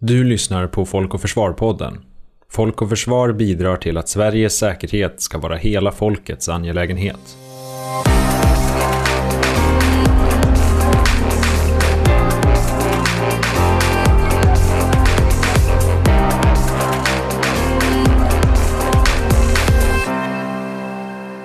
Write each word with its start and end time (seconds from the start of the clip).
Du 0.00 0.24
lyssnar 0.24 0.66
på 0.66 0.86
Folk 0.86 1.14
och 1.14 1.20
Försvar-podden. 1.20 2.04
Folk 2.48 2.82
och 2.82 2.88
Försvar 2.88 3.32
bidrar 3.32 3.76
till 3.76 3.96
att 3.96 4.08
Sveriges 4.08 4.58
säkerhet 4.58 5.20
ska 5.20 5.38
vara 5.38 5.56
hela 5.56 5.92
folkets 5.92 6.48
angelägenhet. 6.48 7.36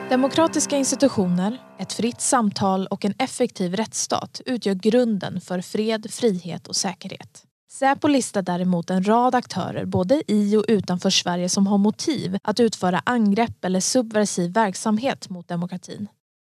Demokratiska 0.09 0.77
institutioner, 0.77 1.57
ett 1.79 1.93
fritt 1.93 2.21
samtal 2.21 2.87
och 2.87 3.05
en 3.05 3.13
effektiv 3.19 3.75
rättsstat 3.75 4.41
utgör 4.45 4.73
grunden 4.73 5.41
för 5.41 5.61
fred, 5.61 6.07
frihet 6.11 6.67
och 6.67 6.75
säkerhet. 6.75 7.43
Säpo 7.73 8.07
listar 8.07 8.41
däremot 8.41 8.89
en 8.89 9.07
rad 9.07 9.35
aktörer 9.35 9.85
både 9.85 10.23
i 10.27 10.57
och 10.57 10.65
utanför 10.67 11.09
Sverige 11.09 11.49
som 11.49 11.67
har 11.67 11.77
motiv 11.77 12.37
att 12.43 12.59
utföra 12.59 13.01
angrepp 13.05 13.65
eller 13.65 13.79
subversiv 13.79 14.53
verksamhet 14.53 15.29
mot 15.29 15.47
demokratin. 15.47 16.07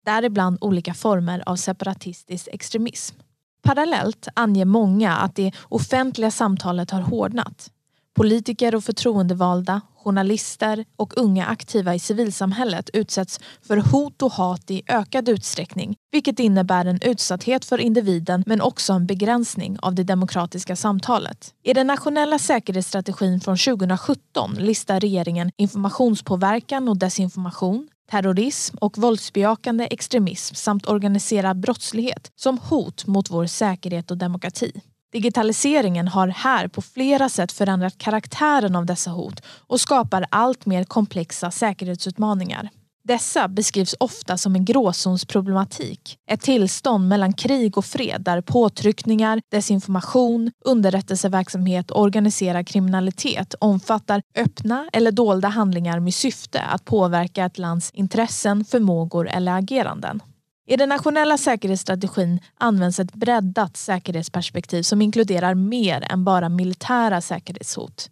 Däribland 0.04 0.58
olika 0.60 0.94
former 0.94 1.42
av 1.46 1.56
separatistisk 1.56 2.48
extremism. 2.52 3.16
Parallellt 3.62 4.28
anger 4.34 4.64
många 4.64 5.16
att 5.16 5.34
det 5.34 5.52
offentliga 5.62 6.30
samtalet 6.30 6.90
har 6.90 7.00
hårdnat. 7.00 7.70
Politiker 8.14 8.74
och 8.74 8.84
förtroendevalda, 8.84 9.80
journalister 10.04 10.84
och 10.96 11.12
unga 11.16 11.46
aktiva 11.46 11.94
i 11.94 11.98
civilsamhället 11.98 12.90
utsätts 12.92 13.40
för 13.62 13.76
hot 13.76 14.22
och 14.22 14.32
hat 14.32 14.70
i 14.70 14.82
ökad 14.88 15.28
utsträckning 15.28 15.96
vilket 16.12 16.38
innebär 16.38 16.84
en 16.84 16.98
utsatthet 17.02 17.64
för 17.64 17.78
individen 17.78 18.44
men 18.46 18.60
också 18.60 18.92
en 18.92 19.06
begränsning 19.06 19.78
av 19.82 19.94
det 19.94 20.04
demokratiska 20.04 20.76
samtalet. 20.76 21.54
I 21.62 21.72
den 21.72 21.86
nationella 21.86 22.38
säkerhetsstrategin 22.38 23.40
från 23.40 23.56
2017 23.56 24.54
listar 24.58 25.00
regeringen 25.00 25.50
informationspåverkan 25.56 26.88
och 26.88 26.98
desinformation, 26.98 27.88
terrorism 28.10 28.76
och 28.80 28.98
våldsbejakande 28.98 29.88
extremism 29.90 30.54
samt 30.54 30.88
organiserad 30.88 31.60
brottslighet 31.60 32.32
som 32.36 32.58
hot 32.58 33.06
mot 33.06 33.30
vår 33.30 33.46
säkerhet 33.46 34.10
och 34.10 34.16
demokrati. 34.16 34.72
Digitaliseringen 35.12 36.08
har 36.08 36.28
här 36.28 36.68
på 36.68 36.82
flera 36.82 37.28
sätt 37.28 37.52
förändrat 37.52 37.98
karaktären 37.98 38.76
av 38.76 38.86
dessa 38.86 39.10
hot 39.10 39.42
och 39.46 39.80
skapar 39.80 40.26
allt 40.30 40.66
mer 40.66 40.84
komplexa 40.84 41.50
säkerhetsutmaningar. 41.50 42.68
Dessa 43.04 43.48
beskrivs 43.48 43.94
ofta 44.00 44.36
som 44.36 44.54
en 44.54 44.64
gråzonsproblematik. 44.64 46.18
Ett 46.30 46.40
tillstånd 46.40 47.08
mellan 47.08 47.32
krig 47.32 47.78
och 47.78 47.84
fred 47.84 48.22
där 48.22 48.40
påtryckningar, 48.40 49.40
desinformation, 49.50 50.52
underrättelseverksamhet 50.64 51.90
och 51.90 52.00
organiserad 52.00 52.68
kriminalitet 52.68 53.54
omfattar 53.60 54.22
öppna 54.36 54.88
eller 54.92 55.12
dolda 55.12 55.48
handlingar 55.48 56.00
med 56.00 56.14
syfte 56.14 56.60
att 56.60 56.84
påverka 56.84 57.44
ett 57.44 57.58
lands 57.58 57.90
intressen, 57.90 58.64
förmågor 58.64 59.28
eller 59.28 59.52
ageranden. 59.52 60.20
I 60.70 60.76
den 60.76 60.88
nationella 60.88 61.38
säkerhetsstrategin 61.38 62.40
används 62.58 63.00
ett 63.00 63.14
breddat 63.14 63.76
säkerhetsperspektiv 63.76 64.82
som 64.82 65.02
inkluderar 65.02 65.54
mer 65.54 66.06
än 66.12 66.24
bara 66.24 66.48
militära 66.48 67.20
säkerhetshot. 67.20 68.10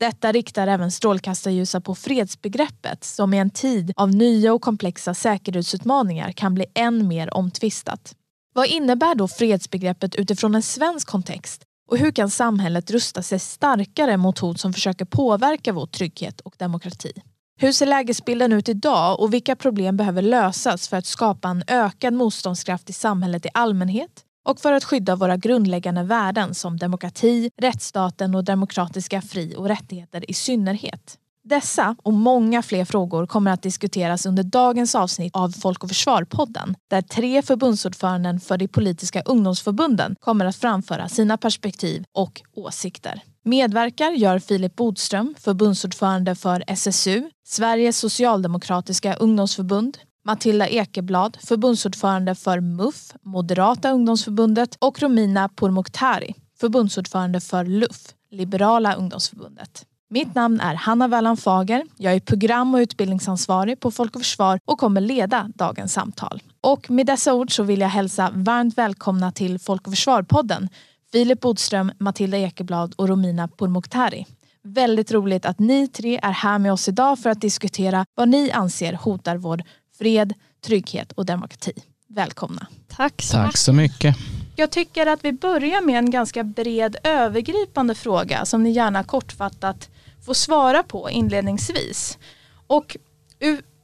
Detta 0.00 0.32
riktar 0.32 0.66
även 0.66 0.90
strålkastarljuset 0.90 1.84
på 1.84 1.94
fredsbegreppet 1.94 3.04
som 3.04 3.34
i 3.34 3.38
en 3.38 3.50
tid 3.50 3.92
av 3.96 4.10
nya 4.10 4.52
och 4.52 4.62
komplexa 4.62 5.14
säkerhetsutmaningar 5.14 6.32
kan 6.32 6.54
bli 6.54 6.66
än 6.74 7.08
mer 7.08 7.36
omtvistat. 7.36 8.14
Vad 8.54 8.66
innebär 8.66 9.14
då 9.14 9.28
fredsbegreppet 9.28 10.14
utifrån 10.14 10.54
en 10.54 10.62
svensk 10.62 11.08
kontext 11.08 11.62
och 11.90 11.98
hur 11.98 12.10
kan 12.10 12.30
samhället 12.30 12.90
rusta 12.90 13.22
sig 13.22 13.38
starkare 13.38 14.16
mot 14.16 14.38
hot 14.38 14.60
som 14.60 14.72
försöker 14.72 15.04
påverka 15.04 15.72
vår 15.72 15.86
trygghet 15.86 16.40
och 16.40 16.54
demokrati? 16.58 17.12
Hur 17.60 17.72
ser 17.72 17.86
lägesbilden 17.86 18.52
ut 18.52 18.68
idag 18.68 19.20
och 19.20 19.34
vilka 19.34 19.56
problem 19.56 19.96
behöver 19.96 20.22
lösas 20.22 20.88
för 20.88 20.96
att 20.96 21.06
skapa 21.06 21.48
en 21.48 21.62
ökad 21.66 22.14
motståndskraft 22.14 22.90
i 22.90 22.92
samhället 22.92 23.46
i 23.46 23.48
allmänhet 23.54 24.10
och 24.44 24.60
för 24.60 24.72
att 24.72 24.84
skydda 24.84 25.16
våra 25.16 25.36
grundläggande 25.36 26.02
värden 26.02 26.54
som 26.54 26.76
demokrati, 26.76 27.50
rättsstaten 27.56 28.34
och 28.34 28.44
demokratiska 28.44 29.22
fri 29.22 29.54
och 29.56 29.68
rättigheter 29.68 30.30
i 30.30 30.34
synnerhet? 30.34 31.18
Dessa 31.44 31.96
och 32.02 32.12
många 32.12 32.62
fler 32.62 32.84
frågor 32.84 33.26
kommer 33.26 33.50
att 33.50 33.62
diskuteras 33.62 34.26
under 34.26 34.42
dagens 34.42 34.94
avsnitt 34.94 35.36
av 35.36 35.48
Folk 35.50 35.82
och 35.82 35.90
Försvar-podden 35.90 36.74
där 36.90 37.02
tre 37.02 37.42
förbundsordföranden 37.42 38.40
för 38.40 38.56
de 38.56 38.68
politiska 38.68 39.22
ungdomsförbunden 39.22 40.16
kommer 40.20 40.44
att 40.44 40.56
framföra 40.56 41.08
sina 41.08 41.36
perspektiv 41.36 42.04
och 42.12 42.42
åsikter. 42.54 43.22
Medverkar 43.48 44.10
gör 44.10 44.38
Filip 44.38 44.76
Bodström, 44.76 45.34
förbundsordförande 45.38 46.34
för 46.34 46.64
SSU, 46.66 47.30
Sveriges 47.46 47.98
socialdemokratiska 47.98 49.14
ungdomsförbund, 49.14 49.98
Matilda 50.24 50.68
Ekeblad, 50.68 51.38
förbundsordförande 51.40 52.34
för 52.34 52.60
MUF, 52.60 53.12
Moderata 53.22 53.90
ungdomsförbundet 53.90 54.76
och 54.78 55.02
Romina 55.02 55.48
Pourmokhtari, 55.48 56.34
förbundsordförande 56.60 57.40
för 57.40 57.64
LUF, 57.64 58.14
Liberala 58.30 58.94
ungdomsförbundet. 58.94 59.84
Mitt 60.10 60.34
namn 60.34 60.60
är 60.60 60.74
Hanna 60.74 61.08
Wallan 61.08 61.36
Fager. 61.36 61.86
Jag 61.96 62.14
är 62.14 62.20
program 62.20 62.74
och 62.74 62.78
utbildningsansvarig 62.78 63.80
på 63.80 63.90
Folk 63.90 64.16
och 64.16 64.22
Försvar 64.22 64.60
och 64.64 64.78
kommer 64.78 65.00
leda 65.00 65.50
dagens 65.54 65.92
samtal. 65.92 66.42
Och 66.60 66.90
med 66.90 67.06
dessa 67.06 67.34
ord 67.34 67.52
så 67.52 67.62
vill 67.62 67.80
jag 67.80 67.88
hälsa 67.88 68.30
varmt 68.34 68.78
välkomna 68.78 69.32
till 69.32 69.58
Folk 69.58 69.86
och 69.86 69.92
Försvar-podden 69.92 70.68
Filip 71.12 71.40
Bodström, 71.40 71.92
Matilda 71.98 72.38
Ekeblad 72.38 72.94
och 72.96 73.08
Romina 73.08 73.48
Pourmokhtari. 73.48 74.26
Väldigt 74.62 75.12
roligt 75.12 75.46
att 75.46 75.58
ni 75.58 75.88
tre 75.88 76.20
är 76.22 76.32
här 76.32 76.58
med 76.58 76.72
oss 76.72 76.88
idag 76.88 77.18
för 77.18 77.30
att 77.30 77.40
diskutera 77.40 78.06
vad 78.14 78.28
ni 78.28 78.50
anser 78.50 78.92
hotar 78.92 79.36
vår 79.36 79.62
fred, 79.98 80.32
trygghet 80.64 81.12
och 81.12 81.26
demokrati. 81.26 81.72
Välkomna. 82.08 82.66
Tack 82.88 83.22
så, 83.22 83.32
Tack 83.32 83.56
så 83.56 83.72
mycket. 83.72 84.16
Jag 84.56 84.70
tycker 84.70 85.06
att 85.06 85.24
vi 85.24 85.32
börjar 85.32 85.82
med 85.82 85.98
en 85.98 86.10
ganska 86.10 86.44
bred 86.44 86.96
övergripande 87.04 87.94
fråga 87.94 88.44
som 88.44 88.62
ni 88.62 88.70
gärna 88.70 89.04
kortfattat 89.04 89.90
får 90.26 90.34
svara 90.34 90.82
på 90.82 91.10
inledningsvis. 91.10 92.18
Och 92.66 92.96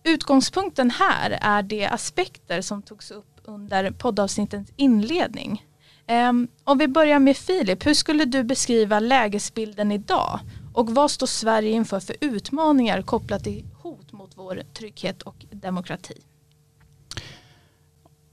utgångspunkten 0.05 0.91
här 0.91 1.39
är 1.41 1.63
de 1.63 1.87
aspekter 1.87 2.61
som 2.61 2.83
togs 2.83 3.11
upp 3.11 3.41
under 3.45 3.91
poddavsnittets 3.91 4.73
inledning. 4.77 5.63
Um, 6.09 6.49
om 6.65 6.79
vi 6.79 6.89
börjar 6.89 7.19
med 7.19 7.37
Filip, 7.37 7.87
hur 7.87 7.95
skulle 7.95 8.25
du 8.25 8.45
beskriva 8.45 9.01
lägesbilden 9.01 9.93
idag? 9.93 10.41
Och 10.75 10.91
vad 10.91 11.11
står 11.11 11.27
Sverige 11.27 11.71
inför 11.71 12.01
för 12.01 12.17
utmaningar 12.21 13.03
kopplat 13.03 13.45
till 13.45 13.65
hot 13.83 14.13
mot 14.13 14.31
vår 14.35 14.63
trygghet 14.79 15.23
och 15.23 15.45
demokrati? 15.51 16.15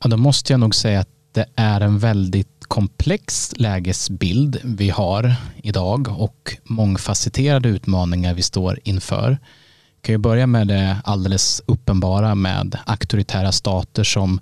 Ja, 0.04 0.10
då 0.10 0.18
måste 0.18 0.54
jag 0.54 0.60
nog 0.60 0.76
säga 0.76 1.00
att 1.00 1.10
det 1.32 1.46
är 1.56 1.82
en 1.82 2.00
väldigt 2.00 2.66
komplex 2.68 3.54
lägesbild 3.58 4.60
vi 4.64 4.90
har 4.90 5.36
idag 5.64 6.08
och 6.18 6.58
mångfacetterade 6.64 7.70
utmaningar 7.70 8.34
vi 8.34 8.42
står 8.42 8.80
inför. 8.84 9.30
Jag 9.30 10.02
kan 10.02 10.14
ju 10.14 10.18
börja 10.18 10.48
med 10.48 10.68
det 10.68 10.98
alldeles 11.04 11.62
uppenbara 11.66 12.36
med 12.36 12.80
auktoritära 12.86 13.52
stater 13.52 14.04
som 14.04 14.40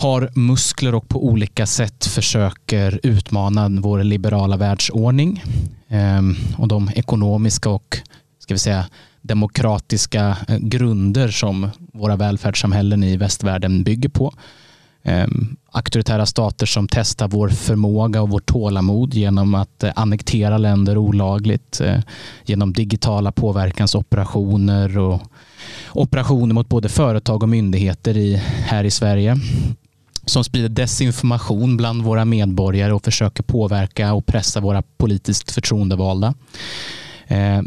har 0.00 0.30
muskler 0.34 0.94
och 0.94 1.08
på 1.08 1.26
olika 1.26 1.66
sätt 1.66 2.06
försöker 2.06 3.00
utmana 3.02 3.68
vår 3.68 4.02
liberala 4.02 4.56
världsordning 4.56 5.44
ehm, 5.88 6.36
och 6.58 6.68
de 6.68 6.90
ekonomiska 6.94 7.70
och 7.70 7.98
ska 8.38 8.54
vi 8.54 8.58
säga, 8.58 8.86
demokratiska 9.22 10.36
eh, 10.48 10.58
grunder 10.58 11.28
som 11.28 11.70
våra 11.76 12.16
välfärdssamhällen 12.16 13.04
i 13.04 13.16
västvärlden 13.16 13.82
bygger 13.84 14.08
på. 14.08 14.34
Ehm, 15.02 15.56
auktoritära 15.72 16.26
stater 16.26 16.66
som 16.66 16.88
testar 16.88 17.28
vår 17.28 17.48
förmåga 17.48 18.22
och 18.22 18.30
vårt 18.30 18.46
tålamod 18.46 19.14
genom 19.14 19.54
att 19.54 19.82
eh, 19.82 19.92
annektera 19.96 20.58
länder 20.58 20.96
olagligt 20.96 21.80
eh, 21.80 22.00
genom 22.44 22.72
digitala 22.72 23.32
påverkansoperationer 23.32 24.98
och 24.98 25.22
operationer 25.92 26.54
mot 26.54 26.68
både 26.68 26.88
företag 26.88 27.42
och 27.42 27.48
myndigheter 27.48 28.16
i, 28.16 28.36
här 28.66 28.84
i 28.84 28.90
Sverige 28.90 29.36
som 30.30 30.44
sprider 30.44 30.68
desinformation 30.68 31.76
bland 31.76 32.02
våra 32.02 32.24
medborgare 32.24 32.92
och 32.92 33.04
försöker 33.04 33.42
påverka 33.42 34.12
och 34.12 34.26
pressa 34.26 34.60
våra 34.60 34.82
politiskt 34.82 35.50
förtroendevalda. 35.50 36.34
Eh, 37.26 37.62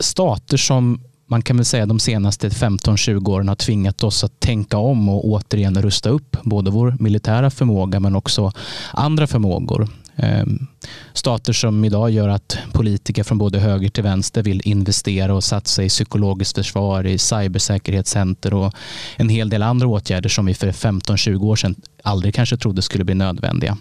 stater 0.00 0.56
som 0.56 1.00
man 1.30 1.42
kan 1.42 1.56
väl 1.56 1.64
säga 1.64 1.86
de 1.86 1.98
senaste 1.98 2.48
15-20 2.48 3.28
åren 3.28 3.48
har 3.48 3.54
tvingat 3.54 4.04
oss 4.04 4.24
att 4.24 4.40
tänka 4.40 4.78
om 4.78 5.08
och 5.08 5.24
återigen 5.24 5.82
rusta 5.82 6.08
upp 6.08 6.36
både 6.42 6.70
vår 6.70 6.96
militära 7.00 7.50
förmåga 7.50 8.00
men 8.00 8.16
också 8.16 8.52
andra 8.92 9.26
förmågor. 9.26 9.88
Ehm, 10.18 10.66
stater 11.12 11.52
som 11.52 11.84
idag 11.84 12.10
gör 12.10 12.28
att 12.28 12.58
politiker 12.72 13.22
från 13.22 13.38
både 13.38 13.58
höger 13.58 13.88
till 13.88 14.02
vänster 14.02 14.42
vill 14.42 14.60
investera 14.64 15.34
och 15.34 15.44
satsa 15.44 15.84
i 15.84 15.88
psykologiskt 15.88 16.54
försvar, 16.58 17.06
i 17.06 17.18
cybersäkerhetscenter 17.18 18.54
och 18.54 18.74
en 19.16 19.28
hel 19.28 19.48
del 19.48 19.62
andra 19.62 19.86
åtgärder 19.86 20.28
som 20.28 20.46
vi 20.46 20.54
för 20.54 20.72
15-20 20.72 21.44
år 21.44 21.56
sedan 21.56 21.74
aldrig 22.02 22.34
kanske 22.34 22.56
trodde 22.56 22.82
skulle 22.82 23.04
bli 23.04 23.14
nödvändiga. 23.14 23.78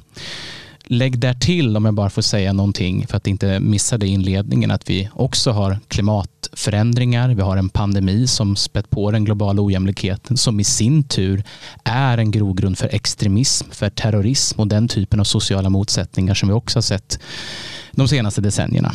Lägg 0.90 1.20
där 1.20 1.34
till, 1.34 1.78
om 1.78 1.86
jag 1.86 1.94
bara 1.94 2.10
får 2.10 2.22
säga 2.22 2.54
någonting 2.54 3.08
för 3.08 3.18
att 3.18 3.28
inte 3.28 3.60
missa 3.60 3.98
det 3.98 4.08
i 4.08 4.10
inledningen, 4.10 4.72
att 4.72 4.90
vi 4.90 5.10
också 5.14 5.52
har 5.52 5.80
klimatförändringar. 5.88 7.30
Vi 7.30 7.42
har 7.42 7.58
en 7.58 7.70
pandemi 7.70 8.28
som 8.28 8.56
spett 8.56 8.90
på 8.90 9.12
den 9.12 9.26
globala 9.26 9.62
ojämlikheten 9.62 10.38
som 10.38 10.60
i 10.60 10.64
sin 10.64 11.04
tur 11.04 11.44
är 11.84 12.18
en 12.18 12.32
grogrund 12.32 12.78
för 12.78 12.96
extremism, 12.96 13.72
för 13.72 13.90
terrorism 13.90 14.62
och 14.62 14.68
den 14.68 14.88
typen 14.88 15.20
av 15.20 15.24
sociala 15.24 15.70
motsättningar 15.70 16.34
som 16.34 16.50
vi 16.50 16.56
också 16.56 16.78
har 16.78 16.82
sett 16.82 17.20
de 17.92 18.08
senaste 18.08 18.42
decennierna. 18.42 18.92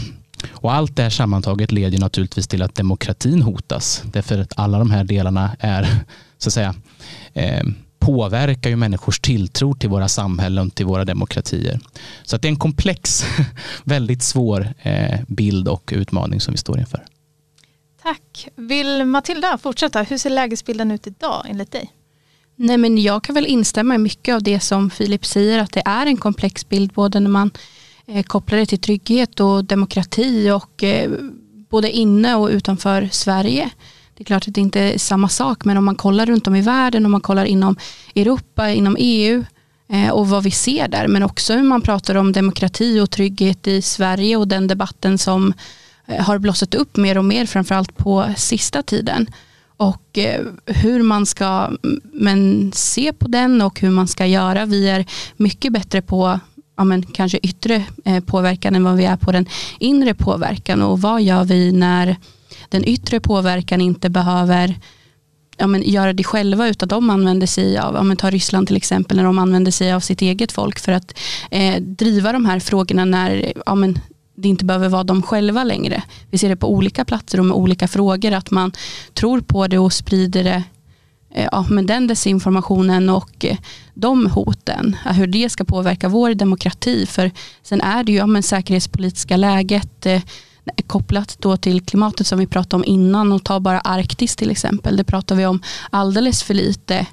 Och 0.50 0.72
allt 0.74 0.96
det 0.96 1.02
här 1.02 1.10
sammantaget 1.10 1.72
leder 1.72 1.98
naturligtvis 1.98 2.48
till 2.48 2.62
att 2.62 2.74
demokratin 2.74 3.42
hotas. 3.42 4.02
Därför 4.12 4.38
att 4.38 4.52
alla 4.56 4.78
de 4.78 4.90
här 4.90 5.04
delarna 5.04 5.56
är 5.58 5.88
så 6.38 6.48
att 6.48 6.52
säga 6.52 6.74
eh, 7.32 7.62
påverkar 8.02 8.70
ju 8.70 8.76
människors 8.76 9.20
tilltro 9.20 9.74
till 9.74 9.88
våra 9.88 10.08
samhällen, 10.08 10.70
till 10.70 10.86
våra 10.86 11.04
demokratier. 11.04 11.80
Så 12.24 12.36
att 12.36 12.42
det 12.42 12.48
är 12.48 12.50
en 12.50 12.56
komplex, 12.56 13.24
väldigt 13.84 14.22
svår 14.22 14.68
eh, 14.82 15.20
bild 15.28 15.68
och 15.68 15.90
utmaning 15.96 16.40
som 16.40 16.52
vi 16.52 16.58
står 16.58 16.78
inför. 16.78 17.04
Tack. 18.02 18.48
Vill 18.56 19.04
Matilda 19.04 19.58
fortsätta? 19.58 20.02
Hur 20.02 20.18
ser 20.18 20.30
lägesbilden 20.30 20.90
ut 20.90 21.06
idag 21.06 21.46
enligt 21.48 21.72
dig? 21.72 21.90
Nej, 22.56 22.78
men 22.78 22.98
jag 22.98 23.24
kan 23.24 23.34
väl 23.34 23.46
instämma 23.46 23.94
i 23.94 23.98
mycket 23.98 24.34
av 24.34 24.42
det 24.42 24.60
som 24.60 24.90
Filip 24.90 25.26
säger, 25.26 25.58
att 25.58 25.72
det 25.72 25.82
är 25.84 26.06
en 26.06 26.16
komplex 26.16 26.68
bild, 26.68 26.92
både 26.92 27.20
när 27.20 27.30
man 27.30 27.50
eh, 28.06 28.22
kopplar 28.22 28.58
det 28.58 28.66
till 28.66 28.78
trygghet 28.78 29.40
och 29.40 29.64
demokrati 29.64 30.50
och 30.50 30.82
eh, 30.84 31.10
både 31.70 31.90
inne 31.90 32.34
och 32.34 32.48
utanför 32.48 33.08
Sverige. 33.12 33.70
Det 34.22 34.24
är 34.24 34.26
klart 34.26 34.48
att 34.48 34.54
det 34.54 34.60
inte 34.60 34.80
är 34.80 34.98
samma 34.98 35.28
sak, 35.28 35.64
men 35.64 35.76
om 35.76 35.84
man 35.84 35.94
kollar 35.94 36.26
runt 36.26 36.46
om 36.46 36.54
i 36.54 36.60
världen, 36.60 37.04
om 37.04 37.12
man 37.12 37.20
kollar 37.20 37.44
inom 37.44 37.76
Europa, 38.14 38.70
inom 38.70 38.96
EU 38.98 39.44
eh, 39.88 40.10
och 40.10 40.28
vad 40.28 40.42
vi 40.42 40.50
ser 40.50 40.88
där, 40.88 41.08
men 41.08 41.22
också 41.22 41.54
hur 41.54 41.62
man 41.62 41.80
pratar 41.80 42.14
om 42.14 42.32
demokrati 42.32 43.00
och 43.00 43.10
trygghet 43.10 43.66
i 43.66 43.82
Sverige 43.82 44.36
och 44.36 44.48
den 44.48 44.66
debatten 44.66 45.18
som 45.18 45.52
eh, 46.06 46.24
har 46.24 46.38
blossat 46.38 46.74
upp 46.74 46.96
mer 46.96 47.18
och 47.18 47.24
mer, 47.24 47.46
framförallt 47.46 47.96
på 47.96 48.26
sista 48.36 48.82
tiden. 48.82 49.26
Och 49.76 50.18
eh, 50.18 50.40
hur 50.66 51.02
man 51.02 51.26
ska 51.26 51.46
mm, 51.84 52.00
men, 52.12 52.72
se 52.74 53.12
på 53.12 53.28
den 53.28 53.62
och 53.62 53.80
hur 53.80 53.90
man 53.90 54.08
ska 54.08 54.26
göra. 54.26 54.66
Vi 54.66 54.88
är 54.88 55.04
mycket 55.36 55.72
bättre 55.72 56.02
på 56.02 56.40
ja, 56.76 56.84
men, 56.84 57.02
kanske 57.02 57.38
yttre 57.38 57.84
eh, 58.04 58.24
påverkan 58.24 58.74
än 58.74 58.84
vad 58.84 58.96
vi 58.96 59.04
är 59.04 59.16
på 59.16 59.32
den 59.32 59.46
inre 59.78 60.14
påverkan. 60.14 60.82
Och 60.82 61.00
vad 61.00 61.22
gör 61.22 61.44
vi 61.44 61.72
när 61.72 62.16
den 62.72 62.88
yttre 62.88 63.20
påverkan 63.20 63.80
inte 63.80 64.10
behöver 64.10 64.76
ja, 65.56 65.66
men, 65.66 65.82
göra 65.82 66.12
det 66.12 66.24
själva 66.24 66.68
utan 66.68 66.88
de 66.88 67.10
använder 67.10 67.46
sig 67.46 67.78
av, 67.78 67.94
ja, 67.94 68.02
men, 68.02 68.16
ta 68.16 68.30
Ryssland 68.30 68.66
till 68.66 68.76
exempel, 68.76 69.16
när 69.16 69.24
de 69.24 69.38
använder 69.38 69.72
sig 69.72 69.92
av 69.92 70.00
sitt 70.00 70.22
eget 70.22 70.52
folk 70.52 70.78
för 70.78 70.92
att 70.92 71.18
eh, 71.50 71.82
driva 71.82 72.32
de 72.32 72.44
här 72.44 72.60
frågorna 72.60 73.04
när 73.04 73.52
ja, 73.66 73.74
men, 73.74 73.98
det 74.34 74.48
inte 74.48 74.64
behöver 74.64 74.88
vara 74.88 75.04
de 75.04 75.22
själva 75.22 75.64
längre. 75.64 76.02
Vi 76.30 76.38
ser 76.38 76.48
det 76.48 76.56
på 76.56 76.72
olika 76.72 77.04
platser 77.04 77.38
och 77.38 77.46
med 77.46 77.56
olika 77.56 77.88
frågor 77.88 78.32
att 78.32 78.50
man 78.50 78.72
tror 79.14 79.40
på 79.40 79.66
det 79.66 79.78
och 79.78 79.92
sprider 79.92 80.44
det 80.44 80.62
eh, 81.34 81.48
ja, 81.52 81.66
men 81.70 81.86
den 81.86 82.06
desinformationen 82.06 83.08
och 83.08 83.44
eh, 83.44 83.56
de 83.94 84.26
hoten, 84.26 84.96
eh, 85.06 85.12
hur 85.12 85.26
det 85.26 85.48
ska 85.48 85.64
påverka 85.64 86.08
vår 86.08 86.34
demokrati. 86.34 87.06
För 87.06 87.30
sen 87.62 87.80
är 87.80 88.04
det 88.04 88.12
ju 88.12 88.18
ja, 88.18 88.26
men 88.26 88.42
säkerhetspolitiska 88.42 89.36
läget, 89.36 90.06
eh, 90.06 90.22
kopplat 90.86 91.36
då 91.38 91.56
till 91.56 91.80
klimatet 91.80 92.26
som 92.26 92.38
vi 92.38 92.46
pratade 92.46 92.76
om 92.76 92.84
innan 92.84 93.32
och 93.32 93.44
ta 93.44 93.60
bara 93.60 93.80
Arktis 93.80 94.36
till 94.36 94.50
exempel. 94.50 94.96
Det 94.96 95.04
pratar 95.04 95.36
vi 95.36 95.46
om 95.46 95.62
alldeles 95.90 96.42
för 96.42 96.54
lite 96.54 97.06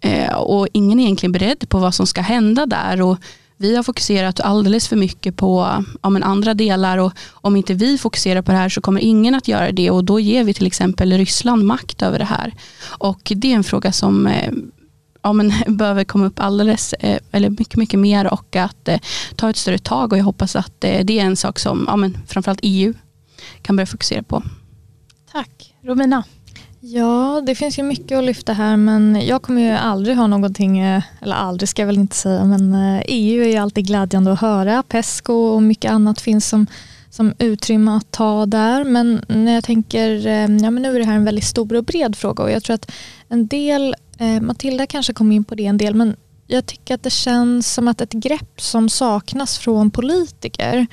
eh, 0.00 0.34
och 0.34 0.68
ingen 0.72 1.00
är 1.00 1.04
egentligen 1.04 1.32
beredd 1.32 1.68
på 1.68 1.78
vad 1.78 1.94
som 1.94 2.06
ska 2.06 2.20
hända 2.20 2.66
där. 2.66 3.02
Och 3.02 3.18
vi 3.56 3.76
har 3.76 3.82
fokuserat 3.82 4.40
alldeles 4.40 4.88
för 4.88 4.96
mycket 4.96 5.36
på 5.36 5.84
ja, 6.02 6.10
men 6.10 6.22
andra 6.22 6.54
delar 6.54 6.98
och 6.98 7.12
om 7.32 7.56
inte 7.56 7.74
vi 7.74 7.98
fokuserar 7.98 8.42
på 8.42 8.52
det 8.52 8.58
här 8.58 8.68
så 8.68 8.80
kommer 8.80 9.00
ingen 9.00 9.34
att 9.34 9.48
göra 9.48 9.72
det 9.72 9.90
och 9.90 10.04
då 10.04 10.20
ger 10.20 10.44
vi 10.44 10.54
till 10.54 10.66
exempel 10.66 11.12
Ryssland 11.12 11.64
makt 11.64 12.02
över 12.02 12.18
det 12.18 12.24
här. 12.24 12.54
Och 12.84 13.32
det 13.36 13.52
är 13.52 13.56
en 13.56 13.64
fråga 13.64 13.92
som 13.92 14.26
eh, 14.26 14.52
ja, 15.24 15.32
men, 15.32 15.52
behöver 15.76 16.04
komma 16.04 16.26
upp 16.26 16.40
alldeles, 16.40 16.92
eh, 16.92 17.18
eller 17.32 17.50
mycket, 17.50 17.76
mycket 17.76 18.00
mer 18.00 18.32
och 18.32 18.56
att 18.56 18.88
eh, 18.88 19.00
ta 19.36 19.50
ett 19.50 19.56
större 19.56 19.78
tag 19.78 20.12
och 20.12 20.18
jag 20.18 20.24
hoppas 20.24 20.56
att 20.56 20.84
eh, 20.84 21.04
det 21.04 21.18
är 21.18 21.24
en 21.24 21.36
sak 21.36 21.58
som 21.58 21.84
ja, 21.88 21.96
men, 21.96 22.18
framförallt 22.26 22.60
EU 22.62 22.94
kan 23.62 23.76
börja 23.76 23.86
fokusera 23.86 24.22
på. 24.22 24.42
Tack. 25.32 25.74
Romina? 25.82 26.24
Ja, 26.80 27.42
det 27.46 27.54
finns 27.54 27.78
ju 27.78 27.82
mycket 27.82 28.18
att 28.18 28.24
lyfta 28.24 28.52
här 28.52 28.76
men 28.76 29.22
jag 29.26 29.42
kommer 29.42 29.62
ju 29.62 29.70
aldrig 29.70 30.16
ha 30.16 30.26
någonting, 30.26 30.80
eller 30.80 31.34
aldrig 31.34 31.68
ska 31.68 31.82
jag 31.82 31.86
väl 31.86 31.98
inte 31.98 32.16
säga, 32.16 32.44
men 32.44 32.74
EU 33.06 33.42
är 33.42 33.48
ju 33.48 33.56
alltid 33.56 33.86
glädjande 33.86 34.32
att 34.32 34.40
höra. 34.40 34.82
Pesco 34.82 35.32
och 35.32 35.62
mycket 35.62 35.90
annat 35.90 36.20
finns 36.20 36.48
som, 36.48 36.66
som 37.10 37.34
utrymme 37.38 37.90
att 37.90 38.10
ta 38.10 38.46
där. 38.46 38.84
Men 38.84 39.24
när 39.28 39.54
jag 39.54 39.64
tänker, 39.64 40.26
ja 40.62 40.70
men 40.70 40.82
nu 40.82 40.94
är 40.94 40.98
det 40.98 41.04
här 41.04 41.16
en 41.16 41.24
väldigt 41.24 41.44
stor 41.44 41.76
och 41.76 41.84
bred 41.84 42.16
fråga 42.16 42.44
och 42.44 42.50
jag 42.50 42.62
tror 42.62 42.74
att 42.74 42.90
en 43.28 43.46
del 43.46 43.94
Eh, 44.18 44.40
Matilda 44.40 44.86
kanske 44.86 45.12
kom 45.12 45.32
in 45.32 45.44
på 45.44 45.54
det 45.54 45.66
en 45.66 45.78
del 45.78 45.94
men 45.94 46.16
jag 46.46 46.66
tycker 46.66 46.94
att 46.94 47.02
det 47.02 47.10
känns 47.10 47.74
som 47.74 47.88
att 47.88 48.00
ett 48.00 48.12
grepp 48.12 48.60
som 48.60 48.88
saknas 48.88 49.58
från 49.58 49.90
politiker 49.90 50.86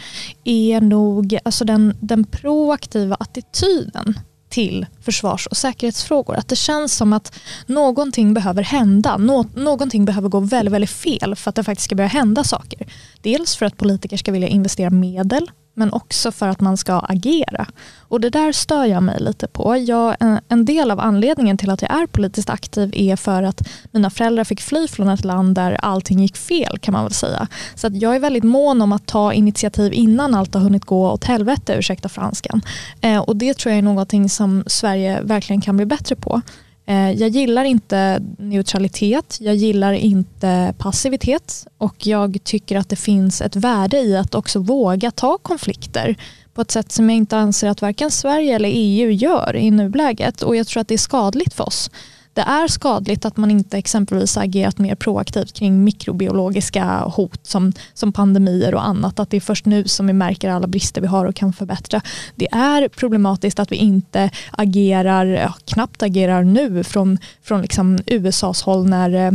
är 0.44 0.81
nog 0.81 1.38
alltså 1.45 1.65
den, 1.65 1.97
den 2.00 2.23
proaktiva 2.23 3.18
attityden 3.19 4.19
till 4.50 4.85
försvars 5.01 5.47
och 5.47 5.57
säkerhetsfrågor. 5.57 6.35
Att 6.35 6.47
det 6.47 6.56
känns 6.56 6.95
som 6.95 7.13
att 7.13 7.39
någonting 7.65 8.33
behöver 8.33 8.63
hända. 8.63 9.18
Nå 9.18 9.45
någonting 9.56 10.06
behöver 10.06 10.29
gå 10.29 10.39
väldigt, 10.39 10.73
väldigt 10.73 10.89
fel 10.89 11.35
för 11.35 11.50
att 11.50 11.56
det 11.56 11.63
faktiskt 11.63 11.85
ska 11.85 11.95
börja 11.95 12.07
hända 12.07 12.44
saker. 12.44 12.88
Dels 13.21 13.56
för 13.56 13.65
att 13.65 13.77
politiker 13.77 14.18
ska 14.18 14.31
vilja 14.31 14.47
investera 14.47 14.89
medel 14.89 15.51
men 15.81 15.94
också 15.94 16.31
för 16.31 16.48
att 16.48 16.62
man 16.62 16.78
ska 16.78 17.00
agera. 17.00 17.66
Och 18.00 18.22
det 18.22 18.30
där 18.30 18.51
stör 18.51 18.86
jag 18.86 19.04
mig 19.04 19.19
lite 19.19 19.48
på. 19.48 19.78
Jag, 19.78 20.16
eh, 20.19 20.38
en 20.48 20.66
del 20.66 20.92
av 20.92 21.00
anledningen 21.00 21.57
till 21.57 21.69
att 21.69 21.81
jag 21.81 21.92
är 21.92 22.07
politiskt 22.07 22.50
aktiv 22.50 22.94
är 22.94 23.16
för 23.16 23.44
att 23.44 23.68
mina 23.92 24.10
föräldrar 24.10 24.44
fick 24.44 24.62
fly 24.62 24.88
från 24.88 25.10
ett 25.10 25.25
land 25.25 25.56
där 25.56 25.74
allting 25.74 26.19
gick 26.19 26.38
fel 26.38 26.80
kan 26.80 26.92
man 26.92 27.04
väl 27.04 27.13
säga. 27.13 27.48
Så 27.75 27.88
att 27.88 28.01
jag 28.01 28.16
är 28.16 28.19
väldigt 28.19 28.44
mån 28.44 28.81
om 28.81 28.92
att 28.92 29.06
ta 29.06 29.33
initiativ 29.33 29.94
innan 29.94 30.36
allt 30.36 30.54
har 30.54 30.62
hunnit 30.62 30.86
gå 30.86 31.12
åt 31.12 31.24
helvete, 31.24 31.75
ursäkta 31.78 32.10
franskan. 32.10 32.62
Eh, 33.01 33.19
och 33.19 33.36
det 33.36 33.57
tror 33.57 33.72
jag 33.72 33.78
är 33.78 33.83
någonting 33.83 34.30
som 34.30 34.63
Sverige 34.68 35.22
verkligen 35.22 35.62
kan 35.62 35.78
bli 35.78 35.86
bättre 35.86 36.16
på. 36.16 36.42
Eh, 36.86 37.12
jag 37.12 37.30
gillar 37.30 37.63
inte 37.63 38.22
neutralitet, 38.38 39.38
jag 39.42 39.56
gillar 39.56 39.94
inte 39.94 40.74
passivitet 40.78 41.68
och 41.78 42.07
jag 42.07 42.38
tycker 42.44 42.78
att 42.78 42.89
det 42.89 42.95
finns 42.95 43.42
ett 43.42 43.56
värde 43.56 43.98
i 43.98 44.18
att 44.18 44.36
också 44.36 44.60
våga 44.60 45.12
ta 45.12 45.38
konflikter 45.38 46.16
på 46.54 46.62
ett 46.62 46.72
sätt 46.72 46.92
som 46.92 47.10
jag 47.10 47.18
inte 47.18 47.38
anser 47.38 47.69
att 47.69 47.81
varken 47.81 48.12
Sverige 48.12 48.56
eller 48.56 48.69
EU 48.73 49.09
gör 49.11 49.56
i 49.56 49.71
nuläget. 49.71 50.42
Och 50.42 50.56
jag 50.56 50.68
tror 50.68 50.81
att 50.81 50.88
det 50.88 50.94
är 50.94 50.97
skadligt 50.97 51.54
för 51.54 51.68
oss 51.68 51.90
det 52.33 52.42
är 52.42 52.68
skadligt 52.68 53.26
att 53.26 53.38
man 53.38 53.52
inte 53.52 53.78
exempelvis 53.78 54.38
agerat 54.38 54.78
mer 54.78 54.95
proaktivt 54.95 55.54
kring 55.54 55.83
mikrobiologiska 55.83 57.00
hot 57.00 57.40
som, 57.44 57.73
som 57.94 58.11
pandemier 58.14 58.76
och 58.76 58.88
annat. 58.88 59.19
Att 59.19 59.30
det 59.30 59.38
är 59.38 59.42
först 59.42 59.66
nu 59.66 59.88
som 59.88 60.07
vi 60.07 60.14
märker 60.14 60.50
alla 60.50 60.68
brister 60.68 61.02
vi 61.02 61.07
har 61.07 61.26
och 61.26 61.35
kan 61.35 61.54
förbättra. 61.54 62.02
Det 62.35 62.47
är 62.52 62.88
problematiskt 62.88 63.59
att 63.59 63.71
vi 63.71 63.76
inte 63.76 64.30
agerar, 64.52 65.54
knappt 65.66 66.04
agerar 66.04 66.44
nu 66.44 66.83
från, 66.83 67.18
från 67.44 67.61
liksom 67.61 68.00
USAs 68.06 68.61
håll 68.61 68.90
när 68.90 69.28
eh, 69.28 69.31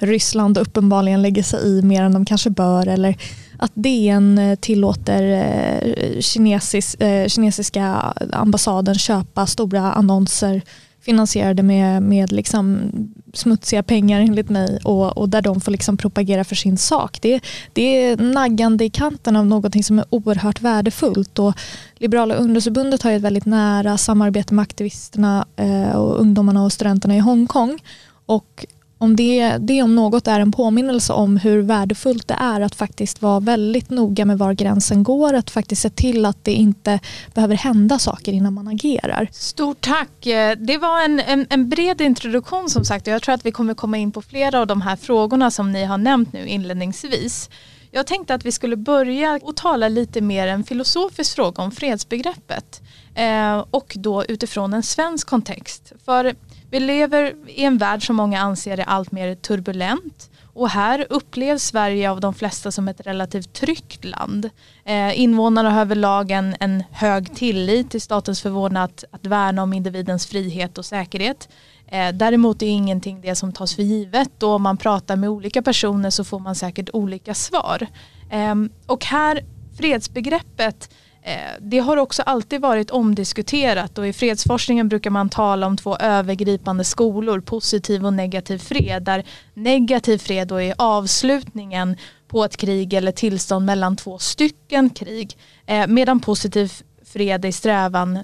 Ryssland 0.00 0.58
uppenbarligen 0.58 1.22
lägger 1.22 1.42
sig 1.42 1.60
i 1.68 1.82
mer 1.82 2.02
än 2.02 2.12
de 2.12 2.24
kanske 2.24 2.50
bör 2.50 2.86
eller 2.86 3.16
att 3.58 3.72
DN 3.74 4.56
tillåter 4.60 5.22
eh, 5.22 6.20
kinesis, 6.20 6.94
eh, 6.94 7.28
kinesiska 7.28 7.84
ambassaden 8.32 8.94
köpa 8.94 9.46
stora 9.46 9.92
annonser 9.92 10.62
finansierade 11.08 11.62
med, 11.62 12.02
med 12.02 12.32
liksom 12.32 12.92
smutsiga 13.34 13.82
pengar 13.82 14.20
enligt 14.20 14.50
mig 14.50 14.78
och, 14.84 15.18
och 15.18 15.28
där 15.28 15.42
de 15.42 15.60
får 15.60 15.72
liksom 15.72 15.96
propagera 15.96 16.44
för 16.44 16.54
sin 16.54 16.78
sak. 16.78 17.18
Det, 17.22 17.40
det 17.72 17.82
är 17.82 18.16
naggande 18.16 18.84
i 18.84 18.90
kanten 18.90 19.36
av 19.36 19.46
någonting 19.46 19.84
som 19.84 19.98
är 19.98 20.04
oerhört 20.10 20.60
värdefullt. 20.60 21.38
Och 21.38 21.54
Liberala 21.96 22.34
ungdomsförbundet 22.34 23.02
har 23.02 23.10
ett 23.10 23.22
väldigt 23.22 23.46
nära 23.46 23.98
samarbete 23.98 24.54
med 24.54 24.62
aktivisterna 24.62 25.46
eh, 25.56 25.96
och 25.96 26.20
ungdomarna 26.20 26.64
och 26.64 26.72
studenterna 26.72 27.16
i 27.16 27.18
Hongkong. 27.18 27.78
Och 28.26 28.66
om 28.98 29.16
det, 29.16 29.56
det 29.58 29.82
om 29.82 29.94
något 29.94 30.28
är 30.28 30.40
en 30.40 30.52
påminnelse 30.52 31.12
om 31.12 31.36
hur 31.36 31.62
värdefullt 31.62 32.28
det 32.28 32.36
är 32.40 32.60
att 32.60 32.74
faktiskt 32.74 33.22
vara 33.22 33.40
väldigt 33.40 33.90
noga 33.90 34.24
med 34.24 34.38
var 34.38 34.52
gränsen 34.52 35.02
går, 35.02 35.34
att 35.34 35.50
faktiskt 35.50 35.82
se 35.82 35.90
till 35.90 36.26
att 36.26 36.44
det 36.44 36.52
inte 36.52 37.00
behöver 37.34 37.56
hända 37.56 37.98
saker 37.98 38.32
innan 38.32 38.54
man 38.54 38.68
agerar. 38.68 39.28
Stort 39.32 39.80
tack. 39.80 40.26
Eh, 40.26 40.56
det 40.58 40.78
var 40.78 41.04
en, 41.04 41.20
en, 41.20 41.46
en 41.50 41.68
bred 41.68 42.00
introduktion 42.00 42.70
som 42.70 42.84
sagt 42.84 43.06
och 43.06 43.12
jag 43.12 43.22
tror 43.22 43.34
att 43.34 43.46
vi 43.46 43.52
kommer 43.52 43.74
komma 43.74 43.98
in 43.98 44.12
på 44.12 44.22
flera 44.22 44.60
av 44.60 44.66
de 44.66 44.82
här 44.82 44.96
frågorna 44.96 45.50
som 45.50 45.72
ni 45.72 45.84
har 45.84 45.98
nämnt 45.98 46.32
nu 46.32 46.46
inledningsvis. 46.46 47.50
Jag 47.90 48.06
tänkte 48.06 48.34
att 48.34 48.44
vi 48.44 48.52
skulle 48.52 48.76
börja 48.76 49.40
och 49.42 49.56
tala 49.56 49.88
lite 49.88 50.20
mer 50.20 50.46
en 50.46 50.64
filosofisk 50.64 51.34
fråga 51.34 51.62
om 51.62 51.70
fredsbegreppet. 51.70 52.82
Eh, 53.14 53.64
och 53.70 53.92
då 53.96 54.24
utifrån 54.24 54.74
en 54.74 54.82
svensk 54.82 55.26
kontext. 55.26 55.92
För 56.04 56.34
vi 56.70 56.80
lever 56.80 57.34
i 57.46 57.64
en 57.64 57.78
värld 57.78 58.06
som 58.06 58.16
många 58.16 58.40
anser 58.40 58.78
är 58.78 58.84
allt 58.84 59.12
mer 59.12 59.34
turbulent. 59.34 60.30
Och 60.54 60.68
här 60.68 61.06
upplevs 61.10 61.62
Sverige 61.62 62.10
av 62.10 62.20
de 62.20 62.34
flesta 62.34 62.72
som 62.72 62.88
ett 62.88 63.06
relativt 63.06 63.52
tryggt 63.52 64.04
land. 64.04 64.50
Eh, 64.84 65.20
invånarna 65.20 65.70
har 65.70 65.80
överlag 65.80 66.30
en, 66.30 66.56
en 66.60 66.84
hög 66.90 67.34
tillit 67.36 67.90
till 67.90 68.00
statens 68.00 68.42
förvårdnad 68.42 68.84
att, 68.84 69.04
att 69.10 69.26
värna 69.26 69.62
om 69.62 69.72
individens 69.72 70.26
frihet 70.26 70.78
och 70.78 70.84
säkerhet. 70.84 71.48
Eh, 71.90 72.12
däremot 72.12 72.62
är 72.62 72.66
ingenting 72.66 73.20
det 73.20 73.34
som 73.34 73.52
tas 73.52 73.74
för 73.74 73.82
givet. 73.82 74.42
och 74.42 74.50
om 74.50 74.62
man 74.62 74.76
pratar 74.76 75.16
med 75.16 75.30
olika 75.30 75.62
personer 75.62 76.10
så 76.10 76.24
får 76.24 76.38
man 76.38 76.54
säkert 76.54 76.90
olika 76.92 77.34
svar. 77.34 77.86
Ehm, 78.30 78.70
och 78.86 79.04
här 79.04 79.44
fredsbegreppet 79.76 80.90
eh, 81.22 81.32
det 81.60 81.78
har 81.78 81.96
också 81.96 82.22
alltid 82.22 82.60
varit 82.60 82.90
omdiskuterat 82.90 83.98
och 83.98 84.06
i 84.06 84.12
fredsforskningen 84.12 84.88
brukar 84.88 85.10
man 85.10 85.28
tala 85.28 85.66
om 85.66 85.76
två 85.76 85.96
övergripande 85.96 86.84
skolor, 86.84 87.40
positiv 87.40 88.06
och 88.06 88.12
negativ 88.12 88.58
fred, 88.58 89.02
där 89.02 89.24
negativ 89.54 90.18
fred 90.18 90.48
då 90.48 90.60
är 90.60 90.74
avslutningen 90.78 91.96
på 92.28 92.44
ett 92.44 92.56
krig 92.56 92.94
eller 92.94 93.12
tillstånd 93.12 93.66
mellan 93.66 93.96
två 93.96 94.18
stycken 94.18 94.90
krig, 94.90 95.36
eh, 95.66 95.86
medan 95.86 96.20
positiv 96.20 96.72
fred 97.04 97.44
är 97.44 97.52
strävan 97.52 98.18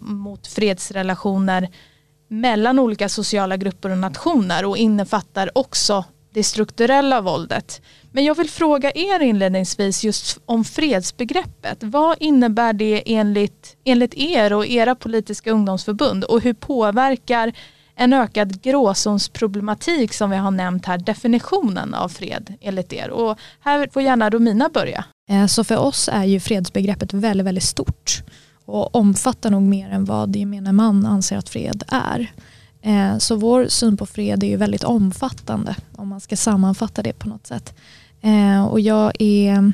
mot 0.00 0.46
fredsrelationer 0.46 1.68
mellan 2.32 2.78
olika 2.78 3.08
sociala 3.08 3.56
grupper 3.56 3.90
och 3.90 3.98
nationer 3.98 4.64
och 4.64 4.76
innefattar 4.76 5.58
också 5.58 6.04
det 6.34 6.42
strukturella 6.42 7.20
våldet. 7.20 7.82
Men 8.12 8.24
jag 8.24 8.34
vill 8.34 8.50
fråga 8.50 8.92
er 8.94 9.20
inledningsvis 9.20 10.04
just 10.04 10.38
om 10.46 10.64
fredsbegreppet. 10.64 11.78
Vad 11.80 12.16
innebär 12.20 12.72
det 12.72 13.02
enligt, 13.06 13.76
enligt 13.84 14.14
er 14.14 14.52
och 14.52 14.66
era 14.66 14.94
politiska 14.94 15.50
ungdomsförbund 15.50 16.24
och 16.24 16.40
hur 16.40 16.52
påverkar 16.52 17.52
en 17.94 18.12
ökad 18.12 18.62
gråzonsproblematik 18.62 20.12
som 20.12 20.30
vi 20.30 20.36
har 20.36 20.50
nämnt 20.50 20.86
här 20.86 20.98
definitionen 20.98 21.94
av 21.94 22.08
fred 22.08 22.54
enligt 22.60 22.92
er? 22.92 23.10
Och 23.10 23.38
här 23.60 23.88
får 23.92 24.02
gärna 24.02 24.30
Romina 24.30 24.68
börja. 24.68 25.04
Eh, 25.30 25.46
så 25.46 25.64
för 25.64 25.76
oss 25.76 26.08
är 26.12 26.24
ju 26.24 26.40
fredsbegreppet 26.40 27.12
väldigt, 27.12 27.46
väldigt 27.46 27.64
stort 27.64 28.22
och 28.64 28.94
omfattar 28.94 29.50
nog 29.50 29.62
mer 29.62 29.90
än 29.90 30.04
vad 30.04 30.36
gemene 30.36 30.72
man 30.72 31.06
anser 31.06 31.36
att 31.36 31.48
fred 31.48 31.82
är. 31.88 32.32
Eh, 32.82 33.18
så 33.18 33.36
vår 33.36 33.66
syn 33.68 33.96
på 33.96 34.06
fred 34.06 34.44
är 34.44 34.48
ju 34.48 34.56
väldigt 34.56 34.84
omfattande 34.84 35.76
om 35.96 36.08
man 36.08 36.20
ska 36.20 36.36
sammanfatta 36.36 37.02
det 37.02 37.12
på 37.12 37.28
något 37.28 37.46
sätt. 37.46 37.74
Eh, 38.20 38.64
och 38.64 38.80
jag, 38.80 39.12
är, 39.18 39.72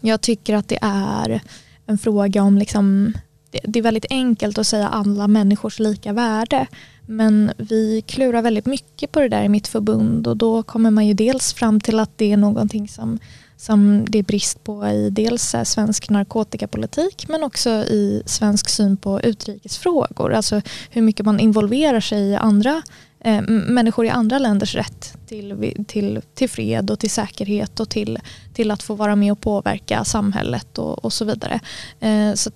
jag 0.00 0.20
tycker 0.20 0.54
att 0.54 0.68
det 0.68 0.78
är 0.82 1.40
en 1.86 1.98
fråga 1.98 2.42
om, 2.42 2.58
liksom, 2.58 3.12
det, 3.50 3.78
är 3.78 3.82
väldigt 3.82 4.06
enkelt 4.10 4.58
att 4.58 4.66
säga 4.66 4.88
alla 4.88 5.28
människors 5.28 5.78
lika 5.78 6.12
värde. 6.12 6.66
Men 7.06 7.52
vi 7.56 8.02
klurar 8.06 8.42
väldigt 8.42 8.66
mycket 8.66 9.12
på 9.12 9.20
det 9.20 9.28
där 9.28 9.42
i 9.42 9.48
mitt 9.48 9.68
förbund 9.68 10.26
och 10.26 10.36
då 10.36 10.62
kommer 10.62 10.90
man 10.90 11.06
ju 11.06 11.14
dels 11.14 11.52
fram 11.52 11.80
till 11.80 11.98
att 11.98 12.18
det 12.18 12.32
är 12.32 12.36
någonting 12.36 12.88
som 12.88 13.18
som 13.58 14.04
det 14.08 14.18
är 14.18 14.22
brist 14.22 14.64
på 14.64 14.86
i 14.86 15.10
dels 15.10 15.54
svensk 15.64 16.10
narkotikapolitik 16.10 17.28
men 17.28 17.42
också 17.42 17.70
i 17.70 18.22
svensk 18.26 18.68
syn 18.68 18.96
på 18.96 19.20
utrikesfrågor. 19.20 20.32
Alltså 20.32 20.62
hur 20.90 21.02
mycket 21.02 21.26
man 21.26 21.40
involverar 21.40 22.00
sig 22.00 22.20
i 22.22 22.36
andra 22.36 22.82
eh, 23.20 23.42
människor 23.48 24.06
i 24.06 24.08
andra 24.08 24.38
länders 24.38 24.74
rätt 24.74 25.16
till, 25.26 25.74
till, 25.88 26.20
till 26.34 26.50
fred 26.50 26.90
och 26.90 26.98
till 26.98 27.10
säkerhet 27.10 27.80
och 27.80 27.88
till, 27.88 28.18
till 28.54 28.70
att 28.70 28.82
få 28.82 28.94
vara 28.94 29.16
med 29.16 29.32
och 29.32 29.40
påverka 29.40 30.04
samhället 30.04 30.78
och, 30.78 31.04
och 31.04 31.12
så 31.12 31.24
vidare. 31.24 31.60
Eh, 32.00 32.34
så 32.34 32.50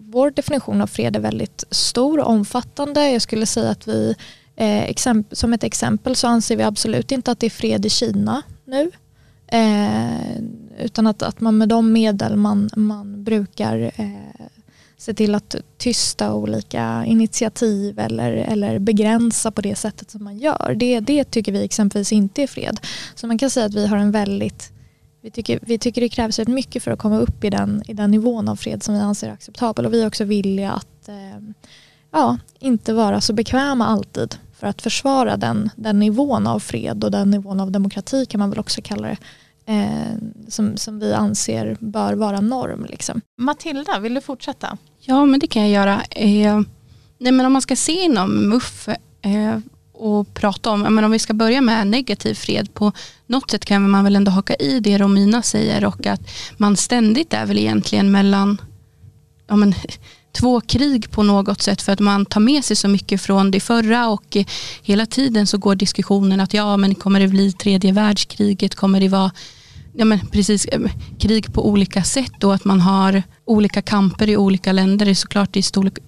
vår 0.00 0.30
definition 0.30 0.80
av 0.82 0.86
fred 0.86 1.16
är 1.16 1.20
väldigt 1.20 1.64
stor 1.70 2.20
och 2.20 2.30
omfattande. 2.30 3.10
Jag 3.10 3.22
skulle 3.22 3.46
säga 3.46 3.70
att 3.70 3.88
vi 3.88 4.14
eh, 4.56 4.94
som 5.32 5.52
ett 5.52 5.64
exempel 5.64 6.16
så 6.16 6.26
anser 6.26 6.56
vi 6.56 6.62
absolut 6.62 7.12
inte 7.12 7.30
att 7.30 7.40
det 7.40 7.46
är 7.46 7.50
fred 7.50 7.86
i 7.86 7.90
Kina 7.90 8.42
nu. 8.64 8.90
Eh, 9.48 10.38
utan 10.78 11.06
att, 11.06 11.22
att 11.22 11.40
man 11.40 11.58
med 11.58 11.68
de 11.68 11.92
medel 11.92 12.36
man, 12.36 12.70
man 12.76 13.24
brukar 13.24 13.92
eh, 13.96 14.46
se 14.96 15.14
till 15.14 15.34
att 15.34 15.56
tysta 15.78 16.34
olika 16.34 17.04
initiativ 17.06 17.98
eller, 17.98 18.32
eller 18.32 18.78
begränsa 18.78 19.50
på 19.50 19.60
det 19.60 19.74
sättet 19.74 20.10
som 20.10 20.24
man 20.24 20.38
gör. 20.38 20.74
Det, 20.76 21.00
det 21.00 21.24
tycker 21.24 21.52
vi 21.52 21.64
exempelvis 21.64 22.12
inte 22.12 22.42
är 22.42 22.46
fred. 22.46 22.80
Så 23.14 23.26
man 23.26 23.38
kan 23.38 23.50
säga 23.50 23.66
att 23.66 23.74
vi 23.74 23.86
har 23.86 23.96
en 23.96 24.10
väldigt 24.10 24.72
vi 25.20 25.30
tycker, 25.30 25.58
vi 25.62 25.78
tycker 25.78 26.00
det 26.00 26.08
krävs 26.08 26.38
rätt 26.38 26.48
mycket 26.48 26.82
för 26.82 26.90
att 26.90 26.98
komma 26.98 27.18
upp 27.18 27.44
i 27.44 27.50
den, 27.50 27.82
i 27.86 27.94
den 27.94 28.10
nivån 28.10 28.48
av 28.48 28.56
fred 28.56 28.82
som 28.82 28.94
vi 28.94 29.00
anser 29.00 29.30
acceptabel 29.30 29.86
och 29.86 29.94
vi 29.94 30.02
är 30.02 30.06
också 30.06 30.24
villiga 30.24 30.72
att 30.72 31.08
eh, 31.08 31.40
ja, 32.10 32.38
inte 32.58 32.92
vara 32.92 33.20
så 33.20 33.32
bekväma 33.32 33.86
alltid 33.86 34.36
för 34.60 34.66
att 34.66 34.82
försvara 34.82 35.36
den, 35.36 35.70
den 35.76 35.98
nivån 35.98 36.46
av 36.46 36.60
fred 36.60 37.04
och 37.04 37.10
den 37.10 37.30
nivån 37.30 37.60
av 37.60 37.70
demokrati 37.72 38.26
kan 38.26 38.38
man 38.38 38.50
väl 38.50 38.58
också 38.58 38.80
kalla 38.84 39.08
det 39.08 39.16
eh, 39.72 40.18
som, 40.48 40.76
som 40.76 40.98
vi 40.98 41.12
anser 41.12 41.76
bör 41.80 42.14
vara 42.14 42.40
norm. 42.40 42.86
Liksom. 42.88 43.20
Matilda, 43.38 43.98
vill 43.98 44.14
du 44.14 44.20
fortsätta? 44.20 44.78
Ja, 45.00 45.24
men 45.24 45.40
det 45.40 45.46
kan 45.46 45.62
jag 45.62 45.70
göra. 45.70 46.02
Eh, 46.10 46.60
nej, 47.18 47.32
men 47.32 47.46
om 47.46 47.52
man 47.52 47.62
ska 47.62 47.76
se 47.76 48.04
inom 48.04 48.48
MUF 48.48 48.88
eh, 49.22 49.58
och 49.92 50.34
prata 50.34 50.70
om, 50.70 50.80
men 50.80 51.04
om 51.04 51.10
vi 51.10 51.18
ska 51.18 51.34
börja 51.34 51.60
med 51.60 51.86
negativ 51.86 52.34
fred, 52.34 52.74
på 52.74 52.92
något 53.26 53.50
sätt 53.50 53.64
kan 53.64 53.90
man 53.90 54.04
väl 54.04 54.16
ändå 54.16 54.30
haka 54.30 54.54
i 54.54 54.80
det 54.80 54.98
Romina 54.98 55.42
säger 55.42 55.84
och 55.84 56.06
att 56.06 56.20
man 56.56 56.76
ständigt 56.76 57.32
är 57.34 57.46
väl 57.46 57.58
egentligen 57.58 58.10
mellan 58.10 58.60
ja, 59.46 59.56
men, 59.56 59.74
två 60.40 60.60
krig 60.60 61.10
på 61.10 61.22
något 61.22 61.62
sätt 61.62 61.82
för 61.82 61.92
att 61.92 62.00
man 62.00 62.26
tar 62.26 62.40
med 62.40 62.64
sig 62.64 62.76
så 62.76 62.88
mycket 62.88 63.20
från 63.20 63.50
det 63.50 63.60
förra 63.60 64.08
och 64.08 64.36
hela 64.82 65.06
tiden 65.06 65.46
så 65.46 65.58
går 65.58 65.74
diskussionen 65.74 66.40
att 66.40 66.54
ja 66.54 66.76
men 66.76 66.94
kommer 66.94 67.20
det 67.20 67.28
bli 67.28 67.52
tredje 67.52 67.92
världskriget, 67.92 68.74
kommer 68.74 69.00
det 69.00 69.08
vara 69.08 69.30
ja, 69.94 70.04
men 70.04 70.26
precis, 70.26 70.64
eh, 70.64 70.80
krig 71.18 71.52
på 71.52 71.68
olika 71.68 72.02
sätt 72.02 72.44
och 72.44 72.54
att 72.54 72.64
man 72.64 72.80
har 72.80 73.22
olika 73.44 73.82
kamper 73.82 74.28
i 74.28 74.36
olika 74.36 74.72
länder. 74.72 75.06
Det 75.06 75.12
är 75.12 75.14
såklart 75.14 75.56
i 75.56 75.62
storlek, 75.62 75.98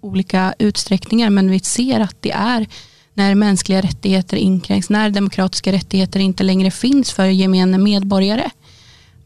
olika 0.00 0.54
utsträckningar 0.58 1.30
men 1.30 1.50
vi 1.50 1.60
ser 1.60 2.00
att 2.00 2.16
det 2.20 2.32
är 2.32 2.66
när 3.14 3.34
mänskliga 3.34 3.82
rättigheter 3.82 4.36
inkränks, 4.36 4.90
när 4.90 5.10
demokratiska 5.10 5.72
rättigheter 5.72 6.20
inte 6.20 6.42
längre 6.42 6.70
finns 6.70 7.12
för 7.12 7.24
gemene 7.24 7.78
medborgare. 7.78 8.50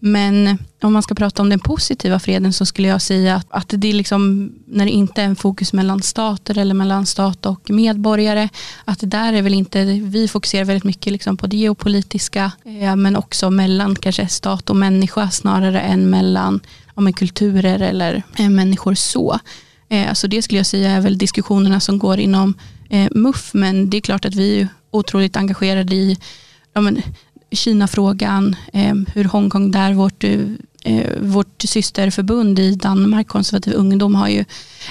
Men 0.00 0.58
om 0.82 0.92
man 0.92 1.02
ska 1.02 1.14
prata 1.14 1.42
om 1.42 1.48
den 1.48 1.58
positiva 1.58 2.18
freden 2.18 2.52
så 2.52 2.66
skulle 2.66 2.88
jag 2.88 3.02
säga 3.02 3.36
att, 3.36 3.46
att 3.50 3.74
det 3.76 3.88
är 3.88 3.92
liksom, 3.92 4.52
när 4.66 4.84
det 4.84 4.90
inte 4.90 5.22
är 5.22 5.24
en 5.24 5.36
fokus 5.36 5.72
mellan 5.72 6.02
stater 6.02 6.58
eller 6.58 6.74
mellan 6.74 7.06
stat 7.06 7.46
och 7.46 7.70
medborgare, 7.70 8.48
att 8.84 8.98
där 9.02 9.32
är 9.32 9.42
väl 9.42 9.54
inte, 9.54 9.84
vi 9.84 10.28
fokuserar 10.28 10.64
väldigt 10.64 10.84
mycket 10.84 11.12
liksom 11.12 11.36
på 11.36 11.46
det 11.46 11.56
geopolitiska, 11.56 12.52
eh, 12.64 12.96
men 12.96 13.16
också 13.16 13.50
mellan 13.50 13.96
kanske 13.96 14.28
stat 14.28 14.70
och 14.70 14.76
människa 14.76 15.30
snarare 15.30 15.80
än 15.80 16.10
mellan 16.10 16.60
ja, 16.96 17.12
kulturer 17.12 17.80
eller 17.80 18.22
eh, 18.38 18.48
människor 18.48 18.94
så. 18.94 19.38
Eh, 19.88 20.12
så 20.12 20.26
det 20.26 20.42
skulle 20.42 20.58
jag 20.58 20.66
säga 20.66 20.90
är 20.90 21.00
väl 21.00 21.18
diskussionerna 21.18 21.80
som 21.80 21.98
går 21.98 22.18
inom 22.18 22.54
eh, 22.90 23.08
MUF, 23.14 23.54
men 23.54 23.90
det 23.90 23.96
är 23.96 24.00
klart 24.00 24.24
att 24.24 24.34
vi 24.34 24.60
är 24.60 24.68
otroligt 24.90 25.36
engagerade 25.36 25.94
i 25.94 26.18
ja, 26.72 26.80
men, 26.80 27.02
Kina-frågan, 27.50 28.56
eh, 28.72 28.94
hur 29.14 29.24
Hongkong 29.24 29.70
där, 29.70 29.94
vårt, 29.94 30.24
eh, 30.24 31.06
vårt 31.20 31.62
systerförbund 31.62 32.58
i 32.58 32.74
Danmark, 32.74 33.28
konservativ 33.28 33.74
ungdom, 33.74 34.14
har 34.14 34.28
ju 34.28 34.40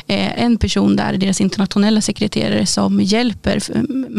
eh, 0.08 0.44
en 0.44 0.58
person 0.58 0.96
där, 0.96 1.18
deras 1.18 1.42
internationella 1.42 2.02
sekreterare, 2.02 2.66
som 2.66 3.02
hjälper 3.02 3.62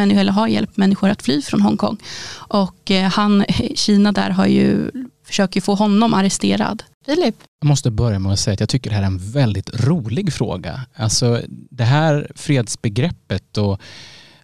eller 0.00 0.32
har 0.32 0.48
hjälpt 0.48 0.76
människor 0.76 1.08
att 1.08 1.22
fly 1.22 1.42
från 1.42 1.60
Hongkong. 1.60 1.96
Och 2.32 2.90
han, 3.12 3.44
Kina 3.74 4.12
där 4.12 4.30
har 4.30 4.46
ju, 4.46 4.90
försöker 5.26 5.60
få 5.60 5.74
honom 5.74 6.14
arresterad. 6.14 6.82
Filip? 7.06 7.34
Jag 7.60 7.68
måste 7.68 7.90
börja 7.90 8.18
med 8.18 8.32
att 8.32 8.38
säga 8.38 8.54
att 8.54 8.60
jag 8.60 8.68
tycker 8.68 8.90
det 8.90 8.96
här 8.96 9.02
är 9.02 9.06
en 9.06 9.30
väldigt 9.32 9.84
rolig 9.84 10.32
fråga. 10.32 10.80
Alltså 10.94 11.40
det 11.48 11.84
här 11.84 12.32
fredsbegreppet 12.34 13.58
och 13.58 13.80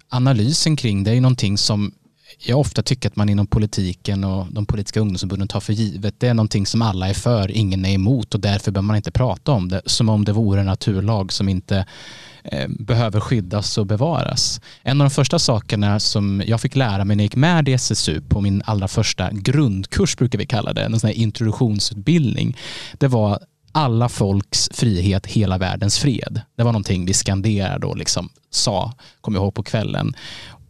analysen 0.08 0.76
kring 0.76 1.04
det 1.04 1.10
är 1.10 1.14
ju 1.14 1.20
någonting 1.20 1.58
som 1.58 1.92
jag 2.38 2.61
ofta 2.61 2.83
tycker 2.83 3.09
att 3.09 3.16
man 3.16 3.28
inom 3.28 3.47
politiken 3.47 4.25
och 4.25 4.47
de 4.50 4.66
politiska 4.66 5.00
ungdomsförbunden 5.00 5.49
tar 5.49 5.61
för 5.61 5.73
givet. 5.73 6.14
Det 6.21 6.28
är 6.28 6.35
någonting 6.35 6.66
som 6.66 6.83
alla 6.83 7.09
är 7.09 7.14
för, 7.14 7.50
ingen 7.50 7.85
är 7.85 7.95
emot 7.95 8.35
och 8.35 8.40
därför 8.40 8.71
behöver 8.71 8.87
man 8.87 8.97
inte 8.97 9.11
prata 9.11 9.52
om 9.52 9.69
det 9.69 9.83
som 9.87 10.09
om 10.09 10.25
det 10.25 10.33
vore 10.33 10.61
en 10.61 10.66
naturlag 10.66 11.33
som 11.33 11.49
inte 11.49 11.87
eh, 12.45 12.69
behöver 12.69 13.21
skyddas 13.21 13.78
och 13.78 13.87
bevaras. 13.87 14.61
En 14.83 15.00
av 15.00 15.05
de 15.05 15.11
första 15.11 15.38
sakerna 15.38 16.00
som 16.00 16.43
jag 16.47 16.61
fick 16.61 16.76
lära 16.76 17.05
mig 17.05 17.16
när 17.16 17.25
jag 17.25 17.26
gick 17.26 17.37
med 17.37 17.69
i 17.69 17.73
SSU 17.73 18.21
på 18.21 18.40
min 18.40 18.62
allra 18.64 18.88
första 18.88 19.31
grundkurs 19.33 20.16
brukar 20.16 20.38
vi 20.38 20.47
kalla 20.47 20.73
det, 20.73 20.85
en 20.85 21.00
sån 21.00 21.09
här 21.09 21.16
introduktionsutbildning, 21.16 22.57
det 22.99 23.09
var 23.09 23.38
alla 23.73 24.09
folks 24.09 24.69
frihet, 24.73 25.26
hela 25.26 25.59
världens 25.59 25.99
fred. 25.99 26.40
Det 26.57 26.62
var 26.62 26.73
någonting 26.73 27.07
vi 27.07 27.14
skanderade 27.14 27.87
och 27.87 27.97
liksom 27.97 28.28
sa, 28.50 28.93
kom 29.21 29.35
jag 29.35 29.43
ihåg 29.43 29.55
på 29.55 29.62
kvällen. 29.62 30.14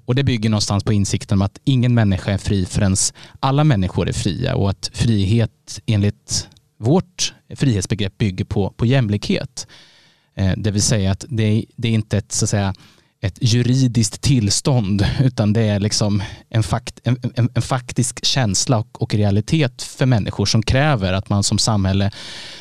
Och 0.07 0.15
Det 0.15 0.25
bygger 0.25 0.51
någonstans 0.51 0.85
på 0.85 0.93
insikten 0.93 1.39
om 1.39 1.43
att 1.43 1.61
ingen 1.65 1.95
människa 1.95 2.33
är 2.33 2.39
fri 2.39 2.67
förrän 2.67 2.97
alla 3.41 3.65
människor 3.65 4.09
är 4.09 4.13
fria 4.13 4.55
och 4.55 4.71
att 4.71 4.91
frihet 4.95 5.81
enligt 5.87 6.49
vårt 6.79 7.35
frihetsbegrepp 7.57 8.19
bygger 8.19 8.45
på, 8.45 8.71
på 8.71 8.87
jämlikhet. 8.87 9.67
Eh, 10.37 10.53
det 10.57 10.71
vill 10.71 10.83
säga 10.83 11.11
att 11.11 11.25
det, 11.29 11.65
det 11.77 11.89
är 11.89 11.93
inte 11.93 12.19
ett, 12.19 12.33
så 12.33 12.45
att 12.45 12.51
säga, 12.51 12.75
ett 13.21 13.39
juridiskt 13.41 14.21
tillstånd 14.21 15.07
utan 15.21 15.53
det 15.53 15.63
är 15.63 15.81
liksom 15.81 16.23
en, 16.49 16.63
fakt, 16.63 17.01
en, 17.05 17.19
en, 17.35 17.49
en 17.55 17.63
faktisk 17.63 18.25
känsla 18.25 18.79
och, 18.79 19.03
och, 19.03 19.15
realitet 19.15 19.83
för 19.83 20.07
människor 20.07 20.47
som 20.47 20.63
kräver 20.63 21.13
att 21.13 21.29
man 21.29 21.43
som 21.43 21.59
samhälle 21.59 22.11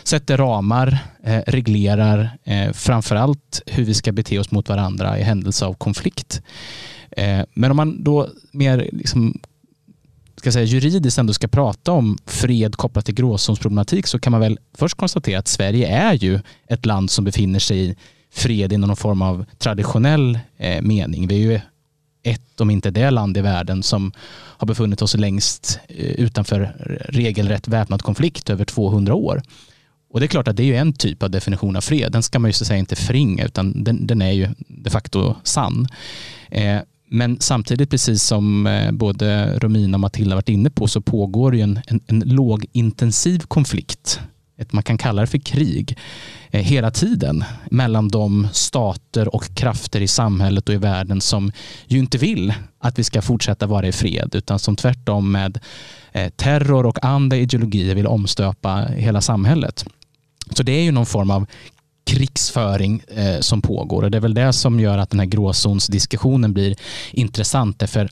sätter 0.03 0.37
ramar, 0.37 0.97
eh, 1.23 1.41
reglerar 1.47 2.37
eh, 2.43 2.71
framförallt 2.71 3.61
hur 3.65 3.85
vi 3.85 3.93
ska 3.93 4.11
bete 4.11 4.39
oss 4.39 4.51
mot 4.51 4.69
varandra 4.69 5.19
i 5.19 5.23
händelse 5.23 5.65
av 5.65 5.73
konflikt. 5.73 6.41
Eh, 7.15 7.45
men 7.53 7.71
om 7.71 7.77
man 7.77 8.03
då 8.03 8.29
mer 8.51 8.89
liksom 8.91 9.39
ska 10.37 10.51
säga, 10.51 10.65
juridiskt 10.65 11.17
ändå 11.17 11.33
ska 11.33 11.47
prata 11.47 11.91
om 11.91 12.17
fred 12.25 12.75
kopplat 12.75 13.05
till 13.05 13.15
gråzonsproblematik 13.15 14.07
så 14.07 14.19
kan 14.19 14.31
man 14.31 14.41
väl 14.41 14.59
först 14.73 14.97
konstatera 14.97 15.39
att 15.39 15.47
Sverige 15.47 15.87
är 15.87 16.13
ju 16.13 16.39
ett 16.67 16.85
land 16.85 17.11
som 17.11 17.25
befinner 17.25 17.59
sig 17.59 17.89
i 17.89 17.95
fred 18.33 18.73
i 18.73 18.77
någon 18.77 18.95
form 18.95 19.21
av 19.21 19.45
traditionell 19.57 20.39
eh, 20.57 20.81
mening. 20.81 21.27
Vi 21.27 21.35
är 21.35 21.51
ju 21.51 21.59
ett, 22.23 22.61
om 22.61 22.69
inte 22.69 22.91
det 22.91 23.11
land 23.11 23.37
i 23.37 23.41
världen 23.41 23.83
som 23.83 24.11
har 24.57 24.67
befunnit 24.67 25.01
oss 25.01 25.15
längst 25.15 25.79
eh, 25.87 26.11
utanför 26.11 26.75
regelrätt 27.09 27.67
väpnad 27.67 28.01
konflikt 28.01 28.49
över 28.49 28.65
200 28.65 29.13
år. 29.13 29.41
Och 30.09 30.19
det 30.19 30.25
är 30.25 30.27
klart 30.27 30.47
att 30.47 30.57
det 30.57 30.63
är 30.63 30.67
ju 30.67 30.75
en 30.75 30.93
typ 30.93 31.23
av 31.23 31.29
definition 31.29 31.75
av 31.75 31.81
fred. 31.81 32.11
Den 32.11 32.23
ska 32.23 32.39
man 32.39 32.49
ju 32.49 32.53
så 32.53 32.63
att 32.63 32.67
säga 32.67 32.77
inte 32.77 32.95
förringa 32.95 33.45
utan 33.45 33.83
den, 33.83 34.07
den 34.07 34.21
är 34.21 34.31
ju 34.31 34.47
de 34.67 34.89
facto 34.89 35.35
sann. 35.43 35.87
Eh, 36.49 36.79
men 37.15 37.37
samtidigt, 37.39 37.89
precis 37.89 38.23
som 38.23 38.67
eh, 38.67 38.91
både 38.91 39.59
Romina 39.59 39.95
och 39.95 40.01
Matilda 40.01 40.35
varit 40.35 40.49
inne 40.49 40.69
på, 40.69 40.87
så 40.87 41.01
pågår 41.01 41.55
ju 41.55 41.61
en, 41.61 41.79
en, 41.87 41.99
en 42.07 42.19
lågintensiv 42.19 43.39
konflikt 43.39 44.19
ett, 44.57 44.73
man 44.73 44.83
kan 44.83 44.97
kalla 44.97 45.21
det 45.21 45.27
för 45.27 45.37
krig, 45.37 45.97
eh, 46.51 46.61
hela 46.61 46.91
tiden 46.91 47.43
mellan 47.71 48.07
de 48.07 48.47
stater 48.51 49.35
och 49.35 49.55
krafter 49.55 50.01
i 50.01 50.07
samhället 50.07 50.69
och 50.69 50.75
i 50.75 50.77
världen 50.77 51.21
som 51.21 51.51
ju 51.87 51.99
inte 51.99 52.17
vill 52.17 52.53
att 52.79 52.99
vi 52.99 53.03
ska 53.03 53.21
fortsätta 53.21 53.67
vara 53.67 53.87
i 53.87 53.91
fred 53.91 54.35
utan 54.35 54.59
som 54.59 54.75
tvärtom 54.75 55.31
med 55.31 55.59
eh, 56.11 56.29
terror 56.29 56.85
och 56.85 57.05
andra 57.05 57.37
ideologier 57.37 57.95
vill 57.95 58.07
omstöpa 58.07 58.85
hela 58.95 59.21
samhället. 59.21 59.85
Så 60.51 60.63
det 60.63 60.71
är 60.71 60.83
ju 60.83 60.91
någon 60.91 61.05
form 61.05 61.31
av 61.31 61.45
krigsföring 62.05 63.01
eh, 63.07 63.39
som 63.39 63.61
pågår 63.61 64.03
och 64.03 64.11
det 64.11 64.17
är 64.17 64.21
väl 64.21 64.33
det 64.33 64.53
som 64.53 64.79
gör 64.79 64.97
att 64.97 65.09
den 65.09 65.19
här 65.19 65.27
gråzonsdiskussionen 65.27 66.53
blir 66.53 66.75
intressant. 67.11 67.79
Därför 67.79 68.09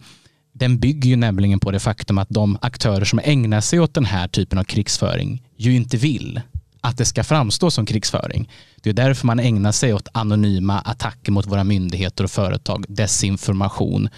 den 0.54 0.80
bygger 0.80 1.10
ju 1.10 1.16
nämligen 1.16 1.60
på 1.60 1.72
det 1.72 1.80
faktum 1.80 2.18
att 2.18 2.30
de 2.30 2.58
aktörer 2.62 3.06
som 3.06 3.20
ägnar 3.24 3.62
sig 3.62 3.80
åt 3.80 3.94
den 3.94 4.06
här 4.06 4.28
typen 4.28 4.60
av 4.60 4.64
krigsföring 4.64 5.44
ju 5.58 5.76
inte 5.76 5.98
vill 5.98 6.42
att 6.82 6.98
det 6.98 7.06
ska 7.06 7.24
framstå 7.24 7.72
som 7.72 7.86
krigsföring. 7.86 8.50
Det 8.82 8.90
är 8.90 8.94
därför 8.94 9.28
man 9.28 9.40
ägnar 9.40 9.72
sig 9.72 9.94
åt 9.94 10.08
anonyma 10.12 10.80
attacker 10.80 11.32
mot 11.32 11.48
våra 11.48 11.64
myndigheter 11.64 12.24
och 12.24 12.32
företag, 12.32 12.86
desinformation, 12.88 14.10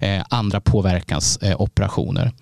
eh, 0.00 0.22
andra 0.28 0.60
påverkansoperationer. 0.60 2.24
Eh, 2.24 2.32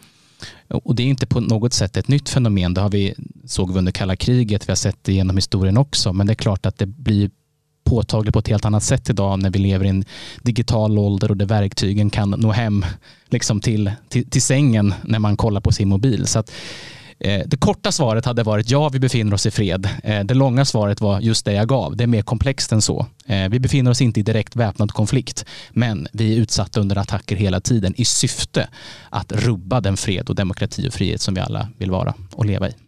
och 0.68 0.94
det 0.94 1.02
är 1.02 1.06
inte 1.06 1.26
på 1.26 1.40
något 1.40 1.72
sätt 1.72 1.96
ett 1.96 2.08
nytt 2.08 2.28
fenomen. 2.28 2.74
Det 2.74 2.80
har 2.80 2.90
vi, 2.90 3.14
såg 3.44 3.72
vi 3.72 3.78
under 3.78 3.92
kalla 3.92 4.16
kriget, 4.16 4.68
vi 4.68 4.70
har 4.70 4.76
sett 4.76 5.04
det 5.04 5.12
genom 5.12 5.36
historien 5.36 5.76
också. 5.78 6.12
Men 6.12 6.26
det 6.26 6.32
är 6.32 6.34
klart 6.34 6.66
att 6.66 6.78
det 6.78 6.86
blir 6.86 7.30
påtagligt 7.84 8.32
på 8.32 8.38
ett 8.38 8.48
helt 8.48 8.64
annat 8.64 8.82
sätt 8.82 9.10
idag 9.10 9.38
när 9.38 9.50
vi 9.50 9.58
lever 9.58 9.84
i 9.84 9.88
en 9.88 10.04
digital 10.42 10.98
ålder 10.98 11.30
och 11.30 11.36
där 11.36 11.46
verktygen 11.46 12.10
kan 12.10 12.30
nå 12.30 12.52
hem 12.52 12.84
liksom 13.26 13.60
till, 13.60 13.90
till, 14.08 14.30
till 14.30 14.42
sängen 14.42 14.94
när 15.04 15.18
man 15.18 15.36
kollar 15.36 15.60
på 15.60 15.72
sin 15.72 15.88
mobil. 15.88 16.26
Så 16.26 16.38
att, 16.38 16.52
Eh, 17.20 17.42
det 17.46 17.56
korta 17.56 17.92
svaret 17.92 18.24
hade 18.24 18.42
varit 18.42 18.70
ja, 18.70 18.88
vi 18.88 18.98
befinner 18.98 19.34
oss 19.34 19.46
i 19.46 19.50
fred. 19.50 19.88
Eh, 20.04 20.24
det 20.24 20.34
långa 20.34 20.64
svaret 20.64 21.00
var 21.00 21.20
just 21.20 21.44
det 21.44 21.52
jag 21.52 21.68
gav. 21.68 21.96
Det 21.96 22.04
är 22.04 22.08
mer 22.08 22.22
komplext 22.22 22.72
än 22.72 22.82
så. 22.82 23.06
Eh, 23.26 23.48
vi 23.48 23.60
befinner 23.60 23.90
oss 23.90 24.00
inte 24.00 24.20
i 24.20 24.22
direkt 24.22 24.56
väpnad 24.56 24.92
konflikt, 24.92 25.44
men 25.70 26.08
vi 26.12 26.32
är 26.32 26.36
utsatta 26.36 26.80
under 26.80 26.98
attacker 26.98 27.36
hela 27.36 27.60
tiden 27.60 27.94
i 27.96 28.04
syfte 28.04 28.68
att 29.10 29.32
rubba 29.32 29.80
den 29.80 29.96
fred 29.96 30.28
och 30.28 30.34
demokrati 30.34 30.88
och 30.88 30.94
frihet 30.94 31.20
som 31.20 31.34
vi 31.34 31.40
alla 31.40 31.68
vill 31.78 31.90
vara 31.90 32.14
och 32.34 32.44
leva 32.44 32.68
i. 32.68 32.87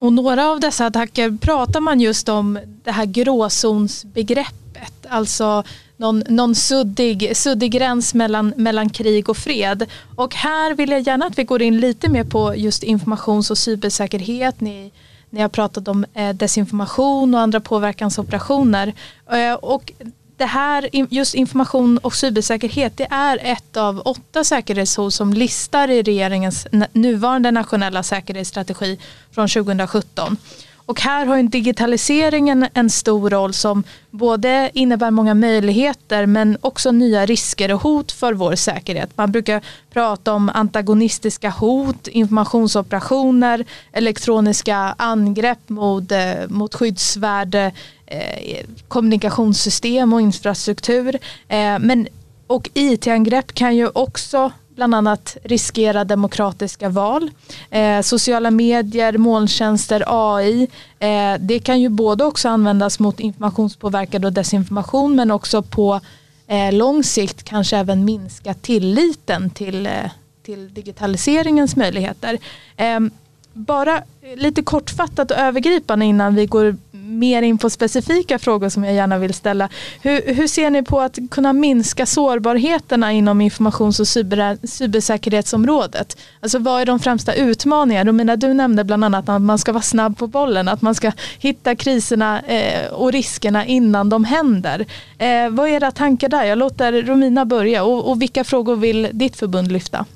Och 0.00 0.12
några 0.12 0.50
av 0.50 0.60
dessa 0.60 0.86
attacker 0.86 1.38
pratar 1.40 1.80
man 1.80 2.00
just 2.00 2.28
om 2.28 2.58
det 2.84 2.90
här 2.90 3.06
gråzonsbegreppet, 3.06 5.06
alltså 5.08 5.64
någon, 5.96 6.22
någon 6.28 6.54
suddig, 6.54 7.36
suddig 7.36 7.72
gräns 7.72 8.14
mellan, 8.14 8.52
mellan 8.56 8.90
krig 8.90 9.28
och 9.28 9.36
fred. 9.36 9.86
Och 10.16 10.34
här 10.34 10.74
vill 10.74 10.90
jag 10.90 11.00
gärna 11.00 11.26
att 11.26 11.38
vi 11.38 11.44
går 11.44 11.62
in 11.62 11.80
lite 11.80 12.10
mer 12.10 12.24
på 12.24 12.56
just 12.56 12.82
informations 12.82 13.50
och 13.50 13.58
cybersäkerhet. 13.58 14.60
Ni, 14.60 14.92
ni 15.30 15.40
har 15.40 15.48
pratat 15.48 15.88
om 15.88 16.06
eh, 16.14 16.34
desinformation 16.34 17.34
och 17.34 17.40
andra 17.40 17.60
påverkansoperationer. 17.60 18.94
Eh, 19.30 19.54
och 19.54 19.92
det 20.40 20.46
här, 20.46 20.88
just 20.92 21.34
information 21.34 21.98
och 21.98 22.14
cybersäkerhet, 22.14 22.96
det 22.96 23.06
är 23.10 23.38
ett 23.42 23.76
av 23.76 24.02
åtta 24.04 24.44
säkerhetshot 24.44 25.14
som 25.14 25.32
listar 25.32 25.90
i 25.90 26.02
regeringens 26.02 26.66
nuvarande 26.92 27.50
nationella 27.50 28.02
säkerhetsstrategi 28.02 28.98
från 29.30 29.48
2017. 29.48 30.36
Och 30.90 31.00
här 31.00 31.26
har 31.26 31.42
digitaliseringen 31.42 32.66
en 32.74 32.90
stor 32.90 33.30
roll 33.30 33.54
som 33.54 33.84
både 34.10 34.70
innebär 34.74 35.10
många 35.10 35.34
möjligheter 35.34 36.26
men 36.26 36.58
också 36.60 36.90
nya 36.90 37.26
risker 37.26 37.72
och 37.74 37.82
hot 37.82 38.12
för 38.12 38.32
vår 38.32 38.54
säkerhet. 38.54 39.10
Man 39.14 39.32
brukar 39.32 39.62
prata 39.92 40.32
om 40.32 40.50
antagonistiska 40.54 41.50
hot, 41.50 42.08
informationsoperationer, 42.08 43.64
elektroniska 43.92 44.76
angrepp 44.98 45.68
mot, 45.68 46.12
eh, 46.12 46.48
mot 46.48 46.74
skyddsvärd 46.74 47.72
Eh, 48.10 48.66
kommunikationssystem 48.88 50.12
och 50.12 50.20
infrastruktur. 50.20 51.18
Eh, 51.48 51.78
men, 51.78 52.08
och 52.46 52.70
IT-angrepp 52.74 53.52
kan 53.52 53.76
ju 53.76 53.88
också 53.88 54.52
bland 54.74 54.94
annat 54.94 55.36
riskera 55.42 56.04
demokratiska 56.04 56.88
val. 56.88 57.30
Eh, 57.70 58.00
sociala 58.00 58.50
medier, 58.50 59.18
molntjänster, 59.18 60.04
AI. 60.06 60.68
Eh, 60.98 61.34
det 61.40 61.58
kan 61.58 61.80
ju 61.80 61.88
både 61.88 62.24
också 62.24 62.48
användas 62.48 62.98
mot 62.98 63.20
informationspåverkad 63.20 64.24
och 64.24 64.32
desinformation 64.32 65.16
men 65.16 65.30
också 65.30 65.62
på 65.62 66.00
eh, 66.46 66.72
lång 66.72 67.04
sikt 67.04 67.42
kanske 67.42 67.76
även 67.76 68.04
minska 68.04 68.54
tilliten 68.54 69.50
till, 69.50 69.86
eh, 69.86 69.92
till 70.42 70.74
digitaliseringens 70.74 71.76
möjligheter. 71.76 72.38
Eh, 72.76 73.00
bara 73.52 74.02
lite 74.36 74.62
kortfattat 74.62 75.30
och 75.30 75.36
övergripande 75.36 76.04
innan 76.04 76.34
vi 76.34 76.46
går 76.46 76.76
mer 77.10 77.42
in 77.42 77.58
på 77.58 77.70
specifika 77.70 78.38
frågor 78.38 78.68
som 78.68 78.84
jag 78.84 78.94
gärna 78.94 79.18
vill 79.18 79.34
ställa. 79.34 79.68
Hur, 80.02 80.34
hur 80.34 80.46
ser 80.46 80.70
ni 80.70 80.82
på 80.82 81.00
att 81.00 81.18
kunna 81.30 81.52
minska 81.52 82.06
sårbarheterna 82.06 83.12
inom 83.12 83.40
informations 83.40 84.00
och 84.00 84.08
cyber, 84.08 84.58
cybersäkerhetsområdet? 84.66 86.16
Alltså 86.40 86.58
vad 86.58 86.80
är 86.80 86.86
de 86.86 87.00
främsta 87.00 87.34
utmaningarna? 87.34 88.08
Romina, 88.08 88.36
du 88.36 88.54
nämnde 88.54 88.84
bland 88.84 89.04
annat 89.04 89.28
att 89.28 89.42
man 89.42 89.58
ska 89.58 89.72
vara 89.72 89.82
snabb 89.82 90.18
på 90.18 90.26
bollen, 90.26 90.68
att 90.68 90.82
man 90.82 90.94
ska 90.94 91.12
hitta 91.38 91.76
kriserna 91.76 92.40
eh, 92.40 92.92
och 92.92 93.12
riskerna 93.12 93.66
innan 93.66 94.08
de 94.08 94.24
händer. 94.24 94.86
Eh, 95.18 95.50
vad 95.50 95.68
är 95.68 95.72
era 95.72 95.90
tankar 95.90 96.28
där? 96.28 96.44
Jag 96.44 96.58
låter 96.58 97.02
Romina 97.02 97.44
börja 97.44 97.84
och, 97.84 98.10
och 98.10 98.22
vilka 98.22 98.44
frågor 98.44 98.76
vill 98.76 99.08
ditt 99.12 99.36
förbund 99.36 99.72
lyfta? 99.72 100.06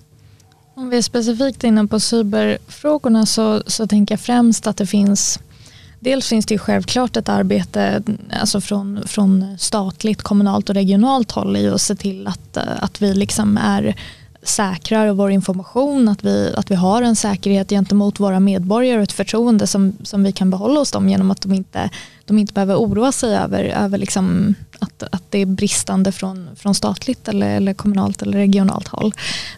Om 0.76 0.90
vi 0.90 0.96
är 0.96 1.02
specifikt 1.02 1.64
inne 1.64 1.86
på 1.86 2.00
cyberfrågorna 2.00 3.26
så, 3.26 3.62
så 3.66 3.86
tänker 3.86 4.12
jag 4.12 4.20
främst 4.20 4.66
att 4.66 4.76
det 4.76 4.86
finns 4.86 5.38
Dels 6.04 6.28
finns 6.28 6.46
det 6.46 6.58
självklart 6.58 7.16
ett 7.16 7.28
arbete 7.28 8.02
alltså 8.40 8.60
från, 8.60 9.02
från 9.06 9.58
statligt, 9.58 10.22
kommunalt 10.22 10.68
och 10.68 10.74
regionalt 10.74 11.30
håll 11.30 11.56
i 11.56 11.68
att 11.68 11.80
se 11.80 11.94
till 11.94 12.26
att, 12.26 12.56
eh, 12.56 12.62
att 12.80 13.02
vi 13.02 13.14
liksom 13.14 13.58
är 13.58 13.96
säkrare 14.42 15.12
vår 15.12 15.30
information, 15.30 16.08
att 16.08 16.24
vi, 16.24 16.54
att 16.56 16.70
vi 16.70 16.74
har 16.74 17.02
en 17.02 17.16
säkerhet 17.16 17.70
gentemot 17.70 18.20
våra 18.20 18.40
medborgare 18.40 18.96
och 18.96 19.02
ett 19.02 19.12
förtroende 19.12 19.66
som, 19.66 19.96
som 20.02 20.22
vi 20.22 20.32
kan 20.32 20.50
behålla 20.50 20.78
hos 20.78 20.90
dem 20.90 21.08
genom 21.08 21.30
att 21.30 21.40
de 21.40 21.54
inte, 21.54 21.90
de 22.26 22.38
inte 22.38 22.52
behöver 22.52 22.76
oroa 22.76 23.12
sig 23.12 23.36
över, 23.36 23.64
över 23.64 23.98
liksom 23.98 24.54
att, 24.78 25.02
att 25.02 25.22
det 25.30 25.38
är 25.38 25.46
bristande 25.46 26.12
från, 26.12 26.48
från 26.56 26.74
statligt 26.74 27.28
eller, 27.28 27.56
eller 27.56 27.74
kommunalt 27.74 28.22
eller 28.22 28.38
regionalt 28.38 28.88
håll. 28.88 29.14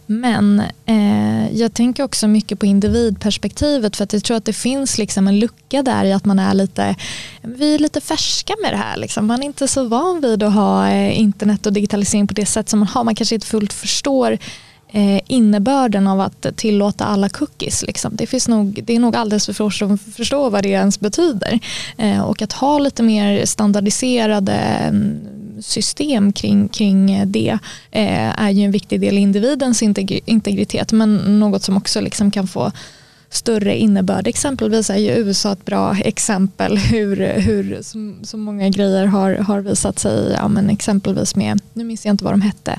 Men 0.06 0.62
eh, 0.86 1.56
jag 1.56 1.74
tänker 1.74 2.02
också 2.02 2.28
mycket 2.28 2.58
på 2.58 2.66
individperspektivet 2.66 3.96
för 3.96 4.04
att 4.04 4.12
jag 4.12 4.24
tror 4.24 4.36
att 4.36 4.44
det 4.44 4.52
finns 4.52 4.98
liksom 4.98 5.28
en 5.28 5.38
lucka 5.38 5.82
där 5.82 6.04
i 6.04 6.12
att 6.12 6.24
man 6.24 6.38
är 6.38 6.54
lite, 6.54 6.94
vi 7.42 7.74
är 7.74 7.78
lite 7.78 8.00
färska 8.00 8.54
med 8.62 8.72
det 8.72 8.76
här. 8.76 8.96
Liksom. 8.96 9.26
Man 9.26 9.42
är 9.42 9.46
inte 9.46 9.68
så 9.68 9.84
van 9.84 10.20
vid 10.20 10.42
att 10.42 10.54
ha 10.54 10.88
eh, 10.88 11.20
internet 11.20 11.66
och 11.66 11.72
digitalisering 11.72 12.26
på 12.26 12.34
det 12.34 12.46
sätt 12.46 12.68
som 12.68 12.78
man 12.78 12.88
har. 12.88 13.04
Man 13.04 13.14
kanske 13.14 13.34
inte 13.34 13.46
fullt 13.46 13.72
förstår 13.72 14.38
eh, 14.96 15.20
innebörden 15.26 16.06
av 16.06 16.20
att 16.20 16.46
tillåta 16.56 17.04
alla 17.04 17.28
cookies. 17.28 17.82
Liksom. 17.86 18.16
Det, 18.16 18.26
finns 18.26 18.48
nog, 18.48 18.80
det 18.84 18.96
är 18.96 19.00
nog 19.00 19.16
alldeles 19.16 19.46
för 19.46 19.52
få 19.52 19.70
som 19.70 19.98
förstår 19.98 20.50
vad 20.50 20.62
det 20.62 20.68
ens 20.68 21.00
betyder. 21.00 21.60
Eh, 21.96 22.20
och 22.20 22.42
att 22.42 22.52
ha 22.52 22.78
lite 22.78 23.02
mer 23.02 23.46
standardiserade 23.46 24.52
mm, 24.52 25.20
system 25.60 26.32
kring, 26.32 26.68
kring 26.68 27.22
det 27.26 27.58
eh, 27.90 28.42
är 28.42 28.50
ju 28.50 28.64
en 28.64 28.70
viktig 28.70 29.00
del 29.00 29.18
i 29.18 29.20
individens 29.20 29.82
integritet 30.26 30.92
men 30.92 31.40
något 31.40 31.62
som 31.62 31.76
också 31.76 32.00
liksom 32.00 32.30
kan 32.30 32.46
få 32.46 32.72
större 33.30 33.76
innebörd. 33.76 34.26
Exempelvis 34.26 34.90
är 34.90 34.96
ju 34.96 35.10
USA 35.10 35.52
ett 35.52 35.64
bra 35.64 35.96
exempel 35.96 36.78
hur, 36.92 37.16
hur 37.40 37.78
så, 37.82 38.14
så 38.22 38.36
många 38.36 38.68
grejer 38.68 39.06
har, 39.06 39.34
har 39.34 39.60
visat 39.60 39.98
sig, 39.98 40.32
ja, 40.32 40.48
men 40.48 40.70
exempelvis 40.70 41.36
med, 41.36 41.60
nu 41.72 41.84
minns 41.84 42.04
jag 42.04 42.12
inte 42.12 42.24
vad 42.24 42.32
de 42.32 42.40
hette, 42.40 42.78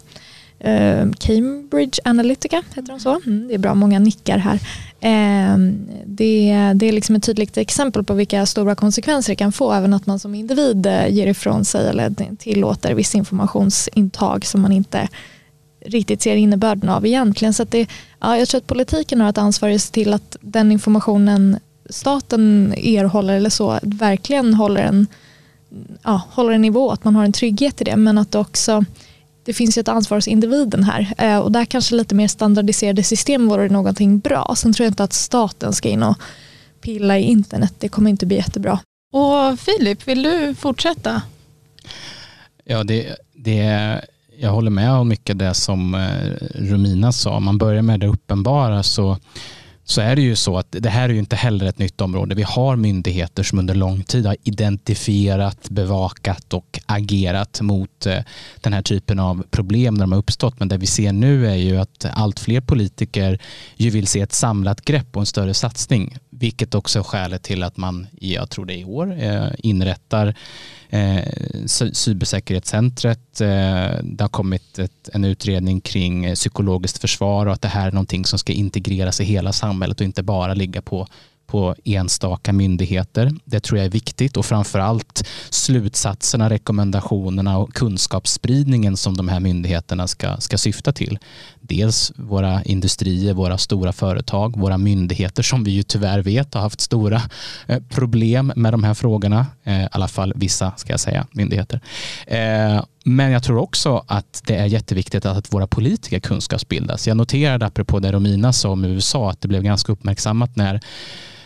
Ehm, 0.60 1.13
Cambridge 1.13 2.00
Analytica, 2.06 2.63
heter 2.76 2.91
de 2.91 3.00
så? 3.00 3.22
Mm, 3.26 3.48
det 3.48 3.54
är 3.54 3.58
bra, 3.58 3.76
många 3.76 4.00
nickar 4.00 4.38
här. 4.38 4.60
Ehm, 5.00 5.88
det, 6.06 6.72
det 6.76 6.86
är 6.86 6.91
liksom 6.91 7.15
ett 7.15 7.24
tydligt 7.24 7.58
exempel 7.58 8.04
på 8.04 8.13
vilka 8.13 8.46
stora 8.46 8.76
konsekvenser 8.76 9.32
det 9.32 9.36
kan 9.36 9.52
få, 9.52 9.74
även 9.74 9.93
att 9.93 10.06
man 10.06 10.20
som 10.20 10.36
individ 10.36 10.86
eh, 10.86 11.08
ger 11.08 11.28
ifrån 11.28 11.65
sig 11.65 11.89
eller 11.89 12.36
tillåter 12.36 12.93
viss 12.93 13.15
informationsintag 13.15 14.46
som 14.46 14.62
man 14.62 14.72
inte 14.72 15.08
riktigt 15.86 16.22
ser 16.22 16.36
innebörden 16.36 16.89
av 16.89 17.06
egentligen. 17.06 17.54
Så 17.54 17.63
det, 17.63 17.88
ja, 18.20 18.38
jag 18.38 18.48
tror 18.48 18.58
att 18.58 18.67
politiken 18.67 19.22
har 19.22 19.30
ett 19.30 19.38
ansvar 19.38 19.70
att 19.70 19.82
se 19.82 19.93
till 19.93 20.13
att 20.13 20.38
den 20.41 20.72
informationen 20.72 21.60
staten 21.89 22.74
erhåller 22.78 23.34
eller 23.34 23.50
så 23.50 23.80
verkligen 23.82 24.54
håller 24.54 24.82
en, 24.82 25.08
ja, 26.04 26.22
håller 26.32 26.52
en 26.52 26.62
nivå, 26.62 26.91
att 26.91 27.04
man 27.04 27.15
har 27.15 27.26
en 27.26 27.34
trygghet 27.34 27.82
i 27.82 27.84
det 27.84 27.96
men 27.96 28.17
att 28.17 28.32
det 28.32 28.39
också 28.39 28.86
det 29.47 29.53
finns 29.53 29.77
ju 29.77 29.79
ett 29.79 29.88
ansvar 29.88 30.17
hos 30.17 30.27
individen 30.27 30.83
här 30.83 31.13
eh, 31.17 31.38
och 31.38 31.51
där 31.51 31.65
kanske 31.65 31.95
lite 31.95 32.15
mer 32.15 32.27
standardiserade 32.27 33.03
system 33.03 33.47
vore 33.47 33.69
någonting 33.69 34.19
bra. 34.19 34.53
Sen 34.57 34.73
tror 34.73 34.86
jag 34.86 34.91
inte 34.91 35.03
att 35.03 35.13
staten 35.13 35.73
ska 35.73 35.89
in 35.89 36.03
och 36.03 36.17
pilla 36.81 37.17
i 37.17 37.21
internet, 37.21 37.73
det 37.79 37.89
kommer 37.89 38.10
inte 38.10 38.25
bli 38.25 38.38
jättebra. 38.38 38.79
Och 39.13 39.60
Filip, 39.60 40.07
vill 40.07 40.23
du 40.23 40.55
fortsätta? 40.55 41.21
Ja, 42.63 42.83
det, 42.83 43.15
det 43.33 44.01
jag 44.38 44.51
håller 44.51 44.71
med 44.71 44.91
om 44.91 45.07
mycket 45.07 45.39
det 45.39 45.53
som 45.53 45.95
eh, 45.95 46.31
Romina 46.55 47.12
sa. 47.12 47.36
Om 47.36 47.43
man 47.43 47.57
börjar 47.57 47.81
med 47.81 47.99
det 47.99 48.07
uppenbara 48.07 48.83
så, 48.83 49.17
så 49.89 50.02
är 50.02 50.15
det 50.15 50.21
ju 50.21 50.36
så 50.36 50.58
att 50.58 50.67
det 50.69 50.89
här 50.89 51.10
är 51.10 51.13
ju 51.13 51.19
inte 51.19 51.36
heller 51.36 51.65
ett 51.65 51.80
nytt 51.80 52.02
område. 52.02 52.36
Vi 52.36 52.43
har 52.43 52.76
myndigheter 52.76 53.43
som 53.43 53.60
under 53.60 53.76
lång 53.76 54.04
tid 54.04 54.26
har 54.26 54.38
identifierat, 54.43 55.69
bevakat 55.69 56.54
och 56.54 56.80
agerat 56.86 57.62
mot 57.62 58.06
eh, 58.06 58.19
den 58.62 58.73
här 58.73 58.82
typen 58.82 59.19
av 59.19 59.43
problem 59.50 59.93
när 59.93 60.02
de 60.02 60.12
har 60.12 60.19
uppstått. 60.19 60.60
Men 60.60 60.67
det 60.67 60.78
vi 60.78 60.88
ser 60.88 61.12
nu 61.12 61.47
är 61.47 61.56
ju 61.56 61.78
att 61.78 62.06
allt 62.13 62.39
fler 62.39 62.62
politiker 62.62 63.39
ju 63.76 63.89
vill 63.89 64.08
se 64.08 64.21
ett 64.21 64.34
samlat 64.34 64.82
grepp 64.82 65.15
och 65.15 65.21
en 65.21 65.26
större 65.26 65.54
satsning. 65.54 66.17
Vilket 66.39 66.76
också 66.76 67.00
är 67.00 67.04
skälet 67.04 67.43
till 67.43 67.63
att 67.63 67.78
man, 67.78 68.08
jag 68.19 68.50
tror 68.50 68.65
det 68.65 68.73
är 68.73 68.78
i 68.78 68.86
år, 68.86 69.17
eh, 69.19 69.47
inrättar 69.58 70.36
eh, 70.89 71.23
cybersäkerhetscentret. 71.93 73.41
Eh, 73.41 73.47
det 74.04 74.21
har 74.21 74.28
kommit 74.28 74.80
ett, 74.80 75.10
en 75.13 75.26
utredning 75.26 75.82
kring 75.82 76.36
psykologiskt 76.36 76.97
försvar 76.97 77.45
och 77.45 77.54
att 77.54 77.62
det 77.62 77.67
här 77.67 77.88
är 77.88 77.91
någonting 77.91 78.26
som 78.26 78.39
ska 78.39 78.54
integreras 78.54 79.21
i 79.21 79.23
hela 79.23 79.54
samhället 79.54 80.00
och 80.00 80.06
inte 80.06 80.23
bara 80.23 80.54
ligga 80.54 80.82
på 80.82 81.08
på 81.47 81.75
enstaka 81.83 82.53
myndigheter. 82.53 83.31
Det 83.45 83.60
tror 83.60 83.77
jag 83.77 83.86
är 83.86 83.91
viktigt 83.91 84.38
och 84.38 84.45
framförallt 84.45 85.27
slutsatserna, 85.49 86.49
rekommendationerna 86.49 87.57
och 87.57 87.73
kunskapsspridningen 87.73 88.97
som 88.97 89.17
de 89.17 89.27
här 89.27 89.39
myndigheterna 89.39 90.07
ska, 90.07 90.38
ska 90.38 90.57
syfta 90.57 90.91
till. 90.91 91.19
Dels 91.62 92.12
våra 92.15 92.63
industrier, 92.63 93.33
våra 93.33 93.57
stora 93.57 93.93
företag, 93.93 94.60
våra 94.60 94.77
myndigheter 94.77 95.43
som 95.43 95.63
vi 95.63 95.71
ju 95.71 95.83
tyvärr 95.83 96.21
vet 96.21 96.53
har 96.53 96.62
haft 96.62 96.81
stora 96.81 97.21
eh, 97.67 97.79
problem 97.89 98.53
med 98.55 98.73
de 98.73 98.83
här 98.83 98.93
frågorna. 98.93 99.45
Eh, 99.63 99.83
I 99.83 99.88
alla 99.91 100.07
fall 100.07 100.33
vissa, 100.36 100.71
ska 100.77 100.93
jag 100.93 100.99
säga, 100.99 101.27
myndigheter. 101.31 101.81
Eh, 102.27 102.81
men 103.10 103.32
jag 103.32 103.43
tror 103.43 103.58
också 103.58 104.04
att 104.08 104.41
det 104.48 104.56
är 104.56 104.65
jätteviktigt 104.65 105.26
att 105.26 105.54
våra 105.54 105.67
politiker 105.67 106.20
kunskapsbildas. 106.20 107.08
Jag 107.08 107.17
noterade 107.17 107.65
apropå 107.65 108.00
det 108.00 108.12
Romina 108.12 108.54
sa 108.54 108.70
om 108.70 108.86
USA 108.86 109.30
att 109.30 109.41
det 109.41 109.48
blev 109.48 109.63
ganska 109.63 109.91
uppmärksammat 109.91 110.56
när 110.56 110.80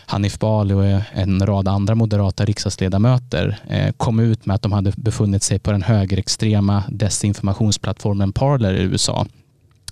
Hanif 0.06 0.38
Bali 0.38 0.74
och 0.74 0.84
en 1.12 1.46
rad 1.46 1.68
andra 1.68 1.94
moderata 1.94 2.44
riksdagsledamöter 2.44 3.58
eh, 3.68 3.92
kom 3.92 4.20
ut 4.20 4.46
med 4.46 4.54
att 4.54 4.62
de 4.62 4.72
hade 4.72 4.92
befunnit 4.96 5.42
sig 5.42 5.58
på 5.58 5.72
den 5.72 5.82
högerextrema 5.82 6.84
desinformationsplattformen 6.88 8.32
Parler 8.32 8.74
i 8.74 8.82
USA 8.82 9.26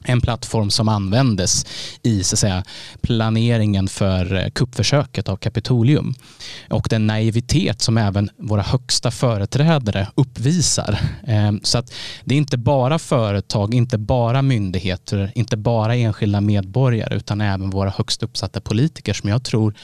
en 0.04 0.20
plattform 0.20 0.70
som 0.70 0.88
användes 0.88 1.66
i 2.02 2.24
så 2.24 2.34
att 2.34 2.38
säga, 2.38 2.64
planeringen 3.00 3.88
för 3.88 4.34
eh, 4.34 4.50
kuppförsöket 4.50 5.28
av 5.28 5.36
Kapitolium. 5.36 6.14
Och 6.68 6.86
den 6.90 7.06
naivitet 7.06 7.82
som 7.82 7.98
även 7.98 8.30
våra 8.36 8.62
högsta 8.62 9.10
företrädare 9.10 10.06
uppvisar. 10.14 10.98
Ehm, 11.26 11.60
så 11.62 11.78
att 11.78 11.92
det 12.24 12.34
är 12.34 12.38
inte 12.38 12.58
bara 12.58 12.98
företag, 12.98 13.74
inte 13.74 13.98
bara 13.98 14.42
myndigheter, 14.42 15.32
inte 15.34 15.56
bara 15.56 15.96
enskilda 15.96 16.40
medborgare 16.40 17.16
utan 17.16 17.40
även 17.40 17.70
våra 17.70 17.90
högst 17.90 18.22
uppsatta 18.22 18.60
politiker 18.60 19.12
som 19.12 19.28
jag 19.28 19.44
tror 19.44 19.74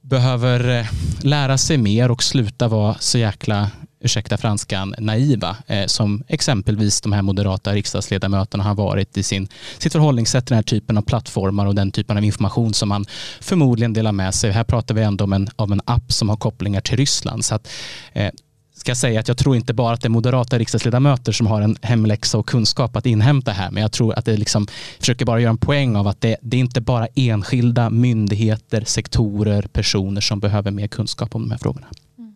behöver 0.00 0.78
eh, 0.78 0.86
lära 1.20 1.58
sig 1.58 1.78
mer 1.78 2.10
och 2.10 2.22
sluta 2.22 2.68
vara 2.68 2.96
så 3.00 3.18
jäkla 3.18 3.70
ursäkta 4.00 4.36
franskan, 4.36 4.94
naiva 4.98 5.56
eh, 5.66 5.86
som 5.86 6.22
exempelvis 6.28 7.00
de 7.00 7.12
här 7.12 7.22
moderata 7.22 7.72
riksdagsledamöterna 7.72 8.64
har 8.64 8.74
varit 8.74 9.16
i 9.16 9.22
sin, 9.22 9.48
sitt 9.78 9.92
förhållningssätt 9.92 10.46
till 10.46 10.50
den 10.50 10.58
här 10.58 10.62
typen 10.62 10.98
av 10.98 11.02
plattformar 11.02 11.66
och 11.66 11.74
den 11.74 11.92
typen 11.92 12.16
av 12.16 12.24
information 12.24 12.74
som 12.74 12.88
man 12.88 13.04
förmodligen 13.40 13.92
delar 13.92 14.12
med 14.12 14.34
sig. 14.34 14.50
Här 14.50 14.64
pratar 14.64 14.94
vi 14.94 15.02
ändå 15.02 15.24
om 15.24 15.32
en, 15.32 15.48
om 15.56 15.72
en 15.72 15.80
app 15.84 16.12
som 16.12 16.28
har 16.28 16.36
kopplingar 16.36 16.80
till 16.80 16.96
Ryssland. 16.96 17.44
Så 17.44 17.54
att, 17.54 17.68
eh, 18.12 18.30
ska 18.74 18.94
säga 18.94 19.20
att 19.20 19.28
jag 19.28 19.38
tror 19.38 19.56
inte 19.56 19.74
bara 19.74 19.94
att 19.94 20.00
det 20.00 20.08
är 20.08 20.10
moderata 20.10 20.58
riksdagsledamöter 20.58 21.32
som 21.32 21.46
har 21.46 21.62
en 21.62 21.76
hemläxa 21.82 22.38
och 22.38 22.48
kunskap 22.48 22.96
att 22.96 23.06
inhämta 23.06 23.52
här, 23.52 23.70
men 23.70 23.82
jag 23.82 23.92
tror 23.92 24.18
att 24.18 24.24
det 24.24 24.36
liksom 24.36 24.66
försöker 24.98 25.24
bara 25.24 25.40
göra 25.40 25.50
en 25.50 25.58
poäng 25.58 25.96
av 25.96 26.08
att 26.08 26.20
det, 26.20 26.36
det 26.42 26.56
är 26.56 26.60
inte 26.60 26.80
bara 26.80 27.08
enskilda 27.14 27.90
myndigheter, 27.90 28.84
sektorer, 28.86 29.62
personer 29.62 30.20
som 30.20 30.40
behöver 30.40 30.70
mer 30.70 30.86
kunskap 30.86 31.34
om 31.34 31.42
de 31.42 31.50
här 31.50 31.58
frågorna. 31.58 31.86
Mm. 32.18 32.34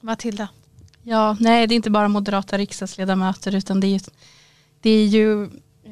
Matilda? 0.00 0.48
Ja, 1.06 1.36
nej 1.40 1.66
det 1.66 1.74
är 1.74 1.76
inte 1.76 1.90
bara 1.90 2.08
moderata 2.08 2.58
riksdagsledamöter 2.58 3.54
utan 3.54 3.80
det 3.80 3.86
är, 3.86 4.00
det 4.80 4.90
är 4.90 5.06
ju 5.06 5.44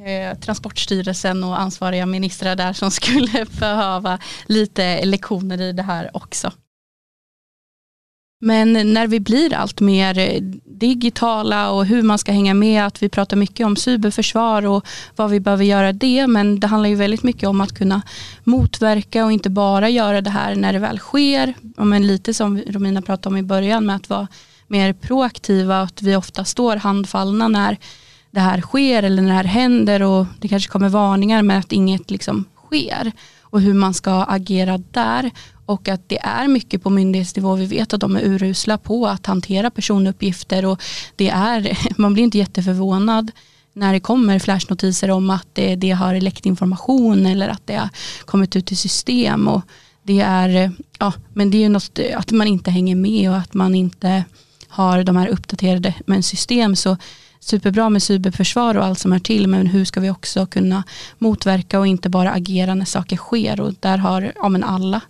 eh, 0.07 0.39
Transportstyrelsen 0.39 1.45
och 1.45 1.61
ansvariga 1.61 2.07
ministrar 2.07 2.57
där 2.57 2.73
som 2.73 2.91
skulle 3.01 3.47
behöva 3.61 4.19
lite 4.47 5.05
lektioner 5.05 5.61
i 5.61 5.73
det 5.73 5.83
här 5.83 6.11
också. 6.17 6.53
Men 8.41 8.73
när 8.73 9.07
vi 9.07 9.21
blir 9.21 9.55
allt 9.55 9.81
mer 9.81 10.19
eh, 10.19 10.41
digitala 10.65 11.71
och 11.71 11.87
hur 11.87 12.03
man 12.03 12.19
ska 12.19 12.33
hänga 12.33 12.55
med, 12.55 12.87
att 12.87 13.03
vi 13.03 13.09
pratar 13.09 13.37
mycket 13.37 13.67
om 13.67 13.77
cyberförsvar 13.77 14.67
och 14.67 14.87
vad 15.17 15.31
vi 15.31 15.41
behöver 15.41 15.65
göra 15.65 15.93
det, 15.93 16.27
men 16.27 16.61
det 16.61 16.67
handlar 16.67 16.89
ju 16.89 16.97
väldigt 16.97 17.23
mycket 17.23 17.49
om 17.49 17.61
att 17.61 17.75
kunna 17.75 18.03
motverka 18.45 19.25
och 19.25 19.33
inte 19.33 19.51
bara 19.51 19.89
göra 19.89 20.21
det 20.21 20.31
här 20.31 20.55
när 20.55 20.73
det 20.73 20.79
väl 20.79 20.99
sker, 20.99 21.55
men 21.77 22.07
lite 22.07 22.35
som 22.35 22.59
Romina 22.59 23.03
pratade 23.03 23.29
om 23.29 23.37
i 23.37 23.43
början 23.43 23.87
med 23.87 23.97
att 23.97 24.09
vara 24.09 24.29
mer 24.73 24.93
proaktiva, 24.93 25.83
att 25.83 26.03
vi 26.03 26.17
ofta 26.17 26.45
står 26.45 26.77
handfallna 26.77 27.49
när 27.49 27.79
det 28.31 28.41
här 28.41 28.61
sker 28.61 29.03
eller 29.03 29.23
när 29.23 29.29
det 29.29 29.37
här 29.37 29.45
händer 29.45 30.03
och 30.03 30.27
det 30.39 30.49
kanske 30.49 30.71
kommer 30.71 30.89
varningar 30.89 31.43
med 31.43 31.59
att 31.59 31.73
inget 31.73 32.11
liksom 32.11 32.45
sker 32.67 33.13
och 33.41 33.61
hur 33.61 33.75
man 33.75 33.95
ska 33.95 34.25
agera 34.25 34.79
där 34.79 35.31
och 35.67 35.89
att 35.89 36.09
det 36.09 36.19
är 36.19 36.49
mycket 36.49 36.83
på 36.83 36.91
myndighetsnivå. 36.91 37.55
Vi 37.55 37.67
vet 37.67 37.95
att 37.95 38.01
de 38.01 38.17
är 38.17 38.21
urusla 38.21 38.79
på 38.79 39.07
att 39.07 39.27
hantera 39.27 39.71
personuppgifter 39.71 40.65
och 40.65 40.83
det 41.17 41.29
är, 41.31 41.79
man 42.01 42.15
blir 42.15 42.25
inte 42.25 42.39
jätteförvånad 42.39 43.31
när 43.73 43.93
det 43.93 44.01
kommer 44.01 44.39
flashnotiser 44.39 45.11
om 45.11 45.31
att 45.31 45.49
det, 45.53 45.77
det 45.77 45.91
har 45.91 46.21
läckt 46.21 46.47
information 46.47 47.27
eller 47.27 47.49
att 47.49 47.67
det 47.67 47.77
har 47.77 47.89
kommit 48.25 48.57
ut 48.57 48.73
i 48.73 48.77
system 48.77 49.49
och 49.49 49.63
det 50.03 50.21
är, 50.21 50.73
ja, 50.99 51.13
men 51.35 51.51
det 51.51 51.57
är 51.57 51.63
ju 51.63 51.69
något 51.69 51.99
att 52.15 52.31
man 52.31 52.47
inte 52.47 52.71
hänger 52.71 52.97
med 52.97 53.31
och 53.31 53.37
att 53.37 53.55
man 53.55 53.75
inte 53.75 54.25
har 54.73 55.05
de 55.05 55.17
här 55.17 55.29
uppdaterade 55.29 55.95
men 56.07 56.23
system 56.23 56.77
så 56.77 56.97
superbra 57.41 57.91
med 57.91 58.03
cyberförsvar 58.03 58.77
och 58.77 58.85
allt 58.85 58.99
som 58.99 59.13
hör 59.13 59.19
till 59.19 59.47
men 59.47 59.67
hur 59.67 59.85
ska 59.85 60.01
vi 60.01 60.11
också 60.11 60.47
kunna 60.47 60.85
motverka 61.19 61.79
och 61.79 61.87
inte 61.87 62.09
bara 62.09 62.31
agera 62.33 62.75
när 62.75 62.85
saker 62.85 63.17
sker? 63.17 63.61
Och 63.61 63.75
där 63.81 63.99
har 63.99 64.33
ja, 64.37 64.49
men 64.49 64.65
alla 64.65 65.01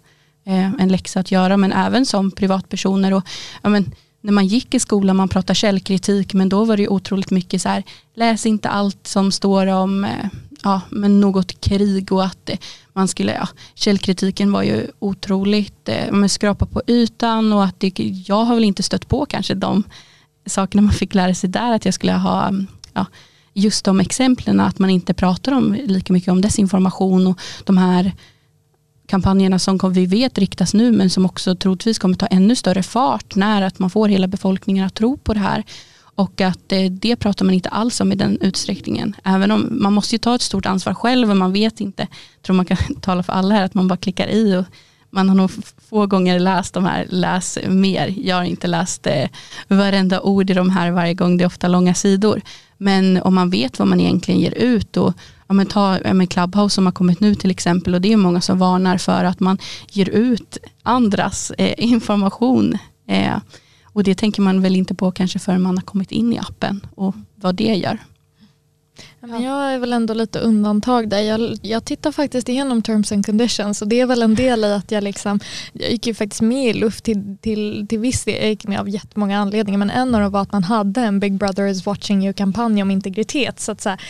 eh, 0.45 0.73
en 0.73 0.89
läxa 0.89 1.21
att 1.21 1.31
göra 1.31 1.57
men 1.57 1.73
även 1.73 2.07
som 2.07 2.31
privatpersoner. 2.31 3.13
Och 3.13 3.25
ja, 3.63 3.69
men, 3.69 3.93
när 4.21 4.33
man 4.33 4.47
gick 4.47 4.75
i 4.75 4.81
skolan 4.81 5.17
man 5.17 5.29
pratade 5.29 5.55
källkritik 5.55 6.35
men 6.35 6.49
då 6.49 6.65
var 6.65 6.77
det 6.77 6.83
ju 6.83 6.89
otroligt 6.89 7.31
mycket 7.31 7.63
så 7.63 7.69
här 7.69 7.83
läs 8.15 8.47
inte 8.47 8.69
allt 8.69 9.07
som 9.07 9.33
står 9.33 9.67
om 9.67 10.05
eh, 10.05 10.27
ja, 10.63 10.81
men 10.91 11.21
något 11.21 11.61
krig 11.61 12.13
och 12.13 12.25
att 12.25 12.51
eh, 12.51 12.59
man 12.93 13.09
skulle, 13.09 13.33
ja, 13.33 13.49
källkritiken 13.75 14.53
var 14.53 14.63
ju 14.63 14.87
otroligt, 14.99 15.89
eh, 15.89 16.13
man 16.13 16.29
skrapa 16.29 16.67
på 16.67 16.83
ytan 16.87 17.53
och 17.53 17.65
att 17.65 17.81
det, 17.81 17.99
jag 18.29 18.45
har 18.45 18.55
väl 18.55 18.65
inte 18.65 18.83
stött 18.83 19.09
på 19.09 19.27
kanske 19.27 19.55
de 19.55 19.83
sakerna 20.47 20.83
man 20.83 20.93
fick 20.93 21.15
lära 21.15 21.35
sig 21.35 21.51
där, 21.51 21.73
att 21.73 21.85
jag 21.85 21.95
skulle 21.95 22.13
ha 22.13 22.53
ja, 22.93 23.07
just 23.55 23.85
de 23.85 24.01
exemplen, 24.01 24.61
att 24.61 24.79
man 24.79 24.91
inte 24.91 25.15
pratar 25.15 25.53
om 25.53 25.77
lika 25.85 26.13
mycket 26.13 26.33
om 26.33 26.41
desinformation 26.41 27.27
och 27.27 27.41
de 27.65 27.79
här 27.79 28.13
kampanjerna 29.07 29.59
som 29.59 29.79
vi 29.93 30.07
vet 30.07 30.39
riktas 30.39 30.75
nu 30.75 30.93
men 30.93 31.11
som 31.11 31.27
också 31.27 31.55
troligtvis 31.55 31.99
kommer 31.99 32.17
ta 32.17 32.27
ännu 32.27 32.57
större 32.57 32.83
fart 32.83 33.35
när 33.35 33.63
att 33.63 33.79
man 33.79 33.91
får 33.91 34.09
hela 34.09 34.27
befolkningen 34.27 34.87
att 34.87 34.95
tro 34.95 35.17
på 35.17 35.35
det 35.35 35.41
här. 35.41 35.65
Och 36.15 36.41
att 36.41 36.73
eh, 36.73 36.85
det 36.91 37.17
pratar 37.17 37.45
man 37.45 37.55
inte 37.55 37.69
alls 37.69 38.01
om 38.01 38.13
i 38.13 38.15
den 38.15 38.39
utsträckningen. 38.41 39.17
Även 39.25 39.51
om 39.51 39.69
man 39.71 39.93
måste 39.93 40.15
ju 40.15 40.19
ta 40.19 40.35
ett 40.35 40.43
stort 40.43 40.67
ansvar 40.67 40.95
själv 40.95 41.31
och 41.31 41.37
man 41.37 41.53
vet 41.53 41.81
inte, 41.81 42.03
jag 42.37 42.43
tror 42.43 42.57
man 42.57 42.67
kan 42.67 42.77
tala 43.01 43.23
för 43.23 43.33
alla 43.33 43.55
här, 43.55 43.65
att 43.65 43.75
man 43.75 43.89
bara 43.89 43.97
klickar 43.97 44.29
i 44.29 44.57
och 44.57 44.65
man 45.11 45.29
har 45.29 45.37
nog 45.37 45.51
få 45.91 46.07
gånger 46.07 46.39
läst 46.39 46.75
de 46.75 46.85
här, 46.85 47.07
läs 47.11 47.59
mer. 47.69 48.15
Jag 48.17 48.37
har 48.37 48.45
inte 48.45 48.67
läst 48.67 49.07
eh, 49.07 49.29
varenda 49.69 50.21
ord 50.21 50.51
i 50.51 50.55
de 50.55 50.71
här 50.71 50.91
varje 50.91 51.15
gång, 51.15 51.37
det 51.37 51.45
är 51.45 51.47
ofta 51.47 51.69
långa 51.69 51.95
sidor. 51.95 52.41
Men 52.79 53.23
om 53.23 53.35
man 53.35 53.51
vet 53.51 53.79
vad 53.79 53.89
man 53.89 54.01
egentligen 54.01 54.41
ger 54.41 54.55
ut 54.55 54.97
och 54.97 55.15
ja, 55.49 55.55
men 55.55 55.67
ta 55.67 55.99
ja, 56.05 56.15
men 56.15 56.27
Clubhouse 56.27 56.75
som 56.75 56.87
har 56.87 56.93
kommit 56.93 57.21
nu 57.21 57.35
till 57.35 57.51
exempel 57.51 57.95
och 57.95 58.01
det 58.01 58.13
är 58.13 58.17
många 58.17 58.41
som 58.41 58.59
varnar 58.59 58.99
för 58.99 59.25
att 59.25 59.41
man 59.41 59.59
ger 59.91 60.09
ut 60.09 60.59
andras 60.83 61.51
eh, 61.51 61.75
information. 61.79 62.79
Eh, 63.09 63.37
och 63.93 64.05
det 64.05 64.15
tänker 64.15 64.43
man 64.43 64.63
väl 64.63 64.77
inte 64.77 64.95
på 64.95 65.13
kanske 65.13 65.39
förrän 65.39 65.63
man 65.63 65.77
har 65.77 65.85
kommit 65.85 66.13
in 66.13 66.33
i 66.33 66.39
appen 66.39 66.87
och 66.95 67.15
vad 67.35 67.55
det 67.55 67.75
gör. 67.75 67.99
Men 69.21 69.43
jag 69.43 69.73
är 69.73 69.79
väl 69.79 69.93
ändå 69.93 70.15
lite 70.15 70.39
undantag 70.39 71.09
där. 71.09 71.21
Jag, 71.21 71.59
jag 71.63 71.85
tittar 71.85 72.13
faktiskt 72.13 72.49
igenom 72.49 72.83
terms 72.83 73.13
and 73.13 73.27
conditions 73.27 73.83
och 73.83 73.89
det 73.89 74.01
är 74.01 74.07
väl 74.07 74.23
en 74.23 74.35
del 74.35 74.65
i 74.65 74.73
att 74.73 74.91
jag 74.91 75.05
liksom, 75.05 75.41
jag 75.73 75.91
gick 75.91 76.07
ju 76.07 76.15
faktiskt 76.15 76.43
med 76.43 76.69
i 76.69 76.73
luft 76.73 77.05
till, 77.05 77.37
till, 77.41 77.87
till 77.89 77.99
viss 77.99 78.25
del, 78.25 78.35
jag 78.35 78.49
gick 78.49 78.67
med 78.67 78.81
av 78.81 78.89
jättemånga 78.89 79.39
anledningar 79.39 79.79
men 79.79 79.91
en 79.91 80.15
av 80.15 80.21
dem 80.21 80.33
var 80.33 80.43
att 80.43 80.53
man 80.53 80.65
hade 80.65 81.01
en 81.01 81.21
Big 81.21 81.33
Brother 81.35 81.67
is 81.67 81.87
watching 81.87 82.25
you 82.25 82.33
kampanj 82.33 82.83
om 82.83 82.91
integritet. 82.91 83.61
Så 83.61 83.73
att 83.73 83.81
så 83.81 83.89
här, 83.89 84.01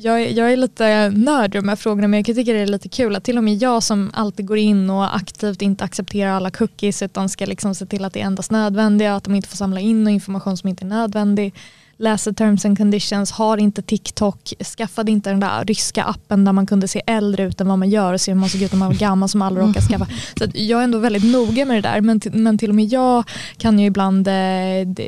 jag, 0.00 0.30
jag, 0.30 0.52
är 0.52 0.56
lite 0.56 1.10
nörd 1.10 1.54
i 1.54 1.58
de 1.58 1.68
här 1.68 1.76
frågorna 1.76 2.08
men 2.08 2.18
jag 2.18 2.36
tycker 2.36 2.54
det 2.54 2.60
är 2.60 2.66
lite 2.66 2.88
kul 2.88 3.16
att 3.16 3.24
till 3.24 3.38
och 3.38 3.44
med 3.44 3.54
jag 3.54 3.82
som 3.82 4.10
alltid 4.14 4.46
går 4.46 4.58
in 4.58 4.90
och 4.90 5.16
aktivt 5.16 5.62
inte 5.62 5.84
accepterar 5.84 6.30
alla 6.30 6.50
cookies 6.50 7.02
utan 7.02 7.28
ska 7.28 7.46
liksom 7.46 7.74
se 7.74 7.86
till 7.86 8.04
att 8.04 8.12
det 8.12 8.20
är 8.20 8.24
endast 8.24 8.50
nödvändiga, 8.50 9.14
att 9.14 9.24
de 9.24 9.34
inte 9.34 9.48
får 9.48 9.56
samla 9.56 9.80
in 9.80 10.08
information 10.08 10.56
som 10.56 10.68
inte 10.68 10.84
är 10.84 10.88
nödvändig 10.88 11.54
läser 11.98 12.32
terms 12.32 12.64
and 12.64 12.78
conditions, 12.78 13.30
har 13.30 13.56
inte 13.56 13.82
TikTok, 13.82 14.52
skaffade 14.76 15.10
inte 15.10 15.30
den 15.30 15.40
där 15.40 15.64
ryska 15.64 16.04
appen 16.04 16.44
där 16.44 16.52
man 16.52 16.66
kunde 16.66 16.88
se 16.88 17.02
äldre 17.06 17.42
ut 17.42 17.60
än 17.60 17.68
vad 17.68 17.78
man 17.78 17.90
gör 17.90 18.12
och 18.12 18.20
se 18.20 18.32
hur 18.32 18.38
man 18.38 18.48
såg 18.48 18.62
ut 18.62 18.72
när 18.72 18.78
man 18.78 18.88
var 18.88 18.94
gammal 18.94 19.28
som 19.28 19.42
alla 19.42 19.60
råkar 19.60 19.80
skaffa. 19.80 20.06
Så 20.38 20.44
jag 20.54 20.80
är 20.80 20.84
ändå 20.84 20.98
väldigt 20.98 21.24
noga 21.24 21.64
med 21.64 21.76
det 21.76 21.88
där 21.88 22.00
men, 22.00 22.20
men 22.32 22.58
till 22.58 22.68
och 22.68 22.74
med 22.74 22.84
jag 22.84 23.24
kan 23.56 23.78
ju 23.78 23.86
ibland, 23.86 24.28
eh, 24.28 24.34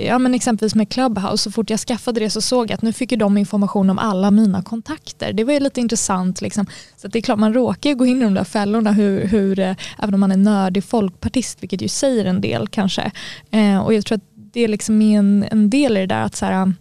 ja 0.07 0.18
men 0.18 0.35
exempelvis 0.35 0.74
med 0.74 0.88
Clubhouse, 0.88 1.42
så 1.42 1.50
fort 1.50 1.70
jag 1.70 1.81
skaffade 1.81 2.20
det 2.20 2.31
så 2.31 2.40
såg 2.40 2.70
jag 2.70 2.74
att 2.74 2.83
nu 2.83 2.92
fick 2.92 3.12
ju 3.12 3.18
de 3.18 3.38
information 3.38 3.90
om 3.90 3.98
alla 3.98 4.31
mina 4.31 4.62
kontakter. 4.62 5.33
Det 5.33 5.44
var 5.44 5.53
ju 5.53 5.61
lite 5.61 5.81
intressant 5.81 6.40
liksom. 6.40 6.66
Så 6.96 7.09
det 7.09 7.18
är 7.18 7.22
klart 7.22 7.38
man 7.38 7.55
råkar 7.55 7.90
ju 7.90 7.96
gå 7.96 8.07
in 8.07 8.22
i 8.22 8.24
de 8.24 8.35
där 8.35 8.44
fällorna 8.44 8.92
hur, 8.92 9.26
hur 9.26 9.59
eh, 9.59 9.76
även 9.98 10.14
om 10.14 10.20
man 10.20 10.33
är 10.33 10.37
nördig 10.37 10.85
folkpartist, 10.85 11.62
vilket 11.62 11.83
ju 11.83 11.88
säger 11.88 12.24
en 12.24 12.40
del 12.40 12.68
kanske. 12.68 13.11
Eh, 13.50 13.79
och 13.79 13.94
jag 13.94 14.07
tror 14.07 14.16
att 14.16 14.29
det 14.52 14.68
liksom 14.68 15.02
är 15.02 15.18
en, 15.18 15.46
en 15.50 15.70
del 15.70 15.96
i 15.96 16.00
det 16.00 16.06
där 16.06 16.22
att 16.22 16.36
så 16.36 16.46
här, 16.46 16.72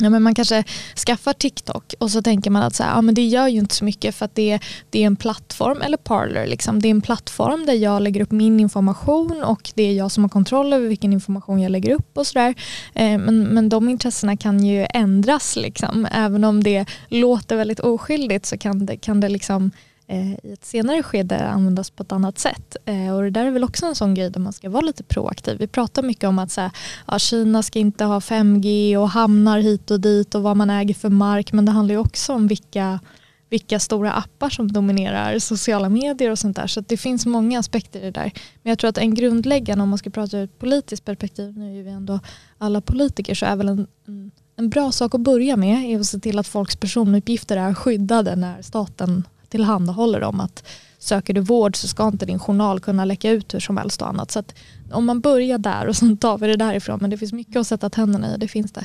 Ja, 0.00 0.10
men 0.10 0.22
man 0.22 0.34
kanske 0.34 0.64
skaffar 1.06 1.32
TikTok 1.32 1.94
och 1.98 2.10
så 2.10 2.22
tänker 2.22 2.50
man 2.50 2.62
att 2.62 2.74
så 2.74 2.82
här, 2.82 2.90
ja, 2.90 3.02
men 3.02 3.14
det 3.14 3.22
gör 3.22 3.48
ju 3.48 3.58
inte 3.58 3.74
så 3.74 3.84
mycket 3.84 4.14
för 4.14 4.24
att 4.24 4.34
det, 4.34 4.58
det 4.90 5.02
är 5.02 5.06
en 5.06 5.16
plattform, 5.16 5.82
eller 5.82 5.96
Parler, 5.96 6.46
liksom. 6.46 6.82
det 6.82 6.88
är 6.88 6.90
en 6.90 7.00
plattform 7.00 7.66
där 7.66 7.72
jag 7.72 8.02
lägger 8.02 8.20
upp 8.20 8.30
min 8.30 8.60
information 8.60 9.42
och 9.42 9.70
det 9.74 9.82
är 9.82 9.92
jag 9.92 10.10
som 10.10 10.24
har 10.24 10.28
kontroll 10.28 10.72
över 10.72 10.88
vilken 10.88 11.12
information 11.12 11.60
jag 11.60 11.72
lägger 11.72 11.94
upp 11.94 12.18
och 12.18 12.26
sådär. 12.26 12.54
Eh, 12.94 13.18
men, 13.18 13.42
men 13.42 13.68
de 13.68 13.88
intressena 13.88 14.36
kan 14.36 14.64
ju 14.64 14.86
ändras, 14.90 15.56
liksom. 15.56 16.06
även 16.12 16.44
om 16.44 16.62
det 16.62 16.86
låter 17.08 17.56
väldigt 17.56 17.80
oskyldigt 17.80 18.46
så 18.46 18.58
kan 18.58 18.86
det, 18.86 18.96
kan 18.96 19.20
det 19.20 19.28
liksom 19.28 19.70
Eh, 20.12 20.32
i 20.42 20.52
ett 20.52 20.64
senare 20.64 21.02
skede 21.02 21.48
användas 21.48 21.90
på 21.90 22.02
ett 22.02 22.12
annat 22.12 22.38
sätt. 22.38 22.76
Eh, 22.84 23.14
och 23.14 23.22
det 23.22 23.30
där 23.30 23.46
är 23.46 23.50
väl 23.50 23.64
också 23.64 23.86
en 23.86 23.94
sån 23.94 24.14
grej 24.14 24.30
där 24.30 24.40
man 24.40 24.52
ska 24.52 24.70
vara 24.70 24.84
lite 24.84 25.02
proaktiv. 25.02 25.58
Vi 25.58 25.66
pratar 25.66 26.02
mycket 26.02 26.24
om 26.24 26.38
att 26.38 26.50
så 26.50 26.60
här, 26.60 26.70
ja, 27.06 27.18
Kina 27.18 27.62
ska 27.62 27.78
inte 27.78 28.04
ha 28.04 28.18
5G 28.18 28.96
och 28.96 29.10
hamnar 29.10 29.58
hit 29.58 29.90
och 29.90 30.00
dit 30.00 30.34
och 30.34 30.42
vad 30.42 30.56
man 30.56 30.70
äger 30.70 30.94
för 30.94 31.08
mark 31.08 31.52
men 31.52 31.64
det 31.64 31.72
handlar 31.72 31.94
ju 31.94 31.98
också 31.98 32.32
om 32.32 32.46
vilka, 32.48 33.00
vilka 33.48 33.78
stora 33.78 34.12
appar 34.12 34.50
som 34.50 34.72
dominerar 34.72 35.38
sociala 35.38 35.88
medier 35.88 36.30
och 36.30 36.38
sånt 36.38 36.56
där. 36.56 36.66
Så 36.66 36.80
det 36.80 36.96
finns 36.96 37.26
många 37.26 37.58
aspekter 37.58 38.00
i 38.00 38.04
det 38.04 38.10
där. 38.10 38.32
Men 38.62 38.70
jag 38.70 38.78
tror 38.78 38.88
att 38.88 38.98
en 38.98 39.14
grundläggande, 39.14 39.82
om 39.82 39.88
man 39.88 39.98
ska 39.98 40.10
prata 40.10 40.38
ur 40.38 40.44
ett 40.44 40.58
politiskt 40.58 41.04
perspektiv, 41.04 41.58
nu 41.58 41.78
är 41.78 41.82
vi 41.82 41.90
ändå 41.90 42.20
alla 42.58 42.80
politiker, 42.80 43.34
så 43.34 43.46
är 43.46 43.56
väl 43.56 43.68
en, 43.68 43.86
en, 44.06 44.30
en 44.56 44.70
bra 44.70 44.92
sak 44.92 45.14
att 45.14 45.20
börja 45.20 45.56
med 45.56 45.90
är 45.90 46.00
att 46.00 46.06
se 46.06 46.18
till 46.18 46.38
att 46.38 46.46
folks 46.46 46.76
personuppgifter 46.76 47.56
är 47.56 47.74
skyddade 47.74 48.36
när 48.36 48.62
staten 48.62 49.24
tillhandahåller 49.52 50.20
dem. 50.20 50.40
Att 50.40 50.64
söker 50.98 51.34
du 51.34 51.40
vård 51.40 51.76
så 51.76 51.88
ska 51.88 52.08
inte 52.08 52.26
din 52.26 52.38
journal 52.38 52.80
kunna 52.80 53.04
läcka 53.04 53.30
ut 53.30 53.54
hur 53.54 53.60
som 53.60 53.76
helst 53.76 54.02
och 54.02 54.08
annat. 54.08 54.30
Så 54.30 54.38
att 54.38 54.54
om 54.92 55.06
man 55.06 55.20
börjar 55.20 55.58
där 55.58 55.86
och 55.86 55.96
sen 55.96 56.16
tar 56.16 56.38
vi 56.38 56.46
det 56.46 56.56
därifrån. 56.56 56.98
Men 57.00 57.10
det 57.10 57.18
finns 57.18 57.32
mycket 57.32 57.56
att 57.56 57.66
sätta 57.66 57.90
tänderna 57.90 58.34
i, 58.34 58.38
det 58.38 58.48
finns 58.48 58.72
det. 58.72 58.84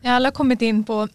Jag 0.00 0.10
har 0.10 0.16
alla 0.16 0.30
kommit 0.30 0.62
in 0.62 0.84
på 0.84 1.08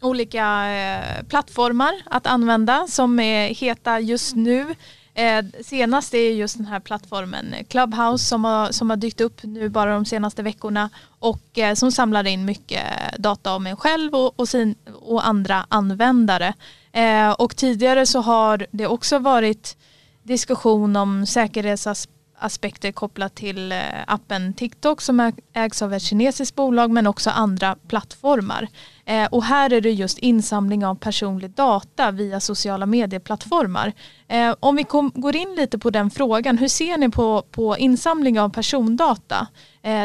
olika 0.00 0.70
eh, 0.70 1.24
plattformar 1.28 1.92
att 2.06 2.26
använda 2.26 2.86
som 2.88 3.20
är 3.20 3.48
heta 3.48 4.00
just 4.00 4.36
nu. 4.36 4.74
Eh, 5.14 5.44
senast 5.64 6.14
är 6.14 6.30
just 6.30 6.56
den 6.56 6.66
här 6.66 6.80
plattformen 6.80 7.54
eh, 7.54 7.64
Clubhouse 7.64 8.24
som 8.24 8.44
har, 8.44 8.72
som 8.72 8.90
har 8.90 8.96
dykt 8.96 9.20
upp 9.20 9.42
nu 9.42 9.68
bara 9.68 9.94
de 9.94 10.04
senaste 10.04 10.42
veckorna 10.42 10.90
och 11.18 11.58
eh, 11.58 11.74
som 11.74 11.92
samlar 11.92 12.26
in 12.26 12.44
mycket 12.44 12.82
data 13.18 13.54
om 13.54 13.66
en 13.66 13.76
själv 13.76 14.14
och, 14.14 14.40
och, 14.40 14.48
sin, 14.48 14.74
och 14.94 15.26
andra 15.26 15.66
användare. 15.68 16.54
Eh, 16.92 17.30
och 17.30 17.56
tidigare 17.56 18.06
så 18.06 18.20
har 18.20 18.66
det 18.70 18.86
också 18.86 19.18
varit 19.18 19.76
diskussion 20.22 20.96
om 20.96 21.26
säkerhetsaspekter 21.26 22.13
aspekter 22.44 22.92
kopplat 22.92 23.34
till 23.34 23.72
eh, 23.72 23.78
appen 24.06 24.52
TikTok 24.52 25.00
som 25.00 25.32
ägs 25.52 25.82
av 25.82 25.92
ett 25.92 26.02
kinesiskt 26.02 26.56
bolag 26.56 26.90
men 26.90 27.06
också 27.06 27.30
andra 27.30 27.76
plattformar. 27.88 28.68
Eh, 29.04 29.26
och 29.26 29.44
här 29.44 29.72
är 29.72 29.80
det 29.80 29.90
just 29.90 30.18
insamling 30.18 30.86
av 30.86 30.94
personlig 30.94 31.50
data 31.50 32.10
via 32.10 32.40
sociala 32.40 32.86
medieplattformar. 32.86 33.92
Eh, 34.28 34.54
om 34.60 34.76
vi 34.76 34.84
kom, 34.84 35.12
går 35.14 35.36
in 35.36 35.54
lite 35.54 35.78
på 35.78 35.90
den 35.90 36.10
frågan, 36.10 36.58
hur 36.58 36.68
ser 36.68 36.98
ni 36.98 37.10
på, 37.10 37.42
på 37.50 37.76
insamling 37.78 38.40
av 38.40 38.48
persondata? 38.48 39.46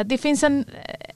Det 0.06 0.18
finns 0.18 0.42
en, 0.42 0.64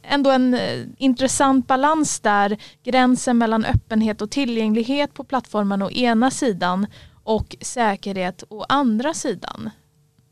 ändå 0.03 0.31
en 0.31 0.59
intressant 0.99 1.67
balans 1.67 2.21
där, 2.21 2.59
gränsen 2.83 3.39
mellan 3.39 3.65
öppenhet 3.65 4.23
och 4.23 4.31
tillgänglighet 4.31 5.15
på 5.15 5.25
plattformen 5.25 5.83
å 5.83 5.91
ena 5.91 6.31
sidan 6.31 6.87
och 7.25 7.57
säkerhet 7.61 8.45
å 8.49 8.65
andra 8.69 9.15
sidan. 9.15 9.71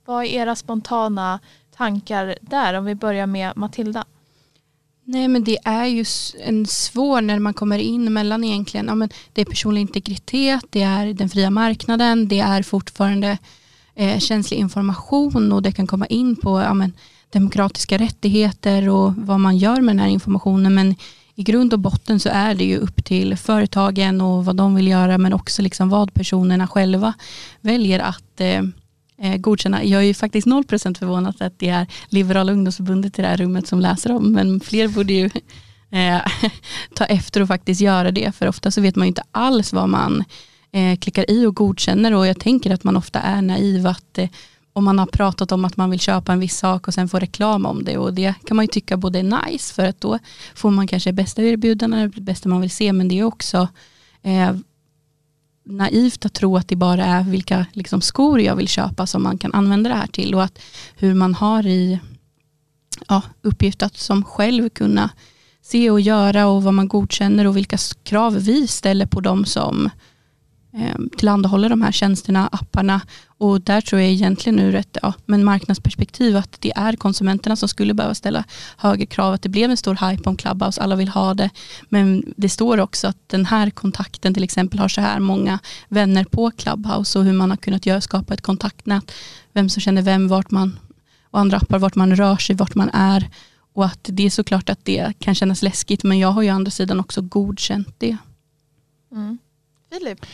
Vad 0.05 0.25
är 0.25 0.29
era 0.29 0.57
spontana 0.57 1.41
tankar 1.77 2.39
där? 2.41 2.75
Om 2.75 2.85
vi 2.85 2.95
börjar 2.95 3.27
med 3.27 3.53
Matilda. 3.57 4.05
Nej 5.05 5.29
men 5.29 5.45
det 5.45 5.59
är 5.65 5.87
ju 5.87 6.05
en 6.45 6.67
svår 6.67 7.21
när 7.21 7.39
man 7.39 7.55
kommer 7.55 7.79
in 7.79 8.13
mellan 8.13 8.45
egentligen, 8.45 8.87
ja, 8.87 8.95
men 8.95 9.11
det 9.33 9.41
är 9.41 9.45
personlig 9.45 9.81
integritet, 9.81 10.65
det 10.71 10.83
är 10.83 11.15
den 11.15 11.29
fria 11.29 11.51
marknaden, 11.51 12.29
det 12.29 12.41
är 12.41 12.63
fortfarande 12.63 13.39
eh, 13.95 14.19
känslig 14.19 14.57
information 14.57 15.53
och 15.53 15.63
det 15.63 15.73
kan 15.73 15.87
komma 15.87 16.07
in 16.07 16.37
på 16.37 16.61
ja, 16.61 16.75
men, 16.75 16.93
demokratiska 17.31 17.99
rättigheter 17.99 18.89
och 18.89 19.15
vad 19.17 19.41
man 19.41 19.57
gör 19.57 19.81
med 19.81 19.95
den 19.95 20.01
här 20.01 20.09
informationen 20.09 20.75
men 20.75 20.95
i 21.35 21.43
grund 21.43 21.73
och 21.73 21.79
botten 21.79 22.21
så 22.21 22.29
är 22.29 22.55
det 22.55 22.65
ju 22.65 22.77
upp 22.77 23.05
till 23.05 23.37
företagen 23.37 24.21
och 24.21 24.45
vad 24.45 24.57
de 24.57 24.75
vill 24.75 24.89
göra 24.89 25.19
men 25.19 25.33
också 25.33 25.63
liksom 25.63 25.89
vad 25.89 26.15
personerna 26.15 26.67
själva 26.67 27.15
väljer 27.61 27.99
att 27.99 28.41
eh, 28.41 28.63
eh, 29.23 29.37
godkänna. 29.37 29.85
Jag 29.85 30.03
är 30.03 30.07
ju 30.07 30.15
faktiskt 30.15 30.47
0% 30.47 30.99
förvånad 30.99 31.35
att 31.43 31.59
det 31.59 31.69
är 31.69 31.87
Liberala 32.09 32.53
ungdomsförbundet 32.53 33.19
i 33.19 33.23
det 33.23 33.29
här 33.29 33.37
rummet 33.37 33.67
som 33.67 33.81
läser 33.81 34.13
om, 34.13 34.33
men 34.33 34.61
fler 34.61 34.89
borde 34.89 35.13
ju 35.13 35.31
eh, 35.91 36.21
ta 36.95 37.05
efter 37.05 37.41
och 37.41 37.49
faktiskt 37.49 37.81
göra 37.81 38.11
det, 38.11 38.35
för 38.35 38.49
ofta 38.49 38.71
så 38.71 38.81
vet 38.81 38.97
man 38.97 39.07
ju 39.07 39.09
inte 39.09 39.25
alls 39.31 39.73
vad 39.73 39.89
man 39.89 40.25
eh, 40.73 40.99
klickar 40.99 41.31
i 41.31 41.47
och 41.47 41.57
godkänner 41.57 42.15
och 42.15 42.27
jag 42.27 42.41
tänker 42.41 42.75
att 42.75 42.85
man 42.85 42.97
ofta 42.97 43.21
är 43.21 43.43
naiv 43.43 43.87
att 43.87 44.19
eh, 44.19 44.29
om 44.73 44.85
man 44.85 44.99
har 44.99 45.07
pratat 45.07 45.53
om 45.53 45.65
att 45.65 45.77
man 45.77 45.91
vill 45.91 46.01
köpa 46.01 46.33
en 46.33 46.41
viss 46.41 46.59
sak 46.59 46.89
och 46.89 46.95
sen 46.95 47.09
få 47.09 47.19
reklam 47.19 47.67
om 47.67 47.85
det 47.85 47.99
och 47.99 48.15
det 48.15 48.35
kan 48.47 48.57
man 48.57 48.65
ju 48.65 48.69
tycka 48.69 48.97
både 48.97 49.19
är 49.19 49.47
nice 49.47 49.75
för 49.75 49.87
att 49.87 50.01
då 50.01 50.19
får 50.55 50.71
man 50.71 50.87
kanske 50.87 51.13
bästa 51.13 51.43
erbjudandet, 51.43 52.15
det 52.15 52.21
bästa 52.21 52.49
man 52.49 52.61
vill 52.61 52.71
se 52.71 52.93
men 52.93 53.09
det 53.09 53.19
är 53.19 53.25
också 53.25 53.69
eh, 54.23 54.53
naivt 55.65 56.27
att 56.27 56.35
tro 56.35 56.57
att 56.57 56.69
det 56.69 56.77
bara 56.77 57.05
är 57.05 57.23
vilka 57.23 57.67
liksom, 57.73 58.01
skor 58.01 58.41
jag 58.41 58.57
vill 58.57 58.69
köpa 58.69 59.07
som 59.07 59.23
man 59.23 59.39
kan 59.39 59.55
använda 59.55 59.91
det 59.91 59.97
här 59.97 60.07
till 60.07 60.35
och 60.35 60.43
att 60.43 60.59
hur 60.97 61.15
man 61.15 61.35
har 61.35 61.67
i 61.67 61.99
ja, 63.09 63.23
uppgift 63.43 63.83
att 63.83 63.97
som 63.97 64.25
själv 64.25 64.69
kunna 64.69 65.11
se 65.63 65.91
och 65.91 66.01
göra 66.01 66.47
och 66.47 66.63
vad 66.63 66.75
man 66.75 66.89
godkänner 66.89 67.47
och 67.47 67.57
vilka 67.57 67.77
krav 68.03 68.35
vi 68.35 68.67
ställer 68.67 69.07
på 69.07 69.21
dem 69.21 69.45
som 69.45 69.87
eh, 69.87 69.91
Eh, 70.75 70.97
tillhandahåller 71.17 71.69
de 71.69 71.83
här 71.83 71.93
tjänsterna, 71.93 72.49
apparna 72.53 73.01
och 73.27 73.61
där 73.61 73.81
tror 73.81 74.01
jag 74.01 74.11
egentligen 74.11 74.59
ur 74.59 74.75
ett 74.75 74.99
ja, 75.03 75.15
men 75.27 75.45
marknadsperspektiv 75.45 76.37
att 76.37 76.61
det 76.61 76.73
är 76.77 76.97
konsumenterna 76.97 77.57
som 77.57 77.69
skulle 77.69 77.95
behöva 77.95 78.15
ställa 78.15 78.45
högre 78.77 79.07
krav. 79.07 79.35
Att 79.35 79.43
det 79.43 79.49
blev 79.49 79.71
en 79.71 79.77
stor 79.77 80.11
hype 80.11 80.29
om 80.29 80.37
Clubhouse, 80.37 80.81
alla 80.81 80.97
vill 80.97 81.09
ha 81.09 81.35
det. 81.35 81.51
Men 81.89 82.35
det 82.37 82.49
står 82.49 82.81
också 82.81 83.09
att 83.09 83.29
den 83.29 83.47
här 83.47 83.71
kontakten 83.71 84.35
till 84.35 84.45
exempel 84.45 84.79
har 84.79 84.89
så 84.89 85.01
här 85.01 85.21
många 85.21 85.59
vänner 85.89 86.25
på 86.25 86.51
Clubhouse 86.51 87.19
och 87.19 87.25
hur 87.25 87.33
man 87.33 87.51
har 87.51 87.57
kunnat 87.57 87.87
göra, 87.87 88.01
skapa 88.01 88.35
ett 88.35 88.41
kontaktnät. 88.41 89.13
Vem 89.53 89.69
som 89.69 89.81
känner 89.81 90.03
vem, 90.03 90.29
vart 90.29 90.51
man 90.51 90.79
och 91.31 91.41
andra 91.41 91.57
appar, 91.57 91.79
vart 91.79 91.95
man 91.95 92.17
rör 92.17 92.37
sig, 92.37 92.57
vart 92.57 92.75
man 92.75 92.91
är. 92.93 93.31
och 93.75 93.85
att 93.85 94.09
det 94.13 94.27
är 94.27 94.31
såklart 94.31 94.71
att 94.71 94.85
det 94.85 95.13
kan 95.19 95.35
kännas 95.35 95.63
läskigt 95.63 96.05
men 96.05 96.19
jag 96.19 96.29
har 96.29 96.43
ju 96.43 96.51
å 96.51 96.55
andra 96.55 96.71
sidan 96.71 97.01
också 97.01 97.23
godkänt 97.23 97.95
det. 97.99 98.17
Mm. 99.13 99.39
Filip? 99.91 100.27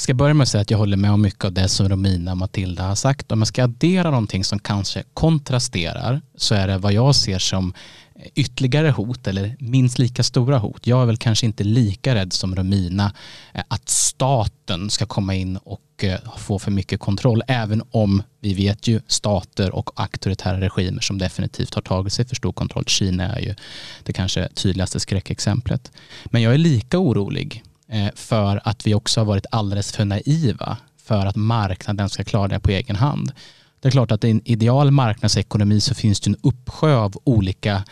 Ska 0.00 0.14
börja 0.14 0.34
med 0.34 0.42
att 0.42 0.48
säga 0.48 0.62
att 0.62 0.70
jag 0.70 0.78
håller 0.78 0.96
med 0.96 1.12
om 1.12 1.22
mycket 1.22 1.44
av 1.44 1.52
det 1.52 1.68
som 1.68 1.88
Romina 1.88 2.30
och 2.30 2.36
Matilda 2.36 2.82
har 2.82 2.94
sagt. 2.94 3.32
Om 3.32 3.38
jag 3.38 3.48
ska 3.48 3.64
addera 3.64 4.10
någonting 4.10 4.44
som 4.44 4.58
kanske 4.58 5.02
kontrasterar 5.14 6.20
så 6.36 6.54
är 6.54 6.66
det 6.66 6.78
vad 6.78 6.92
jag 6.92 7.14
ser 7.14 7.38
som 7.38 7.74
ytterligare 8.34 8.90
hot 8.90 9.26
eller 9.26 9.56
minst 9.58 9.98
lika 9.98 10.22
stora 10.22 10.58
hot. 10.58 10.86
Jag 10.86 11.02
är 11.02 11.06
väl 11.06 11.16
kanske 11.16 11.46
inte 11.46 11.64
lika 11.64 12.14
rädd 12.14 12.32
som 12.32 12.56
Romina 12.56 13.12
eh, 13.52 13.62
att 13.68 13.88
staten 13.88 14.90
ska 14.90 15.06
komma 15.06 15.34
in 15.34 15.56
och 15.56 16.04
eh, 16.04 16.18
få 16.38 16.58
för 16.58 16.70
mycket 16.70 17.00
kontroll 17.00 17.42
även 17.46 17.82
om 17.90 18.22
vi 18.40 18.54
vet 18.54 18.86
ju 18.86 19.00
stater 19.06 19.74
och 19.74 20.00
auktoritära 20.00 20.60
regimer 20.60 21.00
som 21.00 21.18
definitivt 21.18 21.74
har 21.74 21.82
tagit 21.82 22.12
sig 22.12 22.26
för 22.26 22.36
stor 22.36 22.52
kontroll. 22.52 22.84
Kina 22.86 23.36
är 23.36 23.40
ju 23.40 23.54
det 24.02 24.12
kanske 24.12 24.48
tydligaste 24.54 25.00
skräckexemplet. 25.00 25.92
Men 26.24 26.42
jag 26.42 26.54
är 26.54 26.58
lika 26.58 26.98
orolig 26.98 27.64
Eh, 27.90 28.08
för 28.14 28.60
att 28.64 28.86
vi 28.86 28.94
också 28.94 29.20
har 29.20 29.24
varit 29.24 29.46
alldeles 29.50 29.92
för 29.92 30.04
naiva 30.04 30.76
för 31.02 31.26
att 31.26 31.36
marknaden 31.36 32.08
ska 32.08 32.24
klara 32.24 32.48
det 32.48 32.60
på 32.60 32.70
egen 32.70 32.96
hand. 32.96 33.32
Det 33.80 33.88
är 33.88 33.92
klart 33.92 34.12
att 34.12 34.24
i 34.24 34.30
en 34.30 34.40
ideal 34.44 34.90
marknadsekonomi 34.90 35.80
så 35.80 35.94
finns 35.94 36.20
det 36.20 36.30
en 36.30 36.36
uppsjö 36.42 36.96
av 36.96 37.16
olika 37.24 37.82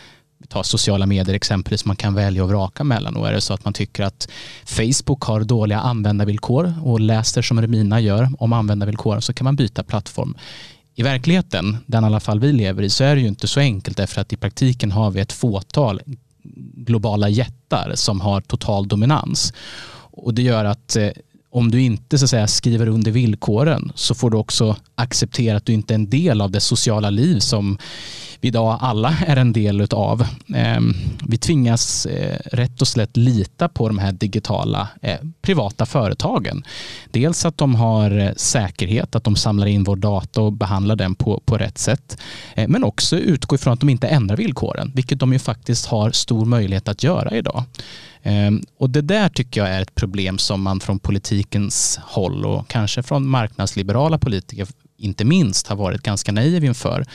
ta 0.47 0.63
sociala 0.63 1.05
medier 1.05 1.35
exempelvis, 1.35 1.85
man 1.85 1.95
kan 1.95 2.13
välja 2.13 2.43
och 2.43 2.49
vraka 2.49 2.83
mellan 2.83 3.15
och 3.15 3.27
är 3.27 3.33
det 3.33 3.41
så 3.41 3.53
att 3.53 3.65
man 3.65 3.73
tycker 3.73 4.03
att 4.03 4.29
Facebook 4.65 5.23
har 5.23 5.41
dåliga 5.43 5.79
användarvillkor 5.79 6.73
och 6.83 6.99
läser 6.99 7.41
som 7.41 7.61
Remina 7.61 7.99
gör 7.99 8.29
om 8.39 8.53
användarvillkor 8.53 9.19
så 9.19 9.33
kan 9.33 9.45
man 9.45 9.55
byta 9.55 9.83
plattform. 9.83 10.37
I 10.95 11.03
verkligheten, 11.03 11.77
den 11.85 12.03
i 12.03 12.07
alla 12.07 12.19
fall 12.19 12.39
vi 12.39 12.53
lever 12.53 12.83
i, 12.83 12.89
så 12.89 13.03
är 13.03 13.15
det 13.15 13.21
ju 13.21 13.27
inte 13.27 13.47
så 13.47 13.59
enkelt 13.59 13.97
därför 13.97 14.21
att 14.21 14.33
i 14.33 14.37
praktiken 14.37 14.91
har 14.91 15.11
vi 15.11 15.19
ett 15.19 15.31
fåtal 15.31 16.01
globala 16.55 17.29
jättar 17.29 17.91
som 17.95 18.21
har 18.21 18.41
total 18.41 18.87
dominans. 18.87 19.53
Och 20.11 20.33
det 20.33 20.41
gör 20.41 20.65
att 20.65 20.95
eh, 20.95 21.09
om 21.51 21.71
du 21.71 21.81
inte 21.81 22.17
så 22.17 22.25
att 22.25 22.29
säga, 22.29 22.47
skriver 22.47 22.87
under 22.87 23.11
villkoren 23.11 23.91
så 23.95 24.15
får 24.15 24.29
du 24.29 24.37
också 24.37 24.75
acceptera 24.95 25.57
att 25.57 25.65
du 25.65 25.73
inte 25.73 25.93
är 25.93 25.95
en 25.95 26.09
del 26.09 26.41
av 26.41 26.51
det 26.51 26.59
sociala 26.59 27.09
liv 27.09 27.39
som 27.39 27.77
vi 28.41 28.47
idag 28.47 28.77
alla 28.81 29.15
är 29.27 29.35
en 29.35 29.53
del 29.53 29.87
av. 29.91 30.25
Ehm, 30.55 30.93
vi 31.27 31.37
tvingas 31.37 32.05
eh, 32.05 32.39
rätt 32.45 32.81
och 32.81 32.87
slätt 32.87 33.17
lita 33.17 33.69
på 33.69 33.87
de 33.87 33.99
här 33.99 34.11
digitala 34.11 34.87
eh, 35.01 35.17
privata 35.41 35.85
företagen. 35.85 36.63
Dels 37.11 37.45
att 37.45 37.57
de 37.57 37.75
har 37.75 38.19
eh, 38.19 38.31
säkerhet, 38.35 39.15
att 39.15 39.23
de 39.23 39.35
samlar 39.35 39.67
in 39.67 39.83
vår 39.83 39.95
data 39.95 40.41
och 40.41 40.53
behandlar 40.53 40.95
den 40.95 41.15
på, 41.15 41.41
på 41.45 41.57
rätt 41.57 41.77
sätt. 41.77 42.17
Men 42.67 42.83
också 42.83 43.17
utgå 43.17 43.55
ifrån 43.55 43.73
att 43.73 43.79
de 43.79 43.89
inte 43.89 44.07
ändrar 44.07 44.37
villkoren, 44.37 44.91
vilket 44.95 45.19
de 45.19 45.33
ju 45.33 45.39
faktiskt 45.39 45.85
har 45.85 46.11
stor 46.11 46.45
möjlighet 46.45 46.87
att 46.87 47.03
göra 47.03 47.37
idag. 47.37 47.63
Ehm, 48.23 48.61
och 48.77 48.89
det 48.89 49.01
där 49.01 49.29
tycker 49.29 49.61
jag 49.61 49.69
är 49.69 49.81
ett 49.81 49.95
problem 49.95 50.37
som 50.37 50.61
man 50.61 50.79
från 50.79 50.99
politikens 50.99 51.99
håll 52.03 52.45
och 52.45 52.67
kanske 52.67 53.03
från 53.03 53.27
marknadsliberala 53.27 54.17
politiker 54.17 54.67
inte 54.99 55.25
minst 55.25 55.67
har 55.67 55.75
varit 55.75 56.03
ganska 56.03 56.31
naiv 56.31 56.65
inför. 56.65 57.05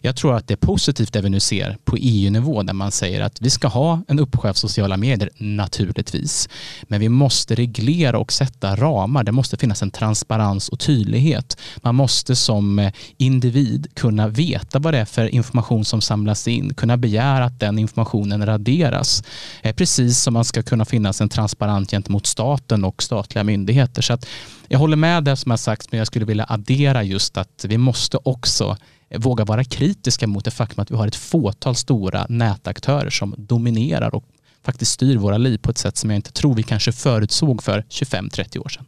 Jag 0.00 0.16
tror 0.16 0.36
att 0.36 0.48
det 0.48 0.54
är 0.54 0.66
positivt 0.66 1.12
det 1.12 1.20
vi 1.20 1.28
nu 1.28 1.40
ser 1.40 1.76
på 1.84 1.96
EU-nivå 1.96 2.62
där 2.62 2.72
man 2.72 2.92
säger 2.92 3.20
att 3.20 3.40
vi 3.40 3.50
ska 3.50 3.68
ha 3.68 4.02
en 4.08 4.18
uppsjö 4.18 4.50
av 4.50 4.54
sociala 4.54 4.96
medier 4.96 5.30
naturligtvis. 5.36 6.48
Men 6.82 7.00
vi 7.00 7.08
måste 7.08 7.54
reglera 7.54 8.18
och 8.18 8.32
sätta 8.32 8.76
ramar. 8.76 9.24
Det 9.24 9.32
måste 9.32 9.56
finnas 9.56 9.82
en 9.82 9.90
transparens 9.90 10.68
och 10.68 10.78
tydlighet. 10.78 11.60
Man 11.76 11.94
måste 11.94 12.36
som 12.36 12.78
eh, 12.78 12.92
individ 13.16 13.86
kunna 13.94 14.28
veta 14.28 14.78
vad 14.78 14.94
det 14.94 14.98
är 14.98 15.04
för 15.04 15.34
information 15.34 15.84
som 15.84 16.00
samlas 16.00 16.48
in, 16.48 16.74
kunna 16.74 16.96
begära 16.96 17.44
att 17.44 17.60
den 17.60 17.78
informationen 17.78 18.46
raderas. 18.46 19.22
Eh, 19.62 19.74
precis 19.74 20.22
som 20.22 20.34
man 20.34 20.44
ska 20.44 20.62
kunna 20.62 20.84
finnas 20.84 21.20
en 21.20 21.28
transparens 21.28 21.90
gentemot 21.90 22.26
staten 22.26 22.84
och 22.84 23.02
statliga 23.02 23.44
myndigheter. 23.44 24.02
Så 24.02 24.12
att 24.12 24.26
jag 24.68 24.78
håller 24.78 24.96
med 24.96 25.24
det 25.24 25.36
som 25.36 25.50
har 25.50 25.56
sagts 25.56 25.92
men 25.92 25.98
jag 25.98 26.06
skulle 26.06 26.24
vilja 26.24 26.46
addera 26.48 27.02
just 27.02 27.36
att 27.36 27.64
vi 27.68 27.78
måste 27.78 28.18
också 28.22 28.76
våga 29.16 29.44
vara 29.44 29.64
kritiska 29.64 30.26
mot 30.26 30.44
det 30.44 30.50
faktum 30.50 30.82
att 30.82 30.90
vi 30.90 30.96
har 30.96 31.06
ett 31.06 31.16
fåtal 31.16 31.74
stora 31.74 32.26
nätaktörer 32.28 33.10
som 33.10 33.34
dominerar 33.38 34.14
och 34.14 34.24
faktiskt 34.62 34.92
styr 34.92 35.16
våra 35.16 35.38
liv 35.38 35.58
på 35.58 35.70
ett 35.70 35.78
sätt 35.78 35.96
som 35.96 36.10
jag 36.10 36.16
inte 36.16 36.32
tror 36.32 36.54
vi 36.54 36.62
kanske 36.62 36.92
förutsåg 36.92 37.62
för 37.62 37.80
25-30 37.80 38.58
år 38.58 38.68
sedan. 38.68 38.84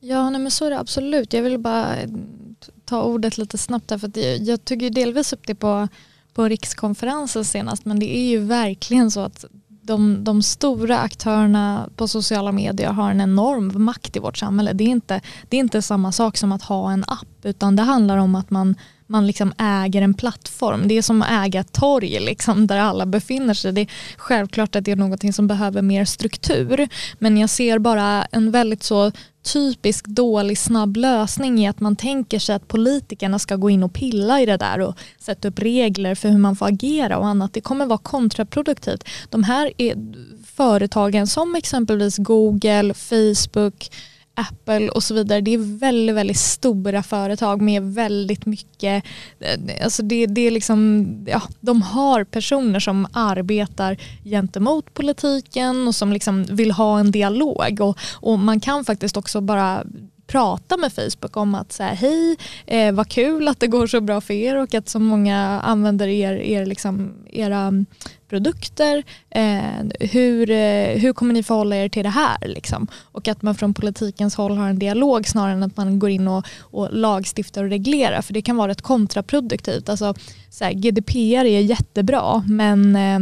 Ja, 0.00 0.30
nej, 0.30 0.40
men 0.40 0.50
så 0.50 0.64
är 0.64 0.70
det 0.70 0.78
absolut. 0.78 1.32
Jag 1.32 1.42
vill 1.42 1.58
bara 1.58 1.96
ta 2.84 3.02
ordet 3.02 3.38
lite 3.38 3.58
snabbt 3.58 3.90
här 3.90 3.98
för 3.98 4.08
att 4.08 4.16
jag, 4.16 4.42
jag 4.42 4.64
tog 4.64 4.82
ju 4.82 4.90
delvis 4.90 5.32
upp 5.32 5.46
det 5.46 5.54
på, 5.54 5.88
på 6.34 6.48
rikskonferensen 6.48 7.44
senast 7.44 7.84
men 7.84 7.98
det 7.98 8.16
är 8.16 8.30
ju 8.30 8.38
verkligen 8.38 9.10
så 9.10 9.20
att 9.20 9.44
de, 9.86 10.24
de 10.24 10.42
stora 10.42 10.98
aktörerna 10.98 11.88
på 11.96 12.08
sociala 12.08 12.52
medier 12.52 12.90
har 12.90 13.10
en 13.10 13.20
enorm 13.20 13.84
makt 13.84 14.16
i 14.16 14.18
vårt 14.18 14.38
samhälle. 14.38 14.72
Det 14.72 14.84
är, 14.84 14.88
inte, 14.88 15.20
det 15.48 15.56
är 15.56 15.60
inte 15.60 15.82
samma 15.82 16.12
sak 16.12 16.36
som 16.36 16.52
att 16.52 16.62
ha 16.62 16.92
en 16.92 17.04
app 17.06 17.28
utan 17.42 17.76
det 17.76 17.82
handlar 17.82 18.16
om 18.16 18.34
att 18.34 18.50
man, 18.50 18.76
man 19.06 19.26
liksom 19.26 19.52
äger 19.58 20.02
en 20.02 20.14
plattform. 20.14 20.88
Det 20.88 20.98
är 20.98 21.02
som 21.02 21.22
att 21.22 21.46
äga 21.46 21.60
ett 21.60 21.72
torg 21.72 22.20
liksom, 22.20 22.66
där 22.66 22.78
alla 22.78 23.06
befinner 23.06 23.54
sig. 23.54 23.72
Det 23.72 23.80
är 23.80 23.90
självklart 24.16 24.76
att 24.76 24.84
det 24.84 24.92
är 24.92 24.96
någonting 24.96 25.32
som 25.32 25.46
behöver 25.46 25.82
mer 25.82 26.04
struktur 26.04 26.88
men 27.18 27.36
jag 27.36 27.50
ser 27.50 27.78
bara 27.78 28.24
en 28.24 28.50
väldigt 28.50 28.82
så 28.82 29.12
typisk 29.44 30.06
dålig 30.06 30.58
snabb 30.58 30.96
lösning 30.96 31.58
i 31.58 31.68
att 31.68 31.80
man 31.80 31.96
tänker 31.96 32.38
sig 32.38 32.54
att 32.54 32.68
politikerna 32.68 33.38
ska 33.38 33.56
gå 33.56 33.70
in 33.70 33.82
och 33.82 33.92
pilla 33.92 34.40
i 34.40 34.46
det 34.46 34.56
där 34.56 34.80
och 34.80 34.98
sätta 35.18 35.48
upp 35.48 35.58
regler 35.58 36.14
för 36.14 36.28
hur 36.28 36.38
man 36.38 36.56
får 36.56 36.66
agera 36.66 37.18
och 37.18 37.26
annat. 37.26 37.52
Det 37.52 37.60
kommer 37.60 37.86
vara 37.86 37.98
kontraproduktivt. 37.98 39.08
De 39.30 39.44
här 39.44 39.72
är 39.78 39.96
företagen 40.56 41.26
som 41.26 41.54
exempelvis 41.54 42.16
Google, 42.18 42.94
Facebook, 42.94 43.90
Apple 44.34 44.88
och 44.88 45.02
så 45.02 45.14
vidare. 45.14 45.40
Det 45.40 45.54
är 45.54 45.78
väldigt, 45.78 46.16
väldigt 46.16 46.38
stora 46.38 47.02
företag 47.02 47.62
med 47.62 47.82
väldigt 47.82 48.46
mycket, 48.46 49.04
alltså 49.82 50.02
det, 50.02 50.26
det 50.26 50.40
är 50.40 50.50
liksom, 50.50 51.06
ja, 51.28 51.42
de 51.60 51.82
har 51.82 52.24
personer 52.24 52.80
som 52.80 53.06
arbetar 53.12 53.96
gentemot 54.24 54.94
politiken 54.94 55.88
och 55.88 55.94
som 55.94 56.12
liksom 56.12 56.44
vill 56.44 56.70
ha 56.70 56.98
en 57.00 57.10
dialog 57.10 57.80
och, 57.80 57.98
och 58.12 58.38
man 58.38 58.60
kan 58.60 58.84
faktiskt 58.84 59.16
också 59.16 59.40
bara 59.40 59.84
prata 60.26 60.76
med 60.76 60.92
Facebook 60.92 61.36
om 61.36 61.54
att 61.54 61.72
säga 61.72 61.92
hej, 61.92 62.36
eh, 62.66 62.92
vad 62.92 63.08
kul 63.08 63.48
att 63.48 63.60
det 63.60 63.66
går 63.66 63.86
så 63.86 64.00
bra 64.00 64.20
för 64.20 64.34
er 64.34 64.56
och 64.56 64.74
att 64.74 64.88
så 64.88 64.98
många 64.98 65.60
använder 65.60 66.08
er, 66.08 66.32
er 66.32 66.66
liksom, 66.66 67.14
era 67.30 67.58
mm, 67.60 67.86
produkter. 68.28 69.02
Eh, 69.30 70.08
hur, 70.10 70.50
eh, 70.50 70.98
hur 70.98 71.12
kommer 71.12 71.34
ni 71.34 71.42
förhålla 71.42 71.76
er 71.76 71.88
till 71.88 72.02
det 72.02 72.08
här? 72.08 72.48
Liksom? 72.48 72.86
Och 73.02 73.28
att 73.28 73.42
man 73.42 73.54
från 73.54 73.74
politikens 73.74 74.34
håll 74.34 74.56
har 74.56 74.68
en 74.68 74.78
dialog 74.78 75.28
snarare 75.28 75.52
än 75.52 75.62
att 75.62 75.76
man 75.76 75.98
går 75.98 76.10
in 76.10 76.28
och, 76.28 76.46
och 76.60 76.88
lagstiftar 76.92 77.64
och 77.64 77.70
reglerar 77.70 78.22
för 78.22 78.34
det 78.34 78.42
kan 78.42 78.56
vara 78.56 78.68
rätt 78.68 78.82
kontraproduktivt. 78.82 79.88
Alltså, 79.88 80.14
så 80.50 80.64
här, 80.64 80.72
GDPR 80.72 81.44
är 81.44 81.60
jättebra 81.60 82.44
men 82.48 82.96
eh, 82.96 83.20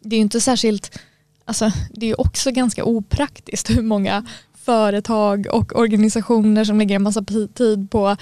det 0.00 0.16
är 0.16 0.20
inte 0.20 0.40
särskilt 0.40 0.98
Alltså, 1.46 1.70
det 1.90 2.10
är 2.10 2.20
också 2.20 2.50
ganska 2.50 2.84
opraktiskt 2.84 3.70
hur 3.70 3.82
många 3.82 4.26
företag 4.64 5.46
och 5.52 5.78
organisationer 5.78 6.64
som 6.64 6.78
lägger 6.78 6.96
en 6.96 7.02
massa 7.02 7.24
tid 7.54 7.90
på 7.90 8.16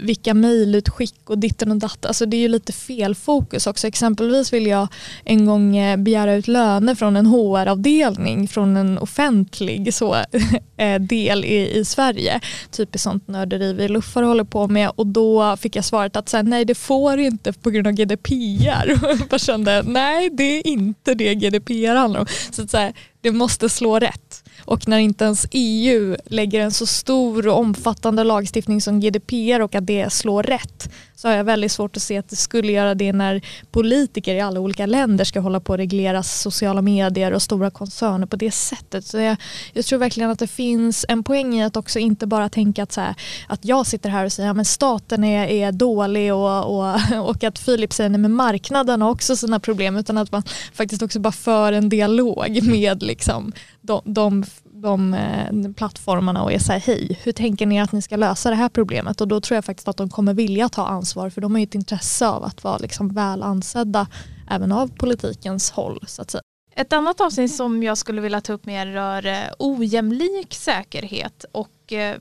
vilka 0.00 0.34
mejlutskick 0.34 1.30
och 1.30 1.38
ditten 1.38 1.70
och 1.70 1.76
datten. 1.76 2.08
Alltså 2.08 2.26
det 2.26 2.36
är 2.36 2.40
ju 2.40 2.48
lite 2.48 2.72
fel 2.72 3.14
fokus 3.14 3.66
också. 3.66 3.86
Exempelvis 3.86 4.52
vill 4.52 4.66
jag 4.66 4.88
en 5.24 5.46
gång 5.46 5.76
eh, 5.76 5.96
begära 5.96 6.34
ut 6.34 6.48
löner 6.48 6.94
från 6.94 7.16
en 7.16 7.26
HR-avdelning 7.26 8.48
från 8.48 8.76
en 8.76 8.98
offentlig 8.98 9.94
så, 9.94 10.14
eh, 10.76 11.00
del 11.00 11.44
i, 11.44 11.78
i 11.78 11.84
Sverige. 11.84 12.40
Typiskt 12.70 13.04
sånt 13.04 13.28
nörderi 13.28 13.72
vi 13.72 13.88
luffar 13.88 14.22
håller 14.22 14.44
på 14.44 14.68
med 14.68 14.90
och 14.94 15.06
då 15.06 15.56
fick 15.56 15.76
jag 15.76 15.84
svaret 15.84 16.16
att 16.16 16.28
så 16.28 16.36
här, 16.36 16.44
nej 16.44 16.64
det 16.64 16.74
får 16.74 17.16
du 17.16 17.24
inte 17.24 17.52
på 17.52 17.70
grund 17.70 17.86
av 17.86 17.92
GDPR. 17.92 18.98
jag 19.30 19.40
kände 19.40 19.82
nej 19.86 20.30
det 20.32 20.44
är 20.44 20.66
inte 20.66 21.14
det 21.14 21.34
GDPR 21.34 21.94
handlar 21.94 22.20
om. 22.20 22.26
Så, 22.50 22.62
att, 22.62 22.70
så 22.70 22.76
här, 22.76 22.92
det 23.20 23.32
måste 23.32 23.68
slå 23.68 23.98
rätt. 23.98 24.44
Och 24.68 24.88
när 24.88 24.98
inte 24.98 25.24
ens 25.24 25.46
EU 25.50 26.16
lägger 26.24 26.60
en 26.60 26.70
så 26.70 26.86
stor 26.86 27.48
och 27.48 27.58
omfattande 27.58 28.24
lagstiftning 28.24 28.80
som 28.80 29.00
GDPR 29.00 29.60
och 29.60 29.74
att 29.74 29.86
det 29.86 30.12
slår 30.12 30.42
rätt 30.42 30.90
så 31.18 31.28
har 31.28 31.34
jag 31.34 31.44
väldigt 31.44 31.72
svårt 31.72 31.96
att 31.96 32.02
se 32.02 32.18
att 32.18 32.28
det 32.28 32.36
skulle 32.36 32.72
göra 32.72 32.94
det 32.94 33.12
när 33.12 33.42
politiker 33.70 34.34
i 34.34 34.40
alla 34.40 34.60
olika 34.60 34.86
länder 34.86 35.24
ska 35.24 35.40
hålla 35.40 35.60
på 35.60 35.72
att 35.72 35.78
reglera 35.78 36.22
sociala 36.22 36.82
medier 36.82 37.32
och 37.32 37.42
stora 37.42 37.70
koncerner 37.70 38.26
på 38.26 38.36
det 38.36 38.50
sättet. 38.50 39.04
Så 39.04 39.18
jag, 39.18 39.36
jag 39.72 39.84
tror 39.84 39.98
verkligen 39.98 40.30
att 40.30 40.38
det 40.38 40.46
finns 40.46 41.06
en 41.08 41.24
poäng 41.24 41.54
i 41.54 41.64
att 41.64 41.76
också 41.76 41.98
inte 41.98 42.26
bara 42.26 42.48
tänka 42.48 42.82
att, 42.82 42.92
så 42.92 43.00
här, 43.00 43.14
att 43.48 43.64
jag 43.64 43.86
sitter 43.86 44.10
här 44.10 44.24
och 44.24 44.32
säger 44.32 44.60
att 44.60 44.66
staten 44.66 45.24
är, 45.24 45.46
är 45.46 45.72
dålig 45.72 46.34
och, 46.34 46.78
och, 46.78 46.94
och 47.28 47.44
att 47.44 47.58
Filip 47.58 47.92
säger 47.92 48.10
att 48.10 48.30
marknaden 48.30 49.02
har 49.02 49.10
också 49.10 49.36
sina 49.36 49.60
problem 49.60 49.96
utan 49.96 50.18
att 50.18 50.32
man 50.32 50.42
faktiskt 50.72 51.02
också 51.02 51.20
bara 51.20 51.32
för 51.32 51.72
en 51.72 51.88
dialog 51.88 52.62
med 52.62 53.02
liksom, 53.02 53.52
de, 53.80 54.02
de 54.04 54.44
de 54.80 55.14
eh, 55.14 55.72
plattformarna 55.72 56.42
och 56.42 56.52
är 56.52 56.58
så 56.58 56.72
här, 56.72 56.80
hej, 56.80 57.18
hur 57.22 57.32
tänker 57.32 57.66
ni 57.66 57.80
att 57.80 57.92
ni 57.92 58.02
ska 58.02 58.16
lösa 58.16 58.50
det 58.50 58.56
här 58.56 58.68
problemet? 58.68 59.20
Och 59.20 59.28
då 59.28 59.40
tror 59.40 59.56
jag 59.56 59.64
faktiskt 59.64 59.88
att 59.88 59.96
de 59.96 60.08
kommer 60.08 60.34
vilja 60.34 60.68
ta 60.68 60.86
ansvar 60.86 61.30
för 61.30 61.40
de 61.40 61.52
har 61.52 61.58
ju 61.58 61.64
ett 61.64 61.74
intresse 61.74 62.28
av 62.28 62.44
att 62.44 62.64
vara 62.64 62.78
liksom 62.78 63.08
väl 63.08 63.42
ansedda 63.42 64.06
även 64.50 64.72
av 64.72 64.88
politikens 64.88 65.70
håll. 65.70 66.04
Så 66.06 66.22
att 66.22 66.30
säga. 66.30 66.42
Ett 66.74 66.92
annat 66.92 67.20
avsnitt 67.20 67.54
som 67.54 67.82
jag 67.82 67.98
skulle 67.98 68.20
vilja 68.20 68.40
ta 68.40 68.52
upp 68.52 68.66
mer 68.66 68.86
rör 68.86 69.26
eh, 69.26 69.38
ojämlik 69.58 70.54
säkerhet 70.54 71.44
och 71.52 71.92
eh, 71.92 72.16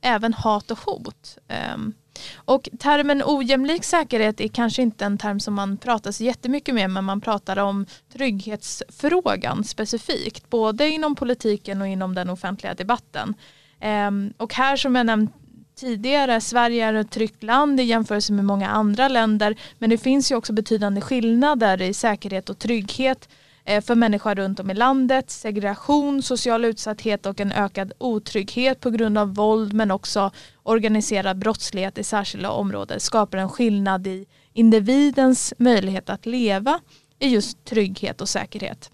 även 0.00 0.34
hat 0.34 0.70
och 0.70 0.78
hot. 0.78 1.38
Um, 1.74 1.94
och 2.34 2.68
termen 2.78 3.22
ojämlik 3.24 3.84
säkerhet 3.84 4.40
är 4.40 4.48
kanske 4.48 4.82
inte 4.82 5.04
en 5.04 5.18
term 5.18 5.40
som 5.40 5.54
man 5.54 5.76
pratar 5.76 6.12
så 6.12 6.24
jättemycket 6.24 6.74
med 6.74 6.90
men 6.90 7.04
man 7.04 7.20
pratar 7.20 7.56
om 7.56 7.86
trygghetsfrågan 8.12 9.64
specifikt 9.64 10.50
både 10.50 10.88
inom 10.88 11.14
politiken 11.14 11.80
och 11.80 11.88
inom 11.88 12.14
den 12.14 12.30
offentliga 12.30 12.74
debatten. 12.74 13.34
Ehm, 13.80 14.32
och 14.36 14.54
här 14.54 14.76
som 14.76 14.96
jag 14.96 15.06
nämnt 15.06 15.34
tidigare, 15.76 16.40
Sverige 16.40 16.86
är 16.86 16.94
ett 16.94 17.10
tryggt 17.10 17.42
land 17.42 17.80
i 17.80 17.82
jämförelse 17.82 18.32
med 18.32 18.44
många 18.44 18.68
andra 18.68 19.08
länder 19.08 19.56
men 19.78 19.90
det 19.90 19.98
finns 19.98 20.32
ju 20.32 20.36
också 20.36 20.52
betydande 20.52 21.00
skillnader 21.00 21.82
i 21.82 21.94
säkerhet 21.94 22.50
och 22.50 22.58
trygghet 22.58 23.28
Eh, 23.68 23.80
för 23.80 23.94
människor 23.94 24.34
runt 24.34 24.60
om 24.60 24.70
i 24.70 24.74
landet, 24.74 25.30
segregation, 25.30 26.22
social 26.22 26.64
utsatthet 26.64 27.26
och 27.26 27.40
en 27.40 27.52
ökad 27.52 27.92
otrygghet 27.98 28.80
på 28.80 28.90
grund 28.90 29.18
av 29.18 29.34
våld 29.34 29.72
men 29.72 29.90
också 29.90 30.30
organiserad 30.62 31.38
brottslighet 31.38 31.98
i 31.98 32.04
särskilda 32.04 32.50
områden 32.50 33.00
skapar 33.00 33.38
en 33.38 33.48
skillnad 33.48 34.06
i 34.06 34.26
individens 34.52 35.54
möjlighet 35.58 36.10
att 36.10 36.26
leva 36.26 36.80
i 37.18 37.28
just 37.28 37.64
trygghet 37.64 38.20
och 38.20 38.28
säkerhet. 38.28 38.90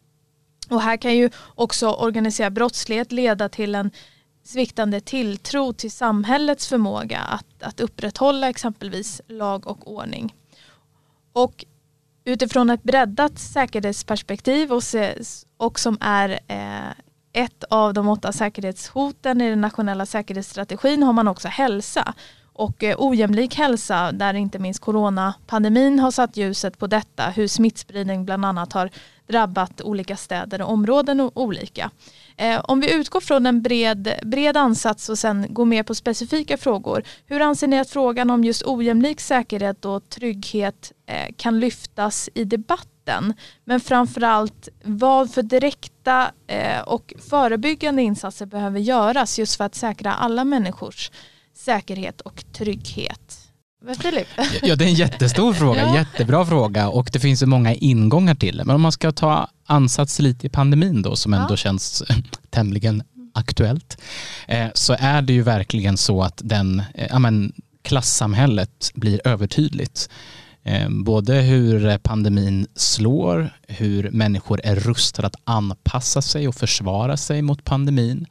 Och 0.71 0.81
här 0.81 0.97
kan 0.97 1.17
ju 1.17 1.31
också 1.55 1.93
organiserad 1.93 2.53
brottslighet 2.53 3.13
leda 3.13 3.49
till 3.49 3.75
en 3.75 3.91
sviktande 4.45 5.01
tilltro 5.01 5.73
till 5.73 5.93
samhällets 5.93 6.69
förmåga 6.69 7.19
att, 7.19 7.63
att 7.63 7.81
upprätthålla 7.81 8.49
exempelvis 8.49 9.21
lag 9.29 9.67
och 9.67 9.93
ordning. 9.93 10.35
Och 11.33 11.65
utifrån 12.25 12.71
ett 12.71 12.83
breddat 12.83 13.39
säkerhetsperspektiv 13.39 14.73
och, 14.73 14.83
och 15.57 15.81
som 15.81 15.99
är 16.01 16.41
eh, 16.49 16.91
ett 17.33 17.65
av 17.65 17.95
de 17.95 18.09
åtta 18.09 18.33
säkerhetshoten 18.33 19.41
i 19.41 19.51
den 19.51 19.61
nationella 19.61 20.07
säkerhetsstrategin 20.07 21.03
har 21.03 21.13
man 21.13 21.29
också 21.29 21.49
hälsa. 21.49 22.15
Och 22.53 22.85
eh, 22.85 22.97
ojämlik 22.99 23.55
hälsa 23.55 24.13
där 24.13 24.35
inte 24.35 24.59
minst 24.59 24.81
coronapandemin 24.81 25.99
har 25.99 26.11
satt 26.11 26.37
ljuset 26.37 26.79
på 26.79 26.87
detta, 26.87 27.31
hur 27.31 27.49
smittspridning 27.49 28.25
bland 28.25 28.45
annat 28.45 28.73
har 28.73 28.91
drabbat 29.27 29.81
olika 29.81 30.17
städer 30.17 30.63
och 30.63 30.73
områden 30.73 31.21
olika. 31.35 31.91
Eh, 32.37 32.61
om 32.65 32.81
vi 32.81 32.95
utgår 32.95 33.21
från 33.21 33.47
en 33.47 33.63
bred, 33.63 34.15
bred 34.23 34.57
ansats 34.57 35.09
och 35.09 35.19
sen 35.19 35.47
går 35.51 35.65
mer 35.65 35.83
på 35.83 35.95
specifika 35.95 36.57
frågor. 36.57 37.03
Hur 37.27 37.41
anser 37.41 37.67
ni 37.67 37.79
att 37.79 37.91
frågan 37.91 38.31
om 38.31 38.45
just 38.45 38.63
ojämlik 38.67 39.21
säkerhet 39.21 39.85
och 39.85 40.09
trygghet 40.09 40.93
eh, 41.07 41.35
kan 41.37 41.61
lyftas 41.61 42.29
i 42.35 42.45
debatten? 42.45 43.35
Men 43.65 43.81
framförallt 43.81 44.69
vad 44.85 45.31
för 45.31 45.43
direkta 45.43 46.33
och 46.87 47.15
förebyggande 47.31 48.03
insatser 48.03 48.47
behöver 48.47 48.81
göras 48.81 49.39
just 49.39 49.57
för 49.57 49.65
att 49.65 49.75
säkra 49.75 50.15
alla 50.15 50.45
människors 50.45 51.11
säkerhet 51.55 52.21
och 52.21 52.45
trygghet? 52.53 53.39
Filip? 54.03 54.29
Ja, 54.63 54.77
det 54.77 54.85
är 54.85 54.89
en 54.89 54.95
jättestor 54.95 55.53
fråga, 55.53 55.81
ja. 55.87 55.95
jättebra 55.95 56.47
fråga 56.47 56.89
och 56.89 57.11
det 57.13 57.21
finns 57.21 57.43
ju 57.43 57.47
många 57.47 57.75
ingångar 57.75 58.35
till 58.35 58.57
det. 58.57 58.65
Men 58.65 58.75
om 58.75 58.83
man 58.83 58.93
ska 58.93 59.13
ta 59.13 59.49
ansats 59.67 60.19
lite 60.19 60.47
i 60.47 60.51
pandemin 60.51 61.03
då 61.03 61.17
som 61.17 61.35
ändå 61.35 61.53
ja. 61.53 61.57
känns 61.57 62.03
tämligen 62.51 63.03
aktuellt 63.35 64.01
eh, 64.49 64.69
så 64.75 64.97
är 64.99 65.23
det 65.23 65.33
ju 65.33 65.43
verkligen 65.43 65.97
så 65.97 66.23
att 66.23 66.41
den, 66.45 66.83
eh, 66.95 67.07
ja, 67.11 67.19
men, 67.19 67.53
klassamhället 67.83 68.91
blir 68.95 69.21
övertydligt. 69.25 70.09
Eh, 70.63 70.89
både 70.89 71.35
hur 71.35 71.99
pandemin 71.99 72.67
slår, 72.75 73.51
hur 73.69 74.11
människor 74.11 74.61
är 74.65 74.77
rustade 74.77 75.27
att 75.27 75.37
anpassa 75.45 76.23
sig 76.23 76.49
och 76.49 76.55
försvara 76.55 77.17
sig 77.17 77.43
mot 77.43 77.65
pandemin, 77.65 78.27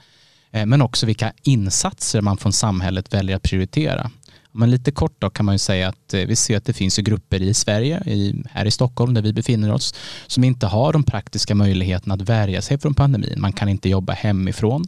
Eh, 0.51 0.65
men 0.65 0.81
också 0.81 1.05
vilka 1.05 1.33
insatser 1.43 2.21
man 2.21 2.37
från 2.37 2.53
samhället 2.53 3.13
väljer 3.13 3.35
att 3.35 3.43
prioritera. 3.43 4.11
Men 4.53 4.71
lite 4.71 4.91
kort 4.91 5.15
då 5.19 5.29
kan 5.29 5.45
man 5.45 5.55
ju 5.55 5.59
säga 5.59 5.87
att 5.87 6.13
eh, 6.13 6.25
vi 6.25 6.35
ser 6.35 6.57
att 6.57 6.65
det 6.65 6.73
finns 6.73 6.97
grupper 6.97 7.41
i 7.41 7.53
Sverige, 7.53 8.03
i, 8.05 8.43
här 8.51 8.65
i 8.65 8.71
Stockholm 8.71 9.13
där 9.13 9.21
vi 9.21 9.33
befinner 9.33 9.73
oss, 9.73 9.93
som 10.27 10.43
inte 10.43 10.67
har 10.67 10.93
de 10.93 11.03
praktiska 11.03 11.55
möjligheterna 11.55 12.13
att 12.13 12.21
värja 12.21 12.61
sig 12.61 12.79
från 12.79 12.93
pandemin. 12.93 13.35
Man 13.37 13.53
kan 13.53 13.69
inte 13.69 13.89
jobba 13.89 14.13
hemifrån, 14.13 14.85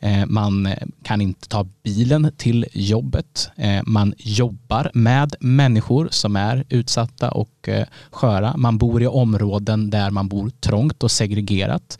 eh, 0.00 0.26
man 0.26 0.74
kan 1.02 1.20
inte 1.20 1.48
ta 1.48 1.68
bilen 1.82 2.32
till 2.36 2.66
jobbet, 2.72 3.50
man 3.84 4.14
jobbar 4.18 4.90
med 4.94 5.34
människor 5.40 6.08
som 6.10 6.36
är 6.36 6.64
utsatta 6.68 7.30
och 7.30 7.68
sköra. 8.10 8.56
Man 8.56 8.78
bor 8.78 9.02
i 9.02 9.06
områden 9.06 9.90
där 9.90 10.10
man 10.10 10.28
bor 10.28 10.50
trångt 10.60 11.02
och 11.02 11.10
segregerat. 11.10 11.98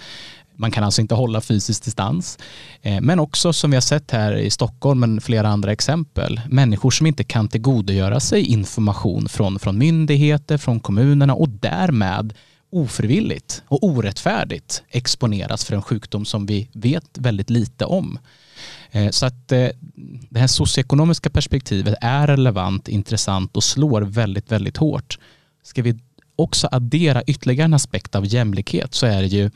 Man 0.57 0.71
kan 0.71 0.85
alltså 0.85 1.01
inte 1.01 1.15
hålla 1.15 1.41
fysisk 1.41 1.85
distans. 1.85 2.39
Eh, 2.83 3.01
men 3.01 3.21
också 3.21 3.53
som 3.53 3.71
vi 3.71 3.77
har 3.77 3.81
sett 3.81 4.11
här 4.11 4.37
i 4.37 4.51
Stockholm, 4.51 5.01
men 5.01 5.21
flera 5.21 5.49
andra 5.49 5.73
exempel, 5.73 6.41
människor 6.51 6.91
som 6.91 7.07
inte 7.07 7.25
kan 7.25 7.49
tillgodogöra 7.49 8.21
sig 8.21 8.43
information 8.43 9.29
från, 9.29 9.59
från 9.59 9.79
myndigheter, 9.79 10.59
från 10.59 10.81
kommunerna 10.81 11.35
och 11.35 11.49
därmed 11.49 12.35
ofrivilligt 12.71 13.63
och 13.69 13.85
orättfärdigt 13.85 14.83
exponeras 14.89 15.65
för 15.65 15.75
en 15.75 15.83
sjukdom 15.83 16.25
som 16.25 16.47
vi 16.47 16.69
vet 16.73 17.19
väldigt 17.19 17.51
lite 17.51 17.85
om. 17.85 18.19
Eh, 18.91 19.11
så 19.11 19.27
att 19.27 19.53
eh, 19.53 19.69
det 20.31 20.41
här 20.41 20.47
socioekonomiska 20.47 21.31
perspektivet 21.31 21.95
är 22.01 22.27
relevant, 22.27 22.89
intressant 22.89 23.57
och 23.57 23.65
slår 23.65 24.03
väldigt, 24.03 24.53
väldigt 24.53 24.77
hårt. 24.77 25.19
Ska 25.63 25.83
vi 25.83 25.99
också 26.37 26.69
addera 26.73 27.23
ytterligare 27.23 27.65
en 27.65 27.75
aspekt 27.75 28.15
av 28.15 28.27
jämlikhet 28.27 28.95
så 28.95 29.07
är 29.07 29.23
det 29.23 29.29
ju, 29.29 29.51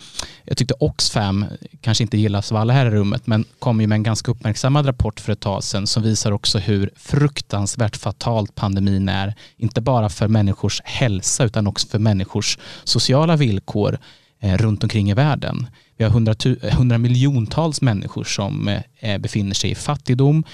jag 0.44 0.56
tyckte 0.56 0.74
Oxfam, 0.80 1.44
kanske 1.80 2.04
inte 2.04 2.18
gillas 2.18 2.52
av 2.52 2.58
alla 2.58 2.72
här 2.72 2.86
i 2.86 2.90
rummet, 2.90 3.26
men 3.26 3.44
kom 3.58 3.80
ju 3.80 3.86
med 3.86 3.96
en 3.96 4.02
ganska 4.02 4.30
uppmärksammad 4.30 4.86
rapport 4.86 5.20
för 5.20 5.32
ett 5.32 5.40
tag 5.40 5.64
sedan 5.64 5.86
som 5.86 6.02
visar 6.02 6.32
också 6.32 6.58
hur 6.58 6.90
fruktansvärt 6.96 7.96
fatalt 7.96 8.54
pandemin 8.54 9.08
är, 9.08 9.34
inte 9.56 9.80
bara 9.80 10.08
för 10.08 10.28
människors 10.28 10.80
hälsa 10.84 11.44
utan 11.44 11.66
också 11.66 11.88
för 11.88 11.98
människors 11.98 12.58
sociala 12.84 13.36
villkor 13.36 13.98
Eh, 14.42 14.56
runt 14.56 14.82
omkring 14.82 15.10
i 15.10 15.14
världen. 15.14 15.66
Vi 15.96 16.04
har 16.04 16.10
hundra, 16.10 16.94
eh, 16.94 16.98
miljontals 16.98 17.82
människor 17.82 18.24
som 18.24 18.68
eh, 19.00 19.18
befinner 19.18 19.54
sig 19.54 19.70
i 19.70 19.74
fattigdom 19.74 20.44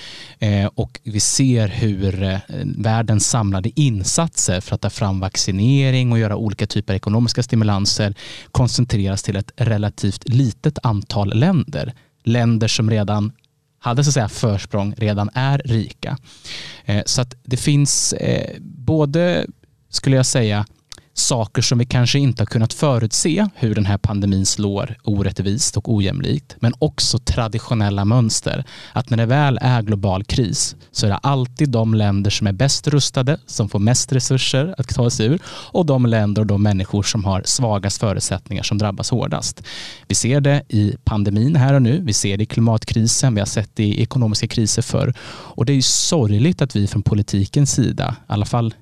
och 0.74 1.00
vi 1.04 1.20
ser 1.20 1.68
hur 1.68 2.40
världens 2.82 3.26
samlade 3.26 3.80
insatser 3.80 4.60
för 4.60 4.74
att 4.74 4.80
ta 4.80 4.90
fram 4.90 5.20
vaccinering 5.20 6.12
och 6.12 6.18
göra 6.18 6.36
olika 6.36 6.66
typer 6.66 6.92
av 6.92 6.96
ekonomiska 6.96 7.42
stimulanser 7.42 8.14
koncentreras 8.52 9.22
till 9.22 9.36
ett 9.36 9.52
relativt 9.56 10.28
litet 10.28 10.78
antal 10.82 11.34
länder. 11.38 11.94
Länder 12.24 12.68
som 12.68 12.90
redan 12.90 13.32
hade 13.78 14.04
så 14.04 14.10
att 14.10 14.14
säga 14.14 14.28
försprång, 14.28 14.94
redan 14.96 15.30
är 15.34 15.58
rika. 15.58 16.18
Så 17.06 17.20
att 17.20 17.34
det 17.42 17.56
finns 17.56 18.14
både, 18.60 19.46
skulle 19.90 20.16
jag 20.16 20.26
säga, 20.26 20.66
saker 21.18 21.62
som 21.62 21.78
vi 21.78 21.84
kanske 21.84 22.18
inte 22.18 22.42
har 22.42 22.46
kunnat 22.46 22.72
förutse 22.72 23.48
hur 23.54 23.74
den 23.74 23.86
här 23.86 23.98
pandemin 23.98 24.46
slår 24.46 24.96
orättvist 25.02 25.76
och 25.76 25.94
ojämlikt, 25.94 26.56
men 26.60 26.74
också 26.78 27.18
traditionella 27.18 28.04
mönster. 28.04 28.64
Att 28.92 29.10
när 29.10 29.16
det 29.16 29.26
väl 29.26 29.58
är 29.62 29.82
global 29.82 30.24
kris 30.24 30.76
så 30.90 31.06
är 31.06 31.10
det 31.10 31.16
alltid 31.16 31.68
de 31.68 31.94
länder 31.94 32.30
som 32.30 32.46
är 32.46 32.52
bäst 32.52 32.88
rustade 32.88 33.38
som 33.46 33.68
får 33.68 33.78
mest 33.78 34.12
resurser 34.12 34.74
att 34.78 34.88
ta 34.88 35.10
sig 35.10 35.26
ur 35.26 35.40
och 35.46 35.86
de 35.86 36.06
länder 36.06 36.42
och 36.42 36.46
de 36.46 36.62
människor 36.62 37.02
som 37.02 37.24
har 37.24 37.42
svagast 37.44 38.00
förutsättningar 38.00 38.62
som 38.62 38.78
drabbas 38.78 39.10
hårdast. 39.10 39.62
Vi 40.08 40.14
ser 40.14 40.40
det 40.40 40.62
i 40.68 40.96
pandemin 41.04 41.56
här 41.56 41.74
och 41.74 41.82
nu, 41.82 42.00
vi 42.04 42.12
ser 42.12 42.36
det 42.36 42.42
i 42.42 42.46
klimatkrisen, 42.46 43.34
vi 43.34 43.40
har 43.40 43.46
sett 43.46 43.70
det 43.74 43.84
i 43.84 44.02
ekonomiska 44.02 44.46
kriser 44.46 44.82
förr 44.82 45.14
och 45.28 45.64
det 45.64 45.72
är 45.72 45.74
ju 45.74 45.82
sorgligt 45.82 46.62
att 46.62 46.76
vi 46.76 46.86
från 46.86 47.02
politikens 47.02 47.72
sida, 47.72 48.16
i 48.20 48.32
alla 48.32 48.46
fall 48.46 48.74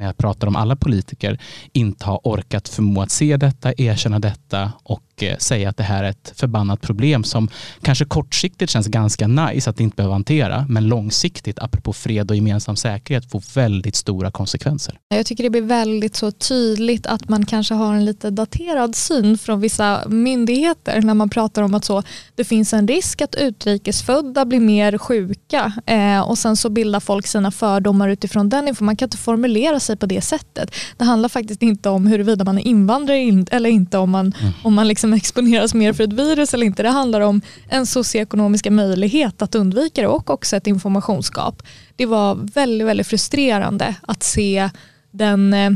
när 0.00 0.06
jag 0.06 0.16
pratar 0.16 0.46
om 0.46 0.56
alla 0.56 0.76
politiker, 0.76 1.38
inte 1.72 2.04
har 2.04 2.20
orkat 2.24 2.68
förmå 2.68 3.02
att 3.02 3.10
se 3.10 3.36
detta, 3.36 3.72
erkänna 3.76 4.18
detta 4.18 4.72
och 4.82 5.02
eh, 5.22 5.36
säga 5.36 5.68
att 5.68 5.76
det 5.76 5.82
här 5.82 6.04
är 6.04 6.10
ett 6.10 6.32
förbannat 6.36 6.80
problem 6.80 7.24
som 7.24 7.48
kanske 7.82 8.04
kortsiktigt 8.04 8.70
känns 8.70 8.86
ganska 8.86 9.26
nice 9.26 9.70
att 9.70 9.80
inte 9.80 9.96
behöva 9.96 10.14
hantera, 10.14 10.66
men 10.68 10.88
långsiktigt, 10.88 11.58
apropå 11.58 11.92
fred 11.92 12.30
och 12.30 12.36
gemensam 12.36 12.76
säkerhet, 12.76 13.30
får 13.30 13.54
väldigt 13.54 13.96
stora 13.96 14.30
konsekvenser. 14.30 14.98
Jag 15.08 15.26
tycker 15.26 15.44
det 15.44 15.50
blir 15.50 15.62
väldigt 15.62 16.16
så 16.16 16.30
tydligt 16.30 17.06
att 17.06 17.28
man 17.28 17.46
kanske 17.46 17.74
har 17.74 17.94
en 17.94 18.04
lite 18.04 18.30
daterad 18.30 18.96
syn 18.96 19.38
från 19.38 19.60
vissa 19.60 20.08
myndigheter 20.08 21.02
när 21.02 21.14
man 21.14 21.30
pratar 21.30 21.62
om 21.62 21.74
att 21.74 21.84
så, 21.84 22.02
det 22.34 22.44
finns 22.44 22.72
en 22.72 22.88
risk 22.88 23.20
att 23.20 23.34
utrikesfödda 23.34 24.44
blir 24.44 24.60
mer 24.60 24.98
sjuka 24.98 25.72
eh, 25.86 26.20
och 26.20 26.38
sen 26.38 26.56
så 26.56 26.70
bildar 26.70 27.00
folk 27.00 27.26
sina 27.26 27.50
fördomar 27.50 28.08
utifrån 28.08 28.48
den 28.48 28.58
informationen. 28.58 28.86
Man 28.90 28.96
kan 28.96 29.06
inte 29.06 29.16
formulera 29.16 29.80
sig 29.80 29.90
sig 29.90 29.96
på 29.96 30.06
det 30.06 30.20
sättet. 30.20 30.74
Det 30.96 31.04
handlar 31.04 31.28
faktiskt 31.28 31.62
inte 31.62 31.88
om 31.88 32.06
huruvida 32.06 32.44
man 32.44 32.58
är 32.58 32.66
invandrare 32.66 33.44
eller 33.50 33.70
inte, 33.70 33.98
om 33.98 34.10
man, 34.10 34.32
mm. 34.40 34.52
om 34.62 34.74
man 34.74 34.88
liksom 34.88 35.09
exponeras 35.14 35.74
mer 35.74 35.92
för 35.92 36.04
ett 36.04 36.12
virus 36.12 36.54
eller 36.54 36.66
inte. 36.66 36.82
Det 36.82 36.88
handlar 36.88 37.20
om 37.20 37.40
en 37.68 37.86
socioekonomiska 37.86 38.70
möjlighet 38.70 39.42
att 39.42 39.54
undvika 39.54 40.00
det 40.00 40.06
och 40.06 40.30
också 40.30 40.56
ett 40.56 40.66
informationsskap. 40.66 41.62
Det 41.96 42.06
var 42.06 42.34
väldigt, 42.34 42.86
väldigt 42.86 43.06
frustrerande 43.06 43.94
att 44.02 44.22
se 44.22 44.70
den 45.10 45.54
eh, 45.54 45.70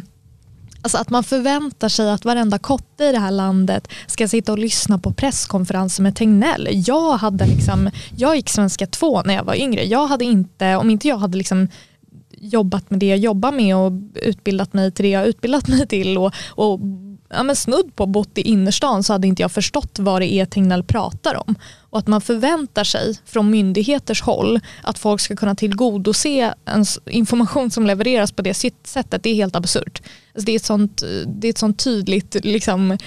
Alltså 0.83 0.99
att 0.99 1.11
man 1.11 1.25
förväntar 1.25 1.89
sig 1.89 2.11
att 2.11 2.25
varenda 2.25 2.59
kotte 2.59 3.05
i 3.05 3.13
det 3.13 3.19
här 3.19 3.31
landet 3.31 3.89
ska 4.07 4.29
sitta 4.29 4.53
och 4.53 4.59
lyssna 4.59 4.99
på 4.99 5.13
presskonferenser 5.13 6.03
med 6.03 6.17
Tegnell. 6.17 6.69
Jag, 6.71 7.13
hade 7.17 7.47
liksom, 7.47 7.91
jag 8.17 8.37
gick 8.37 8.49
svenska 8.49 8.87
2 8.87 9.23
när 9.23 9.35
jag 9.35 9.45
var 9.45 9.55
yngre. 9.55 9.85
Jag 9.85 10.07
hade 10.07 10.25
inte, 10.25 10.77
om 10.77 10.91
inte 10.91 11.09
jag 11.09 11.19
hade 11.19 11.39
liksom 11.39 11.69
jobbat 12.31 12.91
med 12.91 12.99
det 12.99 13.07
jag 13.07 13.19
jobbar 13.19 13.53
med 13.53 13.77
och 13.77 13.93
utbildat 14.15 14.73
mig 14.73 14.93
till 14.93 15.03
det 15.05 15.11
jag 15.11 15.27
utbildat 15.27 15.69
mig 15.69 15.87
till 15.87 16.19
och, 16.19 16.35
och 16.49 16.81
ja, 17.29 17.43
men 17.43 17.57
snudd 17.57 17.97
på 17.97 18.07
bott 18.07 18.39
i 18.39 18.41
innerstan 18.41 19.03
så 19.03 19.13
hade 19.13 19.27
inte 19.27 19.43
jag 19.43 19.53
förstått 19.53 19.99
vad 19.99 20.23
det 20.23 20.33
är 20.33 20.47
Tegnell 20.47 20.85
pratar 20.85 21.35
om. 21.49 21.55
Och 21.91 21.99
att 21.99 22.07
man 22.07 22.21
förväntar 22.21 22.85
sig 22.85 23.19
från 23.25 23.51
myndigheters 23.51 24.23
håll 24.23 24.61
att 24.83 24.99
folk 24.99 25.21
ska 25.21 25.37
kunna 25.37 25.55
tillgodose 25.55 26.55
en 26.65 26.85
information 27.07 27.71
som 27.71 27.87
levereras 27.87 28.33
på 28.33 28.43
det 28.43 28.55
sättet, 28.55 29.23
det 29.23 29.31
är 29.31 29.35
helt 29.35 29.57
absurt. 29.57 30.03
Alltså 30.35 30.47
det, 30.47 30.53
är 30.53 30.57
ett 30.57 30.65
sånt, 30.65 31.03
det 31.27 31.49
är 31.49 31.51
ett 31.51 31.59
sånt 31.59 31.79
tydligt 31.79 32.37
liksom, 32.45 32.99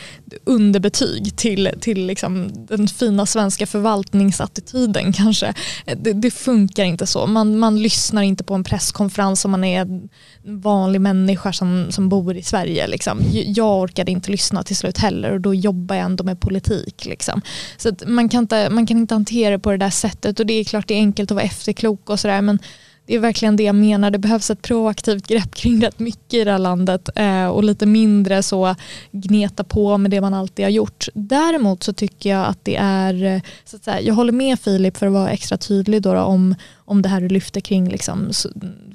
underbetyg 0.43 1.37
till, 1.37 1.71
till 1.79 2.05
liksom, 2.05 2.49
den 2.67 2.87
fina 2.87 3.25
svenska 3.25 3.65
förvaltningsattityden 3.65 5.13
kanske. 5.13 5.53
Det, 5.97 6.13
det, 6.13 6.31
funkar 6.31 6.83
inte 6.83 7.07
så. 7.07 7.27
Man, 7.27 7.59
man 7.59 7.81
lyssnar 7.81 8.21
inte 8.21 8.43
på 8.43 8.53
en 8.53 8.63
presskonferens 8.63 9.45
om 9.45 9.51
man 9.51 9.63
är 9.63 9.81
en 9.81 10.09
vanlig 10.43 11.01
människa 11.01 11.53
som, 11.53 11.87
som 11.89 12.09
bor 12.09 12.37
i 12.37 12.43
Sverige. 12.43 12.87
Liksom. 12.87 13.19
Jag 13.31 13.81
orkade 13.81 14.11
inte 14.11 14.31
lyssna 14.31 14.63
till 14.63 14.75
slut 14.75 14.97
heller 14.97 15.31
och 15.31 15.41
då 15.41 15.53
jobbar 15.53 15.95
jag 15.95 16.05
ändå 16.05 16.23
med 16.23 16.39
politik. 16.39 17.05
Liksom. 17.05 17.41
Så 17.77 17.91
man, 18.05 18.29
kan 18.29 18.43
inte, 18.43 18.69
man 18.69 18.87
kan 18.87 18.97
inte 18.97 19.15
hantera 19.15 19.51
det 19.51 19.59
på 19.59 19.71
det 19.71 19.77
där 19.77 19.89
sättet 19.89 20.39
och 20.39 20.45
det 20.45 20.53
är 20.53 20.63
klart 20.63 20.87
det 20.87 20.93
är 20.93 20.99
enkelt 20.99 21.31
att 21.31 21.35
vara 21.35 21.45
efterklok 21.45 22.09
och 22.09 22.19
sådär 22.19 22.41
men 22.41 22.59
det 23.07 23.15
är 23.15 23.19
verkligen 23.19 23.55
det 23.55 23.63
jag 23.63 23.75
menar. 23.75 24.11
Det 24.11 24.17
behövs 24.17 24.49
ett 24.49 24.61
proaktivt 24.61 25.27
grepp 25.27 25.55
kring 25.55 25.83
rätt 25.83 25.99
mycket 25.99 26.33
i 26.33 26.43
det 26.43 26.51
här 26.51 26.59
landet 26.59 27.09
eh, 27.15 27.47
och 27.47 27.63
lite 27.63 27.85
mindre 27.85 28.43
så 28.43 28.75
gneta 29.11 29.63
på 29.63 29.97
med 29.97 30.11
det 30.11 30.21
man 30.21 30.33
alltid 30.33 30.65
har 30.65 30.69
gjort. 30.69 31.07
Däremot 31.13 31.83
så 31.83 31.93
tycker 31.93 32.29
jag 32.29 32.45
att 32.45 32.65
det 32.65 32.75
är, 32.75 33.23
eh, 33.23 33.41
så 33.65 33.75
att 33.75 33.83
säga, 33.83 34.01
jag 34.01 34.13
håller 34.13 34.31
med 34.31 34.59
Filip 34.59 34.97
för 34.97 35.07
att 35.07 35.13
vara 35.13 35.29
extra 35.29 35.57
tydlig 35.57 36.01
då, 36.01 36.13
då 36.13 36.19
om, 36.19 36.55
om 36.75 37.01
det 37.01 37.09
här 37.09 37.21
du 37.21 37.29
lyfter 37.29 37.61
kring 37.61 37.89
liksom, 37.89 38.31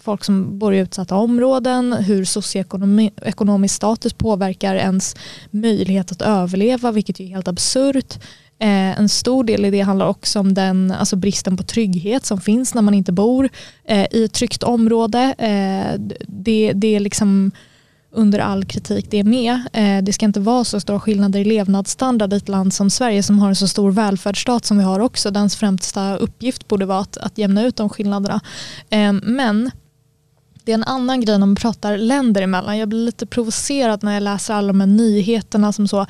folk 0.02 0.24
som 0.24 0.58
bor 0.58 0.74
i 0.74 0.78
utsatta 0.78 1.16
områden, 1.16 1.92
hur 1.92 2.24
socioekonomisk 2.24 3.74
status 3.74 4.12
påverkar 4.12 4.74
ens 4.74 5.16
möjlighet 5.50 6.12
att 6.12 6.22
överleva, 6.22 6.92
vilket 6.92 7.20
är 7.20 7.26
helt 7.26 7.48
absurt. 7.48 8.18
Eh, 8.62 8.98
en 8.98 9.08
stor 9.08 9.44
del 9.44 9.64
i 9.64 9.70
det 9.70 9.80
handlar 9.80 10.06
också 10.06 10.40
om 10.40 10.54
den, 10.54 10.90
alltså 10.90 11.16
bristen 11.16 11.56
på 11.56 11.62
trygghet 11.62 12.26
som 12.26 12.40
finns 12.40 12.74
när 12.74 12.82
man 12.82 12.94
inte 12.94 13.12
bor 13.12 13.48
eh, 13.84 14.06
i 14.10 14.24
ett 14.24 14.32
tryggt 14.32 14.62
område. 14.62 15.34
Eh, 15.38 16.00
det, 16.28 16.72
det 16.74 16.94
är 16.96 17.00
liksom 17.00 17.50
under 18.12 18.38
all 18.38 18.64
kritik 18.64 19.06
det 19.10 19.18
är 19.18 19.24
med. 19.24 19.60
Eh, 19.72 20.04
det 20.04 20.12
ska 20.12 20.26
inte 20.26 20.40
vara 20.40 20.64
så 20.64 20.80
stora 20.80 21.00
skillnader 21.00 21.40
i 21.40 21.44
levnadsstandard 21.44 22.32
i 22.32 22.36
ett 22.36 22.48
land 22.48 22.74
som 22.74 22.90
Sverige 22.90 23.22
som 23.22 23.38
har 23.38 23.48
en 23.48 23.56
så 23.56 23.68
stor 23.68 23.90
välfärdsstat 23.90 24.64
som 24.64 24.78
vi 24.78 24.84
har 24.84 25.00
också. 25.00 25.30
Dens 25.30 25.56
främsta 25.56 26.16
uppgift 26.16 26.68
borde 26.68 26.86
vara 26.86 27.00
att, 27.00 27.16
att 27.16 27.38
jämna 27.38 27.64
ut 27.64 27.76
de 27.76 27.88
skillnaderna. 27.88 28.40
Eh, 28.90 29.12
men 29.12 29.70
det 30.64 30.72
är 30.72 30.74
en 30.74 30.84
annan 30.84 31.20
grej 31.20 31.38
när 31.38 31.46
man 31.46 31.56
pratar 31.56 31.96
länder 31.98 32.42
emellan. 32.42 32.78
Jag 32.78 32.88
blir 32.88 32.98
lite 33.04 33.26
provocerad 33.26 34.02
när 34.02 34.14
jag 34.14 34.22
läser 34.22 34.54
alla 34.54 34.68
de 34.68 34.80
här 34.80 34.86
nyheterna 34.86 35.72
som 35.72 35.88
så 35.88 36.06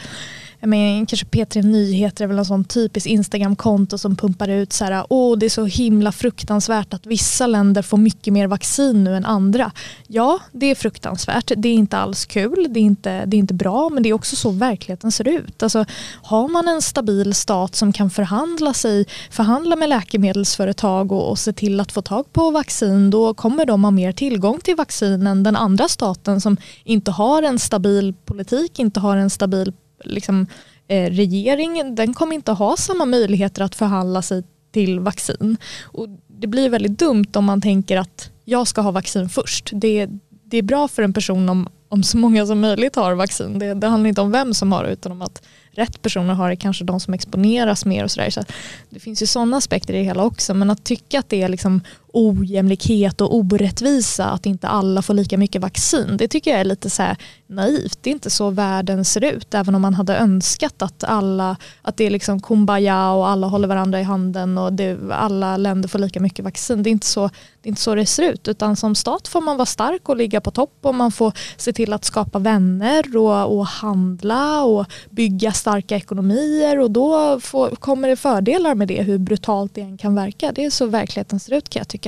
jag 0.63 0.69
menar, 0.69 1.07
kanske 1.07 1.27
P3 1.27 1.63
Nyheter 1.63 2.25
är 2.25 2.29
väl 2.29 2.39
en 2.39 2.45
sån 2.45 2.65
typisk 2.65 3.07
Instagram-konto 3.07 3.99
som 3.99 4.17
pumpar 4.17 4.49
ut 4.49 4.73
så 4.73 4.85
här, 4.85 5.07
åh 5.09 5.39
det 5.39 5.47
är 5.47 5.51
så 5.51 5.65
himla 5.65 6.13
fruktansvärt 6.13 6.95
att 6.95 7.07
vissa 7.07 7.47
länder 7.47 7.83
får 7.83 7.97
mycket 7.99 8.33
mer 8.33 8.47
vaccin 8.47 9.05
nu 9.05 9.17
än 9.17 9.25
andra. 9.25 9.73
Ja, 10.07 10.39
det 10.53 10.67
är 10.67 10.75
fruktansvärt. 10.75 11.53
Det 11.57 11.69
är 11.69 11.75
inte 11.75 11.99
alls 11.99 12.27
kul, 12.27 12.67
det 12.71 12.81
är 12.81 12.83
inte, 12.83 13.25
det 13.25 13.37
är 13.37 13.39
inte 13.39 13.55
bra, 13.55 13.89
men 13.89 14.03
det 14.03 14.09
är 14.09 14.13
också 14.13 14.37
så 14.37 14.51
verkligheten 14.51 15.13
ser 15.13 15.29
ut. 15.29 15.63
Alltså, 15.63 15.85
har 16.23 16.49
man 16.49 16.69
en 16.69 16.83
stabil 16.83 17.35
stat 17.35 17.75
som 17.75 17.93
kan 17.93 18.11
förhandla 18.11 18.75
sig, 18.75 19.07
förhandla 19.31 19.77
med 19.77 19.89
läkemedelsföretag 19.89 21.13
och, 21.13 21.31
och 21.31 21.39
se 21.39 21.53
till 21.53 21.81
att 21.81 21.93
få 21.93 22.03
tag 22.03 22.33
på 22.33 22.51
vaccin, 22.51 23.11
då 23.11 23.35
kommer 23.35 23.67
de 23.67 23.85
ha 23.85 23.91
mer 23.91 24.13
tillgång 24.13 24.61
till 24.61 24.77
vaccin 24.77 25.27
än 25.27 25.43
den 25.43 25.57
andra 25.57 25.89
staten 25.89 26.41
som 26.41 26.57
inte 26.85 27.11
har 27.11 27.43
en 27.43 27.59
stabil 27.59 28.15
politik, 28.25 28.79
inte 28.79 29.01
har 29.01 29.17
en 29.17 29.31
stabil 29.31 29.73
liksom, 30.05 30.47
eh, 30.89 31.11
regering 31.11 31.95
den 31.95 32.15
kommer 32.15 32.35
inte 32.35 32.53
ha 32.53 32.77
samma 32.77 33.05
möjligheter 33.05 33.63
att 33.63 33.75
förhandla 33.75 34.23
sig 34.23 34.43
till 34.73 35.01
vaccin. 35.01 35.57
Och 35.83 36.09
det 36.27 36.47
blir 36.47 36.69
väldigt 36.69 36.99
dumt 36.99 37.27
om 37.35 37.45
man 37.45 37.61
tänker 37.61 37.97
att 37.97 38.31
jag 38.45 38.69
ska 38.69 38.81
ha 38.81 38.91
vaccin 38.91 39.29
först. 39.29 39.71
Det, 39.73 40.09
det 40.45 40.57
är 40.57 40.63
bra 40.63 40.89
för 40.89 41.03
en 41.03 41.13
person 41.13 41.49
om, 41.49 41.69
om 41.89 42.03
så 42.03 42.17
många 42.17 42.47
som 42.47 42.61
möjligt 42.61 42.97
har 42.97 43.15
vaccin. 43.15 43.59
Det, 43.59 43.75
det 43.75 43.87
handlar 43.87 44.09
inte 44.09 44.21
om 44.21 44.31
vem 44.31 44.55
som 44.55 44.73
har 44.73 44.85
det 44.85 44.91
utan 44.91 45.13
om 45.13 45.23
att 45.23 45.43
rätt 45.71 46.03
personer 46.03 46.35
har 46.35 46.51
det 46.51 46.57
kanske 46.57 46.85
de 46.85 47.01
som 47.01 47.15
exponeras 47.15 47.85
mer 47.85 48.05
och 48.05 48.11
sådär. 48.11 48.31
Så 48.31 48.43
det 48.91 49.01
finns 49.01 49.23
ju 49.23 49.27
sådana 49.27 49.57
aspekter 49.57 49.95
i 49.95 49.97
det 49.97 50.05
hela 50.05 50.25
också 50.25 50.55
men 50.55 50.71
att 50.71 50.85
tycka 50.85 51.19
att 51.19 51.29
det 51.29 51.43
är 51.43 51.49
liksom 51.49 51.81
ojämlikhet 52.13 53.21
och 53.21 53.37
orättvisa 53.37 54.31
att 54.31 54.47
inte 54.47 54.69
alla 54.69 55.03
får 55.03 55.15
lika 55.15 55.39
mycket 55.39 55.63
vaccin 55.63 56.17
det 56.17 56.29
tycker 56.29 56.51
jag 56.51 56.61
är 56.61 56.65
lite 56.65 56.91
så 56.91 57.03
naivt. 57.47 57.99
Det 58.03 58.11
är 58.11 58.13
inte 58.13 58.31
så 58.31 58.51
världen 58.51 59.05
ser 59.05 59.25
ut 59.25 59.55
även 59.55 59.75
om 59.75 59.83
man 59.83 59.95
hade 59.95 60.17
önskat 60.17 60.83
att 60.83 61.05
alla 61.05 61.57
att 61.83 61.97
det 61.97 62.05
är 62.05 62.11
liksom 62.11 62.41
kumbaya 62.41 63.13
och 63.13 63.29
alla 63.29 63.47
håller 63.47 63.69
varandra 63.69 64.01
i 64.01 64.03
handen 64.03 64.59
och 64.59 64.73
det, 64.73 64.99
alla 65.13 65.57
länder 65.57 65.89
får 65.89 65.99
lika 65.99 66.21
mycket 66.21 66.45
vaccin. 66.45 66.83
Det 66.83 66.91
är, 66.91 66.93
inte 66.93 67.07
så, 67.07 67.31
det 67.63 67.67
är 67.67 67.69
inte 67.69 67.81
så 67.81 67.95
det 67.95 68.07
ser 68.07 68.33
ut 68.33 68.49
utan 68.49 68.77
som 68.77 68.95
stat 68.95 69.29
får 69.29 69.41
man 69.41 69.57
vara 69.57 69.67
stark 69.67 70.09
och 70.09 70.17
ligga 70.17 70.41
på 70.41 70.51
topp 70.51 70.79
och 70.83 70.95
man 70.95 71.13
får 71.13 71.33
se 71.57 71.73
till 71.73 71.93
att 71.93 72.05
skapa 72.05 72.39
vänner 72.39 73.17
och, 73.17 73.59
och 73.59 73.67
handla 73.67 74.65
och 74.65 74.87
bygga 75.11 75.53
starka 75.53 75.97
ekonomier 75.97 76.79
och 76.79 76.91
då 76.91 77.41
får, 77.41 77.71
kommer 77.71 78.09
det 78.09 78.17
fördelar 78.17 78.75
med 78.75 78.89
det 78.89 79.03
hur 79.03 79.19
brutalt 79.19 79.75
det 79.75 79.81
än 79.81 79.99
kan 79.99 80.15
verka. 80.15 80.53
Det 80.53 80.65
är 80.65 80.71
så 80.71 80.87
verkligheten 80.87 81.41
ser 81.41 81.55
ut 81.55 81.69
kan 81.69 81.81
jag 81.81 81.89
tycka. 81.89 82.02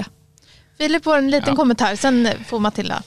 Filip 0.79 1.05
får 1.05 1.18
en 1.18 1.31
liten 1.31 1.49
ja. 1.49 1.57
kommentar, 1.57 1.97
sen 1.97 2.29
får 2.47 2.61
Matilda. 2.61 3.03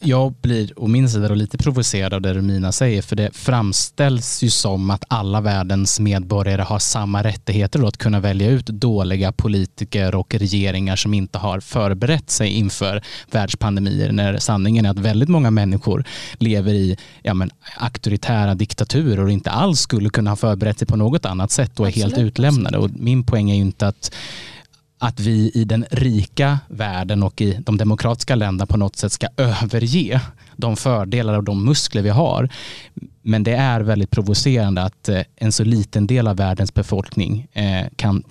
Jag 0.00 0.32
blir 0.32 0.72
å 0.76 0.86
min 0.86 1.08
sida 1.08 1.28
lite 1.28 1.58
provocerad 1.58 2.14
av 2.14 2.20
det 2.20 2.34
Romina 2.34 2.72
säger 2.72 3.02
för 3.02 3.16
det 3.16 3.36
framställs 3.36 4.42
ju 4.42 4.50
som 4.50 4.90
att 4.90 5.04
alla 5.08 5.40
världens 5.40 6.00
medborgare 6.00 6.62
har 6.62 6.78
samma 6.78 7.22
rättigheter 7.22 7.88
att 7.88 7.96
kunna 7.96 8.20
välja 8.20 8.50
ut 8.50 8.66
dåliga 8.66 9.32
politiker 9.32 10.14
och 10.14 10.34
regeringar 10.34 10.96
som 10.96 11.14
inte 11.14 11.38
har 11.38 11.60
förberett 11.60 12.30
sig 12.30 12.50
inför 12.50 13.02
världspandemier 13.30 14.12
när 14.12 14.38
sanningen 14.38 14.86
är 14.86 14.90
att 14.90 14.98
väldigt 14.98 15.28
många 15.28 15.50
människor 15.50 16.04
lever 16.38 16.74
i 16.74 16.96
ja, 17.22 17.34
men, 17.34 17.50
auktoritära 17.76 18.54
diktaturer 18.54 19.24
och 19.24 19.30
inte 19.30 19.50
alls 19.50 19.80
skulle 19.80 20.10
kunna 20.10 20.30
ha 20.30 20.36
förberett 20.36 20.78
sig 20.78 20.88
på 20.88 20.96
något 20.96 21.24
annat 21.24 21.50
sätt 21.50 21.80
och 21.80 21.86
är 21.86 21.90
Absolut. 21.90 22.16
helt 22.16 22.26
utlämnade. 22.26 22.78
Och 22.78 22.90
min 22.90 23.24
poäng 23.24 23.50
är 23.50 23.54
ju 23.54 23.60
inte 23.60 23.86
att 23.88 24.14
att 24.98 25.20
vi 25.20 25.50
i 25.54 25.64
den 25.64 25.84
rika 25.90 26.58
världen 26.68 27.22
och 27.22 27.40
i 27.40 27.52
de 27.60 27.76
demokratiska 27.76 28.34
länderna 28.34 28.66
på 28.66 28.76
något 28.76 28.96
sätt 28.96 29.12
ska 29.12 29.26
överge 29.36 30.20
de 30.56 30.76
fördelar 30.76 31.34
och 31.34 31.44
de 31.44 31.64
muskler 31.64 32.02
vi 32.02 32.08
har. 32.08 32.48
Men 33.22 33.42
det 33.42 33.54
är 33.54 33.80
väldigt 33.80 34.10
provocerande 34.10 34.82
att 34.82 35.08
eh, 35.08 35.22
en 35.36 35.52
så 35.52 35.64
liten 35.64 36.06
del 36.06 36.28
av 36.28 36.36
världens 36.36 36.74
befolkning 36.74 37.46
eh, 37.52 37.86
kan 37.96 38.24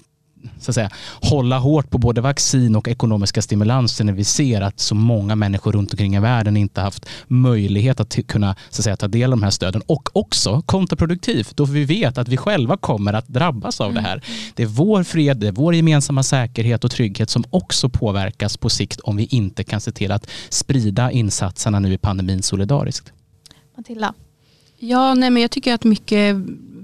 så 0.59 0.71
att 0.71 0.75
säga, 0.75 0.89
hålla 1.21 1.59
hårt 1.59 1.89
på 1.89 1.97
både 1.97 2.21
vaccin 2.21 2.75
och 2.75 2.87
ekonomiska 2.87 3.41
stimulanser 3.41 4.03
när 4.03 4.13
vi 4.13 4.23
ser 4.23 4.61
att 4.61 4.79
så 4.79 4.95
många 4.95 5.35
människor 5.35 5.71
runt 5.71 5.91
omkring 5.91 6.15
i 6.15 6.19
världen 6.19 6.57
inte 6.57 6.81
haft 6.81 7.05
möjlighet 7.27 7.99
att 7.99 8.17
kunna 8.27 8.55
så 8.69 8.79
att 8.79 8.83
säga, 8.83 8.97
ta 8.97 9.07
del 9.07 9.33
av 9.33 9.39
de 9.39 9.43
här 9.43 9.51
stöden 9.51 9.81
och 9.85 10.09
också 10.13 10.61
kontraproduktivt 10.65 11.57
då 11.57 11.65
vi 11.65 11.85
vet 11.85 12.17
att 12.17 12.27
vi 12.27 12.37
själva 12.37 12.77
kommer 12.77 13.13
att 13.13 13.27
drabbas 13.27 13.81
av 13.81 13.93
det 13.93 14.01
här. 14.01 14.13
Mm. 14.13 14.23
Det 14.55 14.63
är 14.63 14.67
vår 14.67 15.03
fred, 15.03 15.37
det 15.37 15.47
är 15.47 15.51
vår 15.51 15.75
gemensamma 15.75 16.23
säkerhet 16.23 16.83
och 16.83 16.91
trygghet 16.91 17.29
som 17.29 17.43
också 17.49 17.89
påverkas 17.89 18.57
på 18.57 18.69
sikt 18.69 18.99
om 18.99 19.17
vi 19.17 19.25
inte 19.25 19.63
kan 19.63 19.81
se 19.81 19.91
till 19.91 20.11
att 20.11 20.29
sprida 20.49 21.11
insatserna 21.11 21.79
nu 21.79 21.93
i 21.93 21.97
pandemin 21.97 22.43
solidariskt. 22.43 23.13
Matilda? 23.77 24.13
Ja, 24.79 25.13
nej, 25.13 25.29
men 25.29 25.41
jag 25.41 25.51
tycker 25.51 25.73
att 25.73 25.83
mycket 25.83 26.35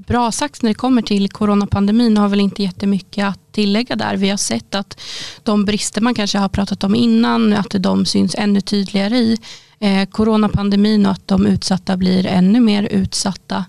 bra 0.08 0.32
sagt 0.32 0.62
när 0.62 0.70
det 0.70 0.74
kommer 0.74 1.02
till 1.02 1.30
coronapandemin 1.30 2.18
har 2.18 2.28
väl 2.30 2.40
inte 2.40 2.64
jättemycket 2.64 3.26
att 3.26 3.40
tillägga 3.54 3.96
där. 3.96 4.18
Vi 4.18 4.30
har 4.30 4.38
sett 4.38 4.76
att 4.76 5.00
de 5.44 5.66
brister 5.66 6.02
man 6.02 6.14
kanske 6.14 6.38
har 6.38 6.50
pratat 6.50 6.84
om 6.84 6.96
innan, 6.96 7.54
att 7.54 7.76
de 7.80 8.06
syns 8.06 8.36
ännu 8.36 8.62
tydligare 8.62 9.18
i 9.18 9.38
eh, 9.80 10.06
coronapandemin 10.10 11.06
och 11.06 11.12
att 11.12 11.28
de 11.28 11.46
utsatta 11.46 11.98
blir 11.98 12.26
ännu 12.26 12.60
mer 12.60 12.84
utsatta. 12.84 13.66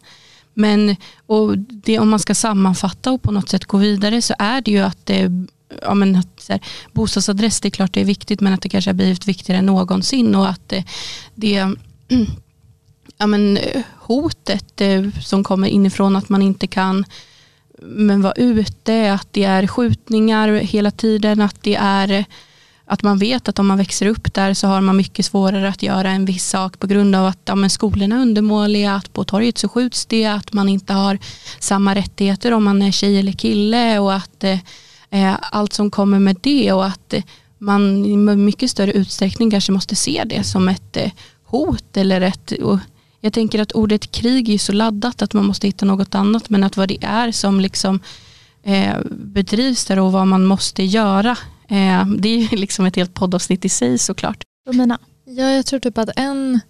Men 0.55 0.97
och 1.27 1.59
det, 1.59 1.99
om 1.99 2.09
man 2.09 2.19
ska 2.19 2.35
sammanfatta 2.35 3.13
och 3.13 3.23
på 3.23 3.33
något 3.33 3.49
sätt 3.49 3.65
gå 3.65 3.79
vidare 3.79 4.23
så 4.23 4.35
är 4.39 4.61
det 4.61 4.71
ju 4.71 4.81
att 4.81 5.07
det 5.07 5.31
ja, 5.83 5.95
men 5.95 6.17
att, 6.17 6.41
så 6.41 6.53
här, 6.53 6.63
bostadsadress, 6.93 7.61
det 7.61 7.69
är 7.69 7.71
klart 7.71 7.93
det 7.93 8.01
är 8.01 8.05
viktigt 8.05 8.41
men 8.41 8.53
att 8.53 8.63
det 8.63 8.69
kanske 8.69 8.89
har 8.89 8.95
blivit 8.95 9.29
viktigare 9.29 9.59
än 9.59 9.67
någonsin 9.67 10.35
och 10.35 10.49
att 10.49 10.69
det, 10.69 10.85
det 11.35 11.77
ja, 13.19 13.27
men, 13.27 13.59
hotet 13.97 14.81
eh, 14.81 15.11
som 15.23 15.45
kommer 15.45 15.69
inifrån 15.69 16.17
att 16.17 16.29
man 16.29 16.43
inte 16.43 16.67
kan 16.67 17.05
men 17.83 18.23
vara 18.23 18.33
ute, 18.33 19.13
att 19.13 19.29
det 19.31 19.45
är 19.45 19.67
skjutningar 19.67 20.49
hela 20.49 20.91
tiden, 20.91 21.41
att 21.41 21.63
det 21.63 21.75
är 21.75 22.25
att 22.87 23.03
man 23.03 23.19
vet 23.19 23.49
att 23.49 23.59
om 23.59 23.67
man 23.67 23.79
växer 23.79 24.07
upp 24.07 24.35
där 24.35 24.55
så 24.55 24.67
har 24.67 24.81
man 24.81 24.97
mycket 24.97 25.27
svårare 25.27 25.69
att 25.69 25.83
göra 25.83 26.11
en 26.11 26.25
viss 26.25 26.49
sak 26.49 26.79
på 26.79 26.87
grund 26.87 27.17
av 27.17 27.27
att 27.27 27.39
ja, 27.45 27.55
men 27.55 27.71
skolorna 27.71 28.17
är 28.17 28.21
undermåliga, 28.21 28.95
att 28.95 29.13
på 29.13 29.25
torget 29.25 29.59
så 29.59 29.69
skjuts 29.69 30.07
det, 30.07 30.25
att 30.25 30.53
man 30.53 30.69
inte 30.69 30.93
har 30.93 31.19
samma 31.59 31.95
rättigheter 31.95 32.53
om 32.53 32.65
man 32.65 32.83
är 32.83 32.91
tjej 32.91 33.19
eller 33.19 33.33
kille 33.33 33.99
och 33.99 34.15
att 34.15 34.45
eh, 35.11 35.37
allt 35.41 35.73
som 35.73 35.91
kommer 35.91 36.19
med 36.19 36.37
det 36.41 36.73
och 36.73 36.87
att 36.87 37.15
man 37.59 38.05
i 38.05 38.17
mycket 38.17 38.71
större 38.71 38.93
utsträckning 38.93 39.51
kanske 39.51 39.73
måste 39.73 39.97
se 39.97 40.25
det 40.27 40.45
som 40.45 40.69
ett 40.69 40.97
eh, 40.97 41.11
hot 41.45 41.97
eller 41.97 42.21
ett 42.21 42.53
och 42.53 42.79
jag 43.25 43.33
tänker 43.33 43.59
att 43.59 43.73
ordet 43.73 44.11
krig 44.11 44.49
är 44.51 44.59
så 44.59 44.73
laddat 44.73 45.23
att 45.23 45.35
man 45.35 45.45
måste 45.45 45.67
hitta 45.67 45.87
något 45.87 46.15
annat 46.15 46.51
men 46.51 46.65
att 46.65 46.77
vad 46.77 46.89
det 46.89 47.05
är 47.05 47.33
som 47.33 47.61
liksom 47.61 48.01
eh, 48.63 48.97
bedrivs 49.11 49.85
där 49.85 49.99
och 49.99 50.13
vad 50.13 50.27
man 50.27 50.47
måste 50.47 50.83
göra 50.83 51.31
eh, 51.69 52.07
det 52.19 52.29
är 52.29 52.39
ju 52.39 52.57
liksom 52.57 52.87
ett 52.87 52.97
helt 52.97 53.15
poddavsnitt 53.15 53.65
i 53.65 53.69
sig 53.69 53.99
såklart. 53.99 54.43
Romina? 54.69 54.99
Ja, 55.25 55.51
jag 55.51 55.67
tror 55.67 55.81
typ 55.81 55.99
att 55.99 56.11
en, 56.17 56.61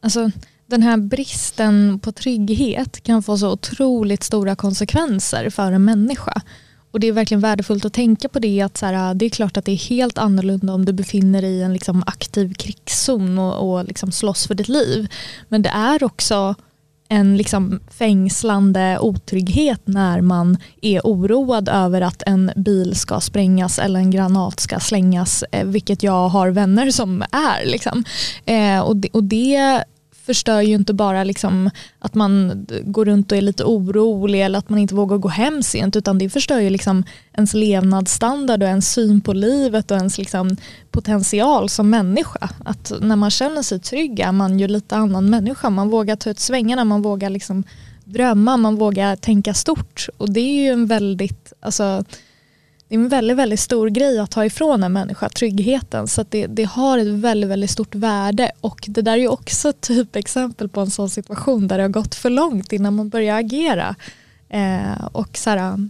alltså 0.00 0.30
den 0.66 0.82
här 0.82 0.96
bristen 0.96 1.98
på 1.98 2.12
trygghet 2.12 3.02
kan 3.02 3.22
få 3.22 3.38
så 3.38 3.52
otroligt 3.52 4.22
stora 4.22 4.56
konsekvenser 4.56 5.50
för 5.50 5.72
en 5.72 5.84
människa. 5.84 6.42
Och 6.90 7.00
det 7.00 7.06
är 7.06 7.12
verkligen 7.12 7.40
värdefullt 7.40 7.84
att 7.84 7.92
tänka 7.92 8.28
på 8.28 8.38
det 8.38 8.60
att 8.60 8.76
så 8.76 8.86
här, 8.86 9.14
det 9.14 9.24
är 9.24 9.30
klart 9.30 9.56
att 9.56 9.64
det 9.64 9.72
är 9.72 9.88
helt 9.88 10.18
annorlunda 10.18 10.72
om 10.72 10.84
du 10.84 10.92
befinner 10.92 11.42
dig 11.42 11.50
i 11.50 11.62
en 11.62 11.72
liksom 11.72 12.02
aktiv 12.06 12.54
krigszon 12.54 13.38
och, 13.38 13.70
och 13.70 13.84
liksom 13.84 14.12
slåss 14.12 14.46
för 14.46 14.54
ditt 14.54 14.68
liv. 14.68 15.08
Men 15.48 15.62
det 15.62 15.68
är 15.68 16.04
också 16.04 16.54
en 17.08 17.36
liksom 17.36 17.80
fängslande 17.90 18.98
otrygghet 19.00 19.80
när 19.84 20.20
man 20.20 20.56
är 20.82 21.00
oroad 21.00 21.68
över 21.68 22.00
att 22.00 22.22
en 22.26 22.52
bil 22.56 22.96
ska 22.96 23.20
sprängas 23.20 23.78
eller 23.78 24.00
en 24.00 24.10
granat 24.10 24.60
ska 24.60 24.80
slängas, 24.80 25.44
eh, 25.52 25.66
vilket 25.66 26.02
jag 26.02 26.28
har 26.28 26.50
vänner 26.50 26.90
som 26.90 27.22
är. 27.22 27.66
Liksom. 27.66 28.04
Eh, 28.44 28.80
och, 28.80 28.96
det, 28.96 29.08
och 29.12 29.24
det 29.24 29.84
förstör 30.24 30.60
ju 30.60 30.74
inte 30.74 30.94
bara 30.94 31.24
liksom 31.24 31.70
att 31.98 32.14
man 32.14 32.66
går 32.84 33.04
runt 33.04 33.32
och 33.32 33.38
är 33.38 33.42
lite 33.42 33.64
orolig 33.64 34.42
eller 34.42 34.58
att 34.58 34.68
man 34.68 34.78
inte 34.78 34.94
vågar 34.94 35.16
gå 35.16 35.28
hem 35.28 35.62
sent 35.62 35.96
utan 35.96 36.18
det 36.18 36.30
förstör 36.30 36.58
ju 36.58 36.70
liksom 36.70 37.04
ens 37.32 37.54
levnadsstandard 37.54 38.62
och 38.62 38.68
ens 38.68 38.92
syn 38.92 39.20
på 39.20 39.32
livet 39.32 39.90
och 39.90 39.96
ens 39.96 40.18
liksom 40.18 40.56
potential 40.90 41.68
som 41.68 41.90
människa. 41.90 42.48
Att 42.64 42.92
när 43.00 43.16
man 43.16 43.30
känner 43.30 43.62
sig 43.62 43.80
trygg 43.80 44.20
är 44.20 44.32
man 44.32 44.58
ju 44.58 44.68
lite 44.68 44.96
annan 44.96 45.30
människa. 45.30 45.70
Man 45.70 45.88
vågar 45.88 46.16
ta 46.16 46.30
ut 46.30 46.40
svängarna, 46.40 46.84
man 46.84 47.02
vågar 47.02 47.30
liksom 47.30 47.64
drömma, 48.04 48.56
man 48.56 48.76
vågar 48.76 49.16
tänka 49.16 49.54
stort 49.54 50.06
och 50.16 50.32
det 50.32 50.40
är 50.40 50.62
ju 50.62 50.68
en 50.68 50.86
väldigt, 50.86 51.52
alltså 51.60 52.04
det 52.90 52.96
är 52.96 52.98
en 52.98 53.08
väldigt, 53.08 53.36
väldigt 53.36 53.60
stor 53.60 53.88
grej 53.88 54.18
att 54.18 54.30
ta 54.30 54.44
ifrån 54.44 54.82
en 54.82 54.92
människa, 54.92 55.28
tryggheten. 55.28 56.08
Så 56.08 56.24
det, 56.28 56.46
det, 56.46 56.64
har 56.64 56.98
ett 56.98 57.06
väldigt, 57.06 57.50
väldigt 57.50 57.70
stort 57.70 57.94
värde 57.94 58.52
och 58.60 58.84
det 58.88 59.02
där 59.02 59.12
är 59.12 59.16
ju 59.16 59.28
också 59.28 59.68
ett 59.68 59.80
typexempel 59.80 60.68
på 60.68 60.80
en 60.80 60.90
sån 60.90 61.10
situation 61.10 61.68
där 61.68 61.76
det 61.78 61.84
har 61.84 61.88
gått 61.88 62.14
för 62.14 62.30
långt 62.30 62.72
innan 62.72 62.94
man 62.94 63.08
börjar 63.08 63.38
agera. 63.38 63.96
Eh, 64.48 65.04
och 65.12 65.38
så 65.38 65.50
här, 65.50 65.88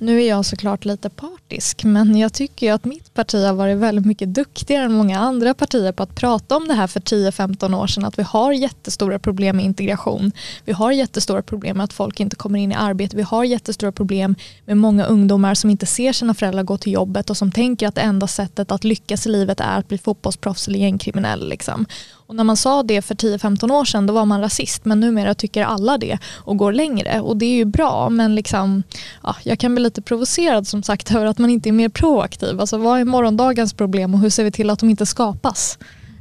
nu 0.00 0.22
är 0.22 0.28
jag 0.28 0.44
såklart 0.44 0.84
lite 0.84 1.10
partisk 1.10 1.84
men 1.84 2.16
jag 2.16 2.32
tycker 2.32 2.72
att 2.72 2.84
mitt 2.84 3.14
parti 3.14 3.44
har 3.44 3.52
varit 3.52 3.76
väldigt 3.76 4.06
mycket 4.06 4.34
duktigare 4.34 4.84
än 4.84 4.92
många 4.92 5.18
andra 5.18 5.54
partier 5.54 5.92
på 5.92 6.02
att 6.02 6.14
prata 6.14 6.56
om 6.56 6.68
det 6.68 6.74
här 6.74 6.86
för 6.86 7.00
10-15 7.00 7.76
år 7.76 7.86
sedan 7.86 8.04
att 8.04 8.18
vi 8.18 8.22
har 8.22 8.52
jättestora 8.52 9.18
problem 9.18 9.56
med 9.56 9.64
integration. 9.64 10.32
Vi 10.64 10.72
har 10.72 10.92
jättestora 10.92 11.42
problem 11.42 11.76
med 11.76 11.84
att 11.84 11.92
folk 11.92 12.20
inte 12.20 12.36
kommer 12.36 12.58
in 12.58 12.72
i 12.72 12.74
arbete. 12.74 13.16
Vi 13.16 13.22
har 13.22 13.44
jättestora 13.44 13.92
problem 13.92 14.34
med 14.64 14.76
många 14.76 15.04
ungdomar 15.04 15.54
som 15.54 15.70
inte 15.70 15.86
ser 15.86 16.12
sina 16.12 16.34
föräldrar 16.34 16.62
gå 16.62 16.78
till 16.78 16.92
jobbet 16.92 17.30
och 17.30 17.36
som 17.36 17.52
tänker 17.52 17.88
att 17.88 17.94
det 17.94 18.00
enda 18.00 18.26
sättet 18.26 18.72
att 18.72 18.84
lyckas 18.84 19.26
i 19.26 19.30
livet 19.30 19.60
är 19.60 19.78
att 19.78 19.88
bli 19.88 19.98
fotbollsproffs 19.98 20.68
eller 20.68 20.78
gängkriminell. 20.78 21.48
Liksom. 21.48 21.86
Och 22.28 22.34
när 22.34 22.44
man 22.44 22.56
sa 22.56 22.82
det 22.82 23.02
för 23.02 23.14
10-15 23.14 23.72
år 23.72 23.84
sedan 23.84 24.06
då 24.06 24.14
var 24.14 24.24
man 24.24 24.40
rasist 24.40 24.84
men 24.84 25.00
numera 25.00 25.34
tycker 25.34 25.64
alla 25.64 25.98
det 25.98 26.18
och 26.34 26.56
går 26.56 26.72
längre 26.72 27.20
och 27.20 27.36
det 27.36 27.46
är 27.46 27.56
ju 27.56 27.64
bra 27.64 28.08
men 28.10 28.34
liksom, 28.34 28.82
ja, 29.22 29.36
jag 29.42 29.58
kan 29.58 29.74
bli 29.74 29.84
lite 29.84 30.02
provocerad 30.02 30.66
som 30.66 30.82
sagt 30.82 31.10
över 31.14 31.26
att 31.26 31.38
man 31.38 31.50
inte 31.50 31.68
är 31.68 31.72
mer 31.72 31.88
proaktiv. 31.88 32.60
Alltså 32.60 32.78
vad 32.78 33.00
är 33.00 33.04
morgondagens 33.04 33.72
problem 33.72 34.14
och 34.14 34.20
hur 34.20 34.30
ser 34.30 34.44
vi 34.44 34.50
till 34.50 34.70
att 34.70 34.78
de 34.78 34.90
inte 34.90 35.06
skapas? 35.06 35.78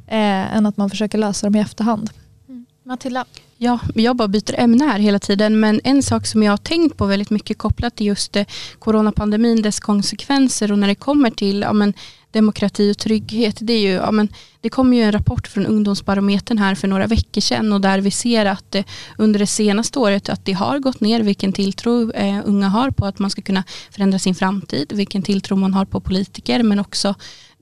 Eh, 0.08 0.56
än 0.58 0.66
att 0.66 0.78
man 0.78 0.90
försöker 0.90 1.18
lösa 1.18 1.48
dem 1.48 1.56
i 1.56 1.60
efterhand. 1.60 2.10
Mm. 2.50 2.66
Matilda? 2.84 3.26
Ja, 3.58 3.80
jag 3.96 4.16
bara 4.16 4.28
byter 4.28 4.60
ämne 4.60 4.86
här 4.86 5.00
hela 5.00 5.20
tiden 5.20 5.60
men 5.60 5.82
en 5.84 6.04
sak 6.04 6.28
som 6.28 6.44
jag 6.44 6.52
har 6.52 6.58
tänkt 6.58 6.98
på 6.98 7.06
väldigt 7.06 7.30
mycket 7.30 7.58
kopplat 7.58 7.96
till 7.96 8.06
just 8.06 8.36
eh, 8.36 8.46
coronapandemin, 8.80 9.62
dess 9.62 9.80
konsekvenser 9.80 10.72
och 10.72 10.80
när 10.80 10.88
det 10.88 10.96
kommer 10.96 11.30
till 11.30 11.62
ja, 11.62 11.74
men, 11.74 11.94
demokrati 12.32 12.92
och 12.92 12.98
trygghet. 12.98 13.58
Det, 13.62 13.74
är 13.74 13.80
ju, 13.80 13.92
ja, 13.92 14.12
men, 14.12 14.30
det 14.62 14.70
kom 14.70 14.94
ju 14.94 15.02
en 15.02 15.12
rapport 15.12 15.48
från 15.48 15.66
Ungdomsbarometern 15.66 16.58
här 16.58 16.76
för 16.76 16.88
några 16.88 17.08
veckor 17.08 17.42
sedan 17.42 17.74
och 17.74 17.82
där 17.82 18.00
vi 18.00 18.12
ser 18.12 18.46
att 18.46 18.76
eh, 18.76 18.84
under 19.18 19.40
det 19.40 19.48
senaste 19.48 20.00
året 20.00 20.30
att 20.30 20.46
det 20.46 20.54
har 20.54 20.80
gått 20.80 21.02
ner 21.02 21.20
vilken 21.20 21.54
tilltro 21.54 22.12
eh, 22.12 22.42
unga 22.46 22.68
har 22.68 22.92
på 22.92 23.06
att 23.06 23.20
man 23.20 23.30
ska 23.30 23.42
kunna 23.42 23.64
förändra 23.92 24.20
sin 24.20 24.36
framtid, 24.36 24.92
vilken 24.96 25.22
tilltro 25.22 25.56
man 25.56 25.74
har 25.74 25.86
på 25.86 26.00
politiker 26.00 26.64
men 26.64 26.80
också 26.80 27.16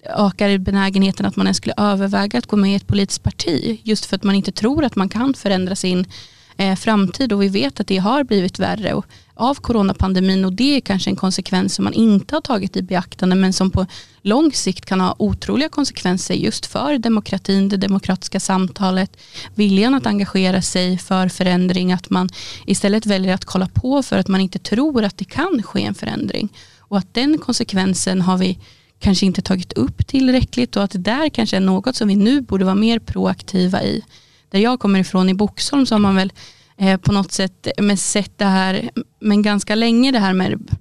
ökar 0.05 0.57
benägenheten 0.57 1.25
att 1.25 1.35
man 1.35 1.47
ens 1.47 1.57
skulle 1.57 1.73
överväga 1.77 2.39
att 2.39 2.47
gå 2.47 2.55
med 2.55 2.71
i 2.71 2.75
ett 2.75 2.87
politiskt 2.87 3.23
parti 3.23 3.81
just 3.83 4.05
för 4.05 4.15
att 4.15 4.23
man 4.23 4.35
inte 4.35 4.51
tror 4.51 4.83
att 4.83 4.95
man 4.95 5.09
kan 5.09 5.33
förändra 5.33 5.75
sin 5.75 6.05
eh, 6.57 6.75
framtid 6.75 7.33
och 7.33 7.41
vi 7.41 7.47
vet 7.47 7.79
att 7.79 7.87
det 7.87 7.97
har 7.97 8.23
blivit 8.23 8.59
värre 8.59 8.93
och, 8.93 9.05
av 9.35 9.55
coronapandemin 9.55 10.45
och 10.45 10.53
det 10.53 10.75
är 10.75 10.81
kanske 10.81 11.09
en 11.09 11.15
konsekvens 11.15 11.75
som 11.75 11.83
man 11.83 11.93
inte 11.93 12.35
har 12.35 12.41
tagit 12.41 12.77
i 12.77 12.81
beaktande 12.81 13.35
men 13.35 13.53
som 13.53 13.71
på 13.71 13.85
lång 14.21 14.51
sikt 14.51 14.85
kan 14.85 15.01
ha 15.01 15.15
otroliga 15.19 15.69
konsekvenser 15.69 16.33
just 16.33 16.65
för 16.65 16.97
demokratin, 16.97 17.69
det 17.69 17.77
demokratiska 17.77 18.39
samtalet, 18.39 19.17
viljan 19.55 19.93
att 19.93 20.05
engagera 20.05 20.61
sig 20.61 20.97
för 20.97 21.29
förändring, 21.29 21.91
att 21.91 22.09
man 22.09 22.29
istället 22.65 23.05
väljer 23.05 23.33
att 23.33 23.45
kolla 23.45 23.67
på 23.67 24.03
för 24.03 24.17
att 24.17 24.27
man 24.27 24.41
inte 24.41 24.59
tror 24.59 25.03
att 25.03 25.17
det 25.17 25.25
kan 25.25 25.63
ske 25.63 25.83
en 25.83 25.95
förändring 25.95 26.49
och 26.79 26.97
att 26.97 27.13
den 27.13 27.37
konsekvensen 27.37 28.21
har 28.21 28.37
vi 28.37 28.59
kanske 28.99 29.25
inte 29.25 29.41
tagit 29.41 29.73
upp 29.73 30.07
tillräckligt 30.07 30.75
och 30.75 30.83
att 30.83 30.91
det 30.91 30.97
där 30.97 31.29
kanske 31.29 31.57
är 31.57 31.61
något 31.61 31.95
som 31.95 32.07
vi 32.07 32.15
nu 32.15 32.41
borde 32.41 32.65
vara 32.65 32.75
mer 32.75 32.99
proaktiva 32.99 33.83
i. 33.83 34.01
Där 34.49 34.59
jag 34.59 34.79
kommer 34.79 34.99
ifrån 34.99 35.29
i 35.29 35.33
Boxholm 35.33 35.85
så 35.85 35.95
har 35.95 35.99
man 35.99 36.15
väl 36.15 36.31
eh, 36.77 36.97
på 36.97 37.11
något 37.11 37.31
sätt 37.31 37.67
med 37.77 37.99
sett 37.99 38.37
det 38.37 38.45
här, 38.45 38.89
men 39.19 39.41
ganska 39.41 39.75
länge 39.75 40.11
det 40.11 40.19
här 40.19 40.33
med 40.33 40.77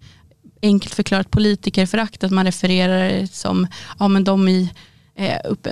enkelt 0.63 0.95
förklarat 0.95 1.31
politikerförakt, 1.31 2.25
att 2.25 2.31
man 2.31 2.45
refererar 2.45 3.27
som, 3.27 3.67
ja 3.99 4.09
men 4.09 4.25
de 4.25 4.49
i 4.49 4.71
eh, 5.17 5.39
upp, 5.45 5.67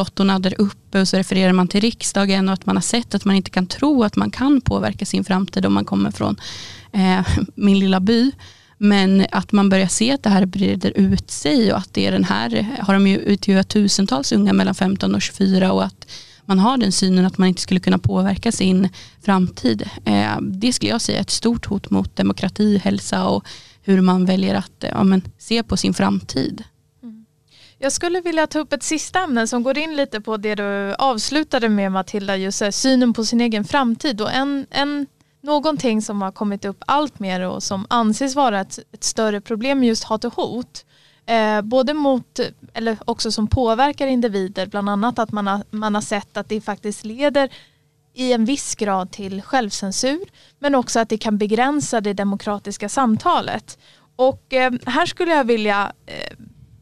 08 0.00 0.38
där 0.38 0.60
uppe 0.60 1.00
och 1.00 1.08
så 1.08 1.16
refererar 1.16 1.52
man 1.52 1.68
till 1.68 1.80
riksdagen 1.80 2.48
och 2.48 2.54
att 2.54 2.66
man 2.66 2.76
har 2.76 2.82
sett 2.82 3.14
att 3.14 3.24
man 3.24 3.36
inte 3.36 3.50
kan 3.50 3.66
tro 3.66 4.04
att 4.04 4.16
man 4.16 4.30
kan 4.30 4.60
påverka 4.60 5.06
sin 5.06 5.24
framtid 5.24 5.66
om 5.66 5.72
man 5.72 5.84
kommer 5.84 6.10
från 6.10 6.36
eh, 6.92 7.26
min 7.54 7.78
lilla 7.78 8.00
by. 8.00 8.32
Men 8.78 9.26
att 9.32 9.52
man 9.52 9.68
börjar 9.68 9.86
se 9.86 10.12
att 10.12 10.22
det 10.22 10.30
här 10.30 10.46
breder 10.46 10.92
ut 10.94 11.30
sig 11.30 11.72
och 11.72 11.78
att 11.78 11.94
det 11.94 12.06
är 12.06 12.12
den 12.12 12.24
här, 12.24 12.76
har 12.80 12.94
de 12.94 13.06
ju 13.06 13.24
intervjuat 13.24 13.68
tusentals 13.68 14.32
unga 14.32 14.52
mellan 14.52 14.74
15 14.74 15.14
och 15.14 15.22
24 15.22 15.72
och 15.72 15.84
att 15.84 16.06
man 16.46 16.58
har 16.58 16.76
den 16.76 16.92
synen 16.92 17.26
att 17.26 17.38
man 17.38 17.48
inte 17.48 17.60
skulle 17.62 17.80
kunna 17.80 17.98
påverka 17.98 18.52
sin 18.52 18.88
framtid. 19.22 19.90
Eh, 20.04 20.40
det 20.40 20.72
skulle 20.72 20.90
jag 20.90 21.00
säga 21.00 21.18
är 21.18 21.22
ett 21.22 21.30
stort 21.30 21.66
hot 21.66 21.90
mot 21.90 22.16
demokrati, 22.16 22.78
hälsa 22.78 23.28
och 23.28 23.44
hur 23.82 24.00
man 24.00 24.24
väljer 24.24 24.54
att 24.54 24.84
eh, 24.84 24.90
ja, 24.90 25.04
men, 25.04 25.22
se 25.38 25.62
på 25.62 25.76
sin 25.76 25.94
framtid. 25.94 26.64
Mm. 27.02 27.26
Jag 27.78 27.92
skulle 27.92 28.20
vilja 28.20 28.46
ta 28.46 28.58
upp 28.58 28.72
ett 28.72 28.82
sista 28.82 29.20
ämne 29.20 29.46
som 29.46 29.62
går 29.62 29.78
in 29.78 29.96
lite 29.96 30.20
på 30.20 30.36
det 30.36 30.54
du 30.54 30.94
avslutade 30.94 31.68
med 31.68 31.92
Matilda, 31.92 32.36
just 32.36 32.62
eh, 32.62 32.70
synen 32.70 33.12
på 33.12 33.24
sin 33.24 33.40
egen 33.40 33.64
framtid. 33.64 34.20
Och 34.20 34.32
en, 34.32 34.66
en, 34.70 35.06
någonting 35.42 36.02
som 36.02 36.22
har 36.22 36.32
kommit 36.32 36.64
upp 36.64 36.84
allt 36.86 37.18
mer 37.18 37.40
och 37.40 37.62
som 37.62 37.86
anses 37.90 38.36
vara 38.36 38.60
ett, 38.60 38.78
ett 38.92 39.04
större 39.04 39.40
problem 39.40 39.84
just 39.84 40.04
hat 40.04 40.24
och 40.24 40.34
hot 40.34 40.84
Eh, 41.26 41.62
både 41.62 41.94
mot, 41.94 42.40
eller 42.76 42.98
också 43.04 43.32
som 43.32 43.46
påverkar 43.46 44.06
individer, 44.06 44.66
bland 44.66 44.88
annat 44.88 45.18
att 45.18 45.32
man 45.32 45.46
har, 45.46 45.62
man 45.70 45.94
har 45.94 46.02
sett 46.02 46.36
att 46.36 46.48
det 46.48 46.60
faktiskt 46.60 47.04
leder 47.04 47.50
i 48.14 48.32
en 48.32 48.44
viss 48.44 48.74
grad 48.74 49.10
till 49.10 49.42
självcensur 49.42 50.20
men 50.58 50.74
också 50.74 51.00
att 51.00 51.08
det 51.08 51.18
kan 51.18 51.38
begränsa 51.38 52.00
det 52.00 52.12
demokratiska 52.12 52.88
samtalet. 52.88 53.78
Och 54.16 54.52
eh, 54.52 54.72
här 54.86 55.06
skulle 55.06 55.30
jag 55.30 55.44
vilja, 55.44 55.92
eh, 56.06 56.36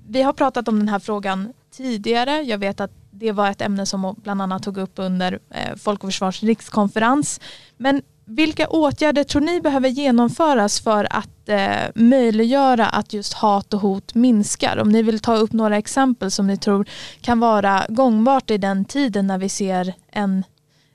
vi 0.06 0.22
har 0.22 0.32
pratat 0.32 0.68
om 0.68 0.78
den 0.78 0.88
här 0.88 0.98
frågan 0.98 1.52
tidigare, 1.70 2.42
jag 2.42 2.58
vet 2.58 2.80
att 2.80 2.90
det 3.10 3.32
var 3.32 3.50
ett 3.50 3.60
ämne 3.60 3.86
som 3.86 4.14
bland 4.22 4.42
annat 4.42 4.62
tog 4.62 4.78
upp 4.78 4.92
under 4.96 5.38
eh, 5.50 5.76
Folk 5.76 6.04
och 6.04 6.08
Försvars 6.08 6.42
rikskonferens. 6.42 7.40
Men 7.76 8.02
vilka 8.24 8.68
åtgärder 8.68 9.24
tror 9.24 9.42
ni 9.42 9.60
behöver 9.60 9.88
genomföras 9.88 10.80
för 10.80 11.06
att 11.10 11.48
eh, 11.48 11.90
möjliggöra 11.94 12.86
att 12.86 13.12
just 13.12 13.32
hat 13.32 13.74
och 13.74 13.80
hot 13.80 14.14
minskar? 14.14 14.76
Om 14.76 14.88
ni 14.88 15.02
vill 15.02 15.20
ta 15.20 15.36
upp 15.36 15.52
några 15.52 15.76
exempel 15.76 16.30
som 16.30 16.46
ni 16.46 16.56
tror 16.56 16.88
kan 17.20 17.40
vara 17.40 17.86
gångbart 17.88 18.50
i 18.50 18.58
den 18.58 18.84
tiden 18.84 19.26
när 19.26 19.38
vi 19.38 19.48
ser 19.48 19.94
en, 20.12 20.44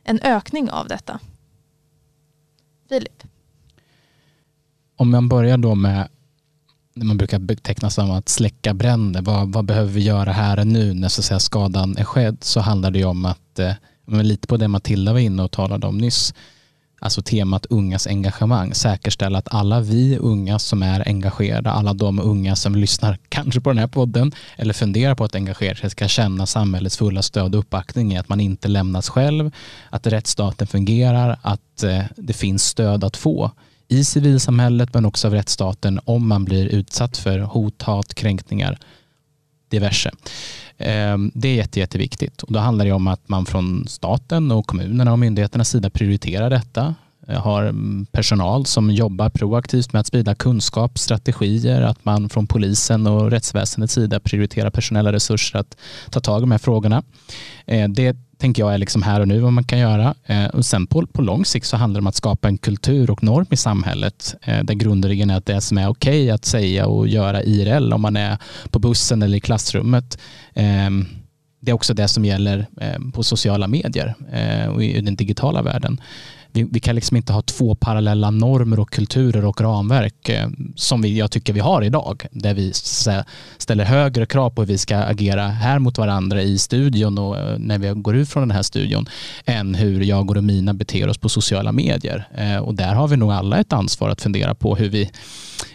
en 0.03 0.19
ökning 0.19 0.69
av 0.69 0.87
detta. 0.87 1.19
Filip? 2.89 3.23
Om 4.95 5.11
man 5.11 5.29
börjar 5.29 5.57
då 5.57 5.75
med 5.75 6.07
det 6.93 7.05
man 7.05 7.17
brukar 7.17 7.39
beteckna 7.39 7.89
som 7.89 8.11
att 8.11 8.29
släcka 8.29 8.73
bränder. 8.73 9.21
Vad, 9.21 9.53
vad, 9.53 9.65
behöver 9.65 9.91
vi 9.91 10.01
göra 10.01 10.31
här 10.31 10.59
och 10.59 10.67
nu 10.67 10.93
när 10.93 11.09
så 11.09 11.21
att 11.21 11.25
säga, 11.25 11.39
skadan 11.39 11.97
är 11.97 12.03
skedd? 12.03 12.37
Så 12.43 12.59
handlar 12.59 12.91
det 12.91 13.05
om 13.05 13.25
att, 13.25 13.59
eh, 13.59 13.73
lite 14.05 14.47
på 14.47 14.57
det 14.57 14.67
Matilda 14.67 15.13
var 15.13 15.19
inne 15.19 15.43
och 15.43 15.51
talade 15.51 15.87
om 15.87 15.97
nyss, 15.97 16.33
alltså 16.99 17.21
temat 17.21 17.65
ungas 17.65 18.07
engagemang, 18.07 18.73
säkerställa 18.73 19.37
att 19.37 19.53
alla 19.53 19.79
vi 19.79 20.17
unga 20.17 20.59
som 20.59 20.83
är 20.83 21.07
engagerade, 21.07 21.71
alla 21.71 21.93
de 21.93 22.19
unga 22.19 22.55
som 22.55 22.75
lyssnar 22.75 23.17
kanske 23.29 23.61
på 23.61 23.69
den 23.69 23.77
här 23.77 23.87
podden 23.87 24.31
eller 24.57 24.73
funderar 24.73 25.15
på 25.15 25.23
att 25.23 25.35
engagera 25.35 25.75
sig 25.75 25.89
ska 25.89 26.07
känna 26.07 26.45
samhällets 26.45 26.97
fulla 26.97 27.21
stöd 27.21 27.55
och 27.55 27.59
uppbackning 27.59 28.13
i 28.13 28.17
att 28.17 28.29
man 28.29 28.39
inte 28.39 28.67
lämnas 28.67 29.09
själv, 29.09 29.51
att 29.89 30.07
rättsstaten 30.07 30.67
fungerar, 30.67 31.39
att 31.41 31.83
eh, 31.83 32.03
det 32.15 32.33
finns 32.33 32.63
stöd 32.63 33.03
att 33.03 33.17
få 33.17 33.51
i 33.87 34.03
civilsamhället 34.03 34.93
men 34.93 35.05
också 35.05 35.27
av 35.27 35.33
rättsstaten 35.33 35.99
om 36.05 36.27
man 36.27 36.45
blir 36.45 36.65
utsatt 36.65 37.17
för 37.17 37.39
hot, 37.39 37.81
hat, 37.81 38.13
kränkningar, 38.13 38.79
diverse. 39.69 40.11
Ehm, 40.77 41.31
det 41.33 41.47
är 41.47 41.55
jätte, 41.55 41.79
jätteviktigt 41.79 42.43
och 42.43 42.53
då 42.53 42.59
handlar 42.59 42.85
det 42.85 42.91
om 42.91 43.07
att 43.07 43.29
man 43.29 43.45
från 43.45 43.87
staten 43.87 44.51
och 44.51 44.67
kommunerna 44.67 45.11
och 45.11 45.19
myndigheternas 45.19 45.69
sida 45.69 45.89
prioriterar 45.89 46.49
detta 46.49 46.95
har 47.37 47.63
mm, 47.63 48.05
personal 48.11 48.65
som 48.65 48.91
jobbar 48.91 49.29
proaktivt 49.29 49.93
med 49.93 49.99
att 49.99 50.07
sprida 50.07 50.35
kunskap, 50.35 50.99
strategier, 50.99 51.81
att 51.81 52.05
man 52.05 52.29
från 52.29 52.47
polisen 52.47 53.07
och 53.07 53.31
rättsväsendets 53.31 53.93
sida 53.93 54.19
prioriterar 54.19 54.69
personella 54.69 55.13
resurser 55.13 55.59
att 55.59 55.77
ta 56.09 56.19
tag 56.19 56.39
i 56.39 56.41
de 56.41 56.51
här 56.51 56.57
frågorna. 56.57 57.03
Ehm, 57.65 57.93
det 57.93 58.17
tänker 58.39 58.61
jag 58.61 58.73
är 58.73 58.77
liksom 58.77 59.01
här 59.01 59.19
och 59.19 59.27
nu 59.27 59.39
vad 59.39 59.53
man 59.53 59.63
kan 59.63 59.79
göra. 59.79 60.15
Eh, 60.25 60.45
och 60.45 60.65
sen 60.65 60.87
på, 60.87 61.07
på 61.07 61.21
lång 61.21 61.45
sikt 61.45 61.65
så 61.65 61.77
handlar 61.77 62.01
det 62.01 62.03
om 62.03 62.07
att 62.07 62.15
skapa 62.15 62.47
en 62.47 62.57
kultur 62.57 63.11
och 63.11 63.23
norm 63.23 63.45
i 63.49 63.57
samhället 63.57 64.35
eh, 64.41 64.63
där 64.63 64.73
grundregeln 64.73 65.29
är 65.29 65.37
att 65.37 65.45
det 65.45 65.61
som 65.61 65.77
är 65.77 65.89
okej 65.89 66.23
okay 66.23 66.29
att 66.29 66.45
säga 66.45 66.87
och 66.87 67.07
göra 67.07 67.43
IRL 67.43 67.93
om 67.93 68.01
man 68.01 68.15
är 68.15 68.37
på 68.69 68.79
bussen 68.79 69.21
eller 69.21 69.37
i 69.37 69.39
klassrummet 69.39 70.19
ehm, 70.53 71.05
det 71.61 71.71
är 71.71 71.75
också 71.75 71.93
det 71.93 72.07
som 72.07 72.25
gäller 72.25 72.67
eh, 72.81 73.11
på 73.13 73.23
sociala 73.23 73.67
medier 73.67 74.15
och 74.73 74.83
i 74.83 75.01
den 75.01 75.15
digitala 75.15 75.61
världen 75.61 76.01
vi, 76.51 76.63
vi, 76.71 76.79
kan 76.79 76.95
liksom 76.95 77.17
inte 77.17 77.33
ha 77.33 77.41
två 77.41 77.75
parallella 77.75 78.31
normer 78.31 78.79
och 78.79 78.89
kulturer 78.89 79.45
och 79.45 79.61
ramverk 79.61 80.29
eh, 80.29 80.49
som 80.75 81.01
vi, 81.01 81.17
jag 81.17 81.31
tycker 81.31 81.53
vi 81.53 81.59
har 81.59 81.81
idag. 81.81 82.25
Där 82.31 82.53
vi 82.53 82.73
säga, 82.73 83.25
ställer 83.57 83.85
högre 83.85 84.25
krav 84.25 84.49
på 84.49 84.61
hur 84.61 84.67
vi 84.67 84.77
ska 84.77 84.97
agera 84.97 85.47
här 85.47 85.79
mot 85.79 85.97
varandra 85.97 86.41
i 86.41 86.57
studion 86.57 87.17
och 87.17 87.37
eh, 87.37 87.59
när 87.59 87.77
vi 87.77 87.89
går 87.89 88.15
ut 88.15 88.29
från 88.29 88.43
den 88.47 88.51
här 88.51 88.63
studion 88.63 89.05
än 89.45 89.75
hur 89.75 90.01
jag 90.01 90.29
och 90.29 90.35
Romina 90.35 90.73
beter 90.73 91.09
oss 91.09 91.17
på 91.17 91.29
sociala 91.29 91.71
medier. 91.71 92.27
Eh, 92.35 92.57
och 92.57 92.75
där 92.75 92.95
har 92.95 93.07
vi 93.07 93.17
nog 93.17 93.31
alla 93.31 93.59
ett 93.59 93.73
ansvar 93.73 94.09
att 94.09 94.21
fundera 94.21 94.55
på 94.55 94.75
hur 94.75 94.89
vi, 94.89 95.11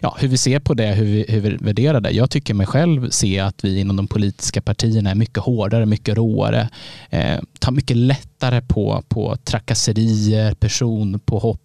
ja, 0.00 0.16
hur 0.20 0.28
vi 0.28 0.36
ser 0.36 0.60
på 0.60 0.74
det, 0.74 0.86
hur 0.86 1.04
vi, 1.04 1.24
hur 1.28 1.40
vi 1.40 1.56
värderar 1.56 2.00
det. 2.00 2.10
Jag 2.10 2.30
tycker 2.30 2.54
mig 2.54 2.66
själv 2.66 3.10
se 3.10 3.40
att 3.40 3.64
vi 3.64 3.80
inom 3.80 3.96
de 3.96 4.06
politiska 4.06 4.60
partierna 4.60 5.10
är 5.10 5.14
mycket 5.14 5.38
hårdare, 5.38 5.86
mycket 5.86 6.16
råare, 6.16 6.68
eh, 7.10 7.40
tar 7.58 7.72
mycket 7.72 7.96
lättare 8.44 8.60
på, 8.60 9.02
på 9.08 9.36
trakasserier, 9.36 10.54
person 10.54 11.20
på 11.20 11.38
hopp 11.38 11.60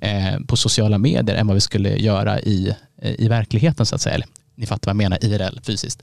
eh, 0.00 0.40
på 0.46 0.56
sociala 0.56 0.98
medier 0.98 1.36
än 1.36 1.46
vad 1.46 1.54
vi 1.54 1.60
skulle 1.60 1.96
göra 1.96 2.40
i, 2.40 2.74
i 3.02 3.28
verkligheten 3.28 3.86
så 3.86 3.94
att 3.94 4.00
säga. 4.00 4.26
Ni 4.56 4.66
fattar 4.66 4.92
vad 4.92 5.02
jag 5.02 5.10
menar, 5.10 5.24
IRL 5.24 5.60
fysiskt. 5.62 6.02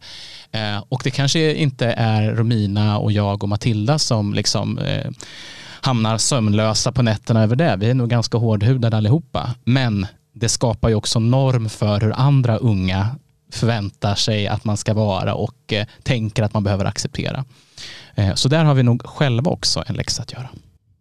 Eh, 0.51 0.83
och 0.89 1.01
det 1.03 1.11
kanske 1.11 1.53
inte 1.53 1.85
är 1.97 2.35
Romina 2.35 2.97
och 2.97 3.11
jag 3.11 3.43
och 3.43 3.49
Matilda 3.49 3.99
som 3.99 4.33
liksom 4.33 4.77
eh, 4.77 5.11
hamnar 5.81 6.17
sömnlösa 6.17 6.91
på 6.91 7.01
nätterna 7.01 7.43
över 7.43 7.55
det. 7.55 7.75
Vi 7.79 7.89
är 7.89 7.93
nog 7.93 8.09
ganska 8.09 8.37
hårdhudade 8.37 8.97
allihopa. 8.97 9.55
Men 9.63 10.07
det 10.33 10.49
skapar 10.49 10.89
ju 10.89 10.95
också 10.95 11.19
norm 11.19 11.69
för 11.69 12.01
hur 12.01 12.11
andra 12.11 12.57
unga 12.57 13.15
förväntar 13.51 14.15
sig 14.15 14.47
att 14.47 14.65
man 14.65 14.77
ska 14.77 14.93
vara 14.93 15.33
och 15.33 15.73
eh, 15.73 15.85
tänker 16.03 16.43
att 16.43 16.53
man 16.53 16.63
behöver 16.63 16.85
acceptera. 16.85 17.45
Eh, 18.15 18.35
så 18.35 18.49
där 18.49 18.63
har 18.63 18.73
vi 18.73 18.83
nog 18.83 19.05
själva 19.05 19.51
också 19.51 19.83
en 19.87 19.95
läxa 19.95 20.21
att 20.21 20.33
göra. 20.33 20.49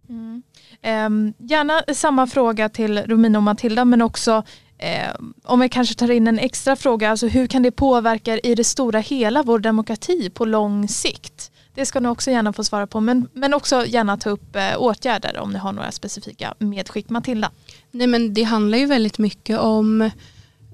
Mm. 0.09 0.43
Eh, 0.83 1.35
gärna 1.47 1.83
samma 1.95 2.27
fråga 2.27 2.68
till 2.68 2.99
Romina 2.99 3.39
och 3.39 3.43
Matilda 3.43 3.85
men 3.85 4.03
också 4.03 4.43
eh, 4.79 5.14
om 5.45 5.61
vi 5.61 5.68
kanske 5.68 5.95
tar 5.95 6.11
in 6.11 6.27
en 6.27 6.39
extra 6.39 6.77
fråga, 6.77 7.11
alltså 7.11 7.27
hur 7.27 7.47
kan 7.47 7.62
det 7.62 7.70
påverka 7.70 8.39
i 8.39 8.55
det 8.55 8.64
stora 8.64 9.01
hela 9.01 9.43
vår 9.43 9.59
demokrati 9.59 10.31
på 10.31 10.45
lång 10.45 10.89
sikt? 10.89 11.51
Det 11.74 11.87
ska 11.87 12.01
ni 12.01 12.09
också 12.09 12.31
gärna 12.31 12.53
få 12.53 12.64
svara 12.64 12.87
på 12.87 13.01
men, 13.01 13.29
men 13.33 13.55
också 13.55 13.87
gärna 13.87 14.16
ta 14.16 14.31
upp 14.31 14.57
eh, 14.57 14.62
åtgärder 14.77 15.39
om 15.39 15.51
ni 15.51 15.59
har 15.59 15.72
några 15.72 15.93
specifika 15.93 16.55
medskick. 16.59 17.09
Matilda? 17.09 17.51
Nej 17.91 18.07
men 18.07 18.35
det 18.35 18.43
handlar 18.43 18.79
ju 18.79 18.87
väldigt 18.87 19.18
mycket 19.18 19.59
om 19.59 20.11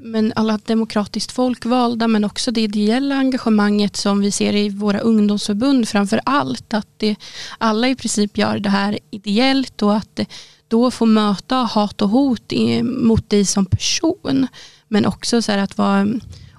men 0.05 0.32
alla 0.36 0.59
demokratiskt 0.59 1.32
folkvalda 1.32 2.09
men 2.09 2.24
också 2.24 2.50
det 2.50 2.61
ideella 2.61 3.14
engagemanget 3.16 3.96
som 3.96 4.20
vi 4.20 4.30
ser 4.30 4.57
i 4.57 4.68
våra 4.68 4.98
ungdomsförbund 4.98 5.88
framför 5.88 6.20
allt. 6.24 6.74
Att 6.74 6.88
det, 6.96 7.16
alla 7.59 7.88
i 7.88 7.96
princip 7.96 8.38
gör 8.38 8.59
det 8.59 8.68
här 8.68 8.98
ideellt 9.11 9.82
och 9.82 9.96
att 9.96 10.20
då 10.68 10.90
få 10.90 11.07
möta 11.07 11.57
hat 11.57 12.03
och 12.03 12.09
hot 12.09 12.53
mot 12.82 13.30
dig 13.30 13.44
som 13.44 13.66
person. 13.66 14.46
Men 14.88 15.07
också 15.07 15.42
så 15.42 15.53
att 15.53 15.78
vara 15.78 16.07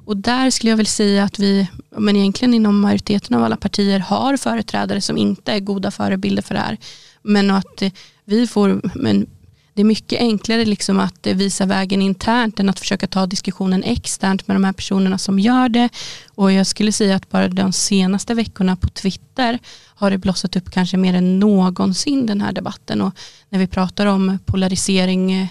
och 0.05 0.17
där 0.17 0.49
skulle 0.49 0.69
jag 0.69 0.77
väl 0.77 0.85
säga 0.85 1.23
att 1.23 1.39
vi, 1.39 1.67
men 1.97 2.15
egentligen 2.15 2.53
inom 2.53 2.79
majoriteten 2.79 3.37
av 3.37 3.43
alla 3.43 3.57
partier 3.57 3.99
har 3.99 4.37
företrädare 4.37 5.01
som 5.01 5.17
inte 5.17 5.51
är 5.51 5.59
goda 5.59 5.91
förebilder 5.91 6.41
för 6.41 6.55
det 6.55 6.61
här. 6.61 6.77
Men 7.21 7.51
att 7.51 7.83
vi 8.25 8.47
får, 8.47 8.81
men 8.95 9.27
det 9.73 9.81
är 9.81 9.85
mycket 9.85 10.19
enklare 10.19 10.65
liksom 10.65 10.99
att 10.99 11.27
eh, 11.27 11.35
visa 11.35 11.65
vägen 11.65 12.01
internt 12.01 12.59
än 12.59 12.69
att 12.69 12.79
försöka 12.79 13.07
ta 13.07 13.25
diskussionen 13.25 13.83
externt 13.83 14.47
med 14.47 14.55
de 14.55 14.63
här 14.63 14.73
personerna 14.73 15.17
som 15.17 15.39
gör 15.39 15.69
det. 15.69 15.89
Och 16.35 16.51
jag 16.51 16.67
skulle 16.67 16.91
säga 16.91 17.15
att 17.15 17.29
bara 17.29 17.47
de 17.47 17.73
senaste 17.73 18.33
veckorna 18.33 18.75
på 18.75 18.87
Twitter 18.87 19.59
har 19.85 20.11
det 20.11 20.17
blossat 20.17 20.55
upp 20.55 20.71
kanske 20.71 20.97
mer 20.97 21.13
än 21.13 21.39
någonsin 21.39 22.25
den 22.25 22.41
här 22.41 22.51
debatten. 22.51 23.01
Och 23.01 23.13
när 23.49 23.59
vi 23.59 23.67
pratar 23.67 24.05
om 24.05 24.39
polarisering 24.45 25.31
eh, 25.31 25.47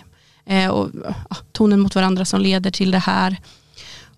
eh, 0.64 0.70
och 0.70 0.90
tonen 1.52 1.80
mot 1.80 1.94
varandra 1.94 2.24
som 2.24 2.40
leder 2.40 2.70
till 2.70 2.90
det 2.90 2.98
här. 2.98 3.36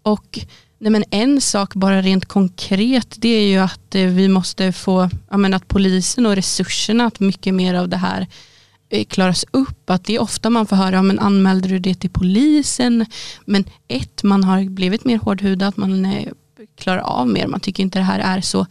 Och 0.02 0.38
Nej, 0.78 0.90
men 0.90 1.04
en 1.10 1.40
sak 1.40 1.74
bara 1.74 2.02
rent 2.02 2.26
konkret 2.26 3.14
det 3.18 3.28
är 3.28 3.46
ju 3.46 3.58
att 3.58 3.94
vi 3.94 4.28
måste 4.28 4.72
få, 4.72 5.10
ja, 5.30 5.36
men 5.36 5.54
att 5.54 5.68
polisen 5.68 6.26
och 6.26 6.36
resurserna, 6.36 7.06
att 7.06 7.20
mycket 7.20 7.54
mer 7.54 7.74
av 7.74 7.88
det 7.88 7.96
här 7.96 8.26
Eh, 8.88 9.04
klaras 9.04 9.44
upp. 9.50 9.90
Att 9.90 10.04
det 10.04 10.14
är 10.14 10.22
ofta 10.22 10.50
man 10.50 10.66
får 10.66 10.76
höra, 10.76 11.02
men 11.02 11.18
anmälde 11.18 11.68
du 11.68 11.78
det 11.78 11.94
till 11.94 12.10
polisen? 12.10 13.06
Men 13.44 13.64
ett, 13.88 14.22
man 14.22 14.44
har 14.44 14.64
blivit 14.64 15.04
mer 15.04 15.18
hårdhudad, 15.18 15.72
man 15.76 16.04
eh, 16.04 16.32
klarar 16.78 17.00
av 17.00 17.28
mer, 17.28 17.46
man 17.46 17.60
tycker 17.60 17.82
inte 17.82 17.98
det 17.98 18.04
här 18.04 18.18
är 18.18 18.40
så 18.40 18.66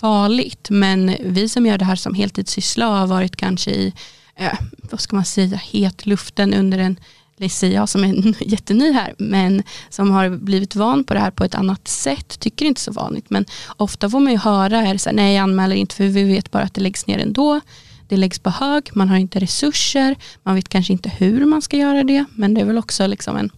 farligt. 0.00 0.70
Men 0.70 1.16
vi 1.24 1.48
som 1.48 1.66
gör 1.66 1.78
det 1.78 1.84
här 1.84 1.96
som 1.96 2.14
heltidssyssla 2.14 2.86
har 2.86 3.06
varit 3.06 3.36
kanske 3.36 3.70
i, 3.70 3.92
eh, 4.36 4.58
vad 4.90 5.00
ska 5.00 5.16
man 5.16 5.24
säga, 5.24 5.56
hetluften 5.56 6.54
under 6.54 6.78
en 6.78 7.00
det 7.38 7.62
jag 7.62 7.88
som 7.88 8.04
är 8.04 8.34
jätteny 8.52 8.92
här, 8.92 9.14
men 9.18 9.62
som 9.90 10.10
har 10.10 10.28
blivit 10.28 10.74
van 10.74 11.04
på 11.04 11.14
det 11.14 11.20
här 11.20 11.30
på 11.30 11.44
ett 11.44 11.54
annat 11.54 11.88
sätt, 11.88 12.40
tycker 12.40 12.66
inte 12.66 12.80
så 12.80 12.92
vanligt. 12.92 13.30
Men 13.30 13.44
ofta 13.76 14.10
får 14.10 14.20
man 14.20 14.32
ju 14.32 14.38
höra, 14.38 14.78
är 14.78 14.98
så 14.98 15.08
här, 15.08 15.16
nej 15.16 15.34
jag 15.34 15.42
anmäler 15.42 15.76
inte 15.76 15.94
för 15.94 16.04
vi 16.04 16.24
vet 16.24 16.50
bara 16.50 16.62
att 16.62 16.74
det 16.74 16.80
läggs 16.80 17.06
ner 17.06 17.18
ändå 17.18 17.60
det 18.08 18.16
läggs 18.16 18.38
på 18.38 18.50
hög, 18.50 18.90
man 18.92 19.08
har 19.08 19.16
inte 19.16 19.38
resurser, 19.38 20.16
man 20.42 20.54
vet 20.54 20.68
kanske 20.68 20.92
inte 20.92 21.08
hur 21.08 21.44
man 21.44 21.62
ska 21.62 21.76
göra 21.76 22.04
det, 22.04 22.24
men 22.34 22.54
det 22.54 22.60
är 22.60 22.64
väl 22.64 22.78
också 22.78 23.06
liksom 23.06 23.36
en 23.36 23.50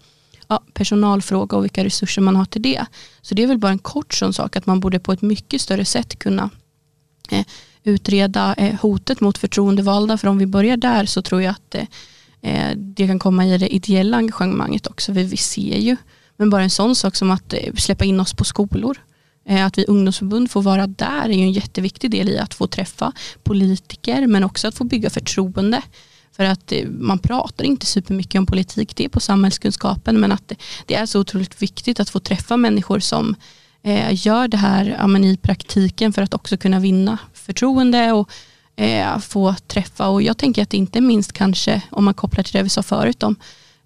ja, 0.49 0.63
personalfråga 0.75 1.57
och 1.57 1.65
vilka 1.65 1.85
resurser 1.85 2.23
man 2.23 2.37
har 2.37 2.45
till 2.45 2.63
det. 2.63 2.87
Så 3.23 3.35
det 3.35 3.43
är 3.43 3.47
väl 3.47 3.59
bara 3.59 3.73
en 3.73 3.79
kort 3.79 4.15
sån 4.15 4.33
sak 4.33 4.57
att 4.57 4.67
man 4.67 4.81
borde 4.81 4.99
på 4.99 5.13
ett 5.13 5.23
mycket 5.23 5.61
större 5.61 5.85
sätt 5.85 6.19
kunna 6.19 6.51
eh, 7.31 7.47
utreda 7.85 8.55
eh, 8.55 8.75
hotet 8.81 9.21
mot 9.21 9.39
förtroendevalda, 9.39 10.19
för 10.19 10.29
om 10.29 10.39
vi 10.39 10.47
börjar 10.47 10.77
där 10.77 11.07
så 11.07 11.23
tror 11.23 11.43
jag 11.43 11.51
att 11.51 11.75
eh, 11.75 11.85
eh 12.43 12.77
det 12.77 13.07
kan 13.07 13.19
komma 13.19 13.47
i 13.47 13.59
det 13.59 13.75
ideella 13.75 14.17
engagemanget 14.17 14.87
också, 14.87 15.15
för 15.15 15.23
vi 15.23 15.37
ser 15.37 15.79
ju, 15.79 15.97
men 16.37 16.51
bara 16.51 16.63
en 16.63 16.71
sån 16.71 16.95
sak 16.95 17.17
som 17.17 17.31
att 17.31 17.53
eh, 17.53 17.75
släppa 17.75 18.05
in 18.05 18.21
oss 18.21 18.35
på 18.35 18.45
skolor. 18.45 18.99
Eh, 19.49 19.67
att 19.67 19.79
vi 19.79 19.85
ungdomsförbund 19.89 20.51
får 20.51 20.63
vara 20.63 20.87
där 20.87 21.25
är 21.25 21.33
ju 21.33 21.43
en 21.43 21.53
jätteviktig 21.53 22.11
del 22.11 22.29
i 22.29 22.39
att 22.39 22.55
få 22.55 22.67
träffa 22.67 23.13
politiker 23.43 24.27
men 24.27 24.45
också 24.45 24.69
att 24.69 24.75
få 24.75 24.85
bygga 24.85 25.11
förtroende. 25.11 25.83
För 26.37 26.45
att 26.45 26.73
eh, 26.73 26.89
man 26.89 27.19
pratar 27.19 27.65
inte 27.65 27.87
supermycket 27.87 28.39
om 28.39 28.47
politik, 28.47 28.97
det 28.97 29.05
är 29.05 29.09
på 29.09 29.21
samhällskunskapen 29.21 30.21
men 30.21 30.33
att 30.33 30.53
det 30.87 30.95
är 30.95 31.07
så 31.07 31.21
otroligt 31.21 31.63
viktigt 31.63 32.01
att 32.01 32.11
få 32.11 32.21
träffa 32.21 32.57
människor 32.57 32.99
som 32.99 33.37
eh, 33.83 34.27
gör 34.27 34.49
det 34.49 34.57
här 34.57 34.97
ja, 34.99 35.19
i 35.19 35.37
praktiken 35.37 36.13
för 36.13 36.23
att 36.23 36.35
också 36.35 36.57
kunna 36.57 36.81
vinna 36.81 37.19
förtroende 37.33 38.13
och 38.13 38.31
eh, 38.77 39.19
få 39.19 39.55
träffa 39.67 40.09
och 40.09 40.23
jag 40.23 40.39
tänker 40.39 40.63
att 40.63 40.75
inte 40.75 41.01
minst 41.01 41.33
kanske 41.33 41.83
om 41.91 42.05
man 42.05 42.15
kopplar 42.15 42.45
till 42.45 42.53
det 42.53 42.63
vi 42.63 42.69
sa 42.69 42.83
förut 42.83 43.23
om 43.23 43.37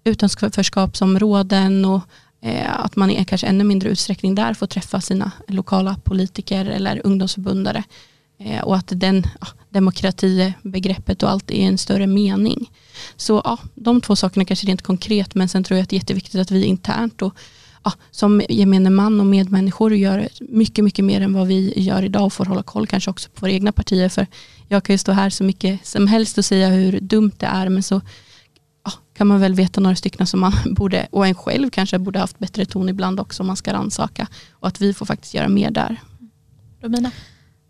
utanförskapsområden 0.03 1.85
och 1.85 2.01
Eh, 2.45 2.79
att 2.79 2.95
man 2.95 3.11
i 3.11 3.25
kanske 3.25 3.47
ännu 3.47 3.63
mindre 3.63 3.89
utsträckning 3.89 4.35
där 4.35 4.53
får 4.53 4.67
träffa 4.67 5.01
sina 5.01 5.31
lokala 5.47 5.95
politiker 6.03 6.65
eller 6.65 7.01
ungdomsförbundare 7.03 7.83
eh, 8.39 8.61
och 8.61 8.75
att 8.75 8.87
den 8.95 9.27
ja, 9.41 9.47
demokratibegreppet 9.69 11.23
och 11.23 11.29
allt 11.29 11.51
är 11.51 11.67
en 11.67 11.77
större 11.77 12.07
mening. 12.07 12.71
Så 13.15 13.41
ja, 13.45 13.57
de 13.75 14.01
två 14.01 14.15
sakerna 14.15 14.45
kanske 14.45 14.67
rent 14.67 14.81
konkret 14.81 15.35
men 15.35 15.49
sen 15.49 15.63
tror 15.63 15.77
jag 15.77 15.83
att 15.83 15.89
det 15.89 15.95
är 15.95 15.99
jätteviktigt 15.99 16.41
att 16.41 16.51
vi 16.51 16.65
internt 16.65 17.21
och 17.21 17.33
ja, 17.83 17.91
som 18.11 18.41
gemene 18.49 18.89
man 18.89 19.19
och 19.19 19.25
medmänniskor 19.25 19.95
gör 19.95 20.29
mycket, 20.39 20.83
mycket 20.83 21.05
mer 21.05 21.21
än 21.21 21.33
vad 21.33 21.47
vi 21.47 21.73
gör 21.75 22.03
idag 22.03 22.25
och 22.25 22.33
får 22.33 22.45
hålla 22.45 22.63
koll 22.63 22.87
kanske 22.87 23.11
också 23.11 23.29
på 23.29 23.41
våra 23.41 23.51
egna 23.51 23.71
partier. 23.71 24.09
För 24.09 24.27
jag 24.67 24.83
kan 24.83 24.93
ju 24.93 24.97
stå 24.97 25.11
här 25.11 25.29
så 25.29 25.43
mycket 25.43 25.85
som 25.85 26.07
helst 26.07 26.37
och 26.37 26.45
säga 26.45 26.69
hur 26.69 26.99
dumt 26.99 27.31
det 27.37 27.45
är 27.45 27.69
men 27.69 27.83
så 27.83 28.01
kan 29.13 29.27
man 29.27 29.39
väl 29.39 29.55
veta 29.55 29.81
några 29.81 29.95
stycken 29.95 30.27
som 30.27 30.39
man 30.39 30.53
borde, 30.65 31.07
och 31.11 31.27
en 31.27 31.35
själv 31.35 31.69
kanske 31.69 31.99
borde 31.99 32.19
haft 32.19 32.39
bättre 32.39 32.65
ton 32.65 32.89
ibland 32.89 33.19
också 33.19 33.43
om 33.43 33.47
man 33.47 33.57
ska 33.57 33.73
rannsaka 33.73 34.27
och 34.51 34.67
att 34.67 34.81
vi 34.81 34.93
får 34.93 35.05
faktiskt 35.05 35.33
göra 35.33 35.49
mer 35.49 35.71
där. 35.71 36.01
Romina? 36.81 37.11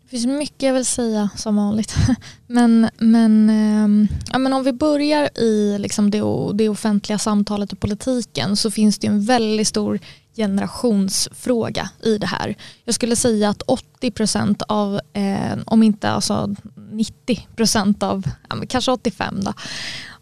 Det 0.02 0.08
finns 0.08 0.26
mycket 0.26 0.62
jag 0.62 0.74
vill 0.74 0.84
säga 0.84 1.30
som 1.36 1.56
vanligt. 1.56 1.94
Men, 2.46 2.88
men, 2.98 3.50
ehm, 3.50 4.08
ja, 4.32 4.38
men 4.38 4.52
om 4.52 4.64
vi 4.64 4.72
börjar 4.72 5.38
i 5.38 5.78
liksom 5.78 6.10
det, 6.10 6.22
det 6.54 6.68
offentliga 6.68 7.18
samtalet 7.18 7.72
och 7.72 7.80
politiken 7.80 8.56
så 8.56 8.70
finns 8.70 8.98
det 8.98 9.06
en 9.06 9.24
väldigt 9.24 9.68
stor 9.68 10.00
generationsfråga 10.36 11.90
i 12.02 12.18
det 12.18 12.26
här. 12.26 12.54
Jag 12.84 12.94
skulle 12.94 13.16
säga 13.16 13.48
att 13.48 13.62
80% 14.00 14.62
av, 14.68 15.00
eh, 15.12 15.58
om 15.66 15.82
inte 15.82 16.10
alltså 16.10 16.54
90% 16.92 18.02
av, 18.02 18.24
ja, 18.48 18.56
kanske 18.68 18.92
85 18.92 19.40
då, 19.44 19.52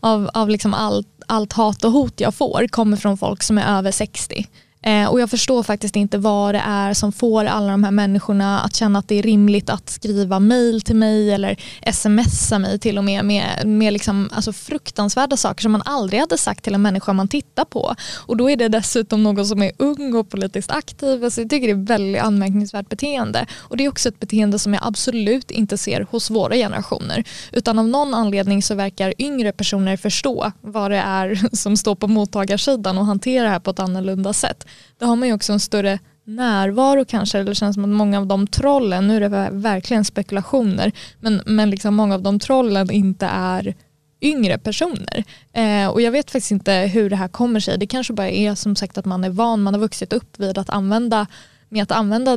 av, 0.00 0.30
av 0.34 0.48
liksom 0.48 0.74
allt, 0.74 1.08
allt 1.26 1.52
hat 1.52 1.84
och 1.84 1.92
hot 1.92 2.20
jag 2.20 2.34
får 2.34 2.66
kommer 2.66 2.96
från 2.96 3.18
folk 3.18 3.42
som 3.42 3.58
är 3.58 3.78
över 3.78 3.90
60. 3.90 4.46
Eh, 4.82 5.06
och 5.06 5.20
jag 5.20 5.30
förstår 5.30 5.62
faktiskt 5.62 5.96
inte 5.96 6.18
vad 6.18 6.54
det 6.54 6.62
är 6.66 6.94
som 6.94 7.12
får 7.12 7.44
alla 7.44 7.70
de 7.70 7.84
här 7.84 7.90
människorna 7.90 8.60
att 8.60 8.76
känna 8.76 8.98
att 8.98 9.08
det 9.08 9.18
är 9.18 9.22
rimligt 9.22 9.70
att 9.70 9.90
skriva 9.90 10.40
mail 10.40 10.82
till 10.82 10.96
mig 10.96 11.30
eller 11.30 11.56
smsa 11.92 12.58
mig 12.58 12.78
till 12.78 12.98
och 12.98 13.04
med 13.04 13.24
med, 13.24 13.66
med 13.66 13.92
liksom, 13.92 14.30
alltså 14.32 14.52
fruktansvärda 14.52 15.36
saker 15.36 15.62
som 15.62 15.72
man 15.72 15.82
aldrig 15.84 16.20
hade 16.20 16.38
sagt 16.38 16.64
till 16.64 16.74
en 16.74 16.82
människa 16.82 17.12
man 17.12 17.28
tittar 17.28 17.64
på. 17.64 17.94
Och 18.26 18.36
då 18.36 18.50
är 18.50 18.56
det 18.56 18.68
dessutom 18.68 19.22
någon 19.22 19.46
som 19.46 19.62
är 19.62 19.72
ung 19.78 20.14
och 20.14 20.30
politiskt 20.30 20.70
aktiv. 20.70 21.24
Alltså 21.24 21.40
jag 21.40 21.50
tycker 21.50 21.66
det 21.66 21.72
är 21.72 21.82
ett 21.82 21.90
väldigt 21.90 22.22
anmärkningsvärt 22.22 22.88
beteende. 22.88 23.46
Och 23.58 23.76
det 23.76 23.84
är 23.84 23.88
också 23.88 24.08
ett 24.08 24.20
beteende 24.20 24.58
som 24.58 24.74
jag 24.74 24.82
absolut 24.86 25.50
inte 25.50 25.78
ser 25.78 26.06
hos 26.10 26.30
våra 26.30 26.54
generationer. 26.54 27.24
Utan 27.52 27.78
av 27.78 27.88
någon 27.88 28.14
anledning 28.14 28.62
så 28.62 28.74
verkar 28.74 29.14
yngre 29.18 29.52
personer 29.52 29.96
förstå 29.96 30.52
vad 30.60 30.90
det 30.90 30.96
är 30.96 31.40
som 31.56 31.76
står 31.76 31.94
på 31.94 32.08
mottagarsidan 32.08 32.98
och 32.98 33.06
hantera 33.06 33.44
det 33.44 33.50
här 33.50 33.60
på 33.60 33.70
ett 33.70 33.78
annorlunda 33.78 34.32
sätt 34.32 34.66
då 34.98 35.06
har 35.06 35.16
man 35.16 35.28
ju 35.28 35.34
också 35.34 35.52
en 35.52 35.60
större 35.60 35.98
närvaro 36.24 37.04
kanske. 37.04 37.42
Det 37.42 37.54
känns 37.54 37.74
som 37.74 37.84
att 37.84 37.90
många 37.90 38.18
av 38.18 38.26
de 38.26 38.46
trollen, 38.46 39.08
nu 39.08 39.16
är 39.16 39.20
det 39.20 39.48
verkligen 39.52 40.04
spekulationer, 40.04 40.92
men, 41.20 41.42
men 41.46 41.70
liksom 41.70 41.94
många 41.94 42.14
av 42.14 42.22
de 42.22 42.38
trollen 42.38 42.90
inte 42.90 43.26
är 43.26 43.74
yngre 44.20 44.58
personer. 44.58 45.24
Eh, 45.52 45.86
och 45.86 46.00
jag 46.00 46.12
vet 46.12 46.30
faktiskt 46.30 46.50
inte 46.50 46.72
hur 46.72 47.10
det 47.10 47.16
här 47.16 47.28
kommer 47.28 47.60
sig. 47.60 47.78
Det 47.78 47.86
kanske 47.86 48.12
bara 48.12 48.28
är 48.28 48.54
som 48.54 48.76
sagt 48.76 48.98
att 48.98 49.04
man 49.04 49.24
är 49.24 49.30
van, 49.30 49.62
man 49.62 49.74
har 49.74 49.80
vuxit 49.80 50.12
upp 50.12 50.38
vid 50.38 50.58
att 50.58 50.70
använda 50.70 51.26
med 51.68 51.82
att 51.82 51.90
använda 51.90 52.36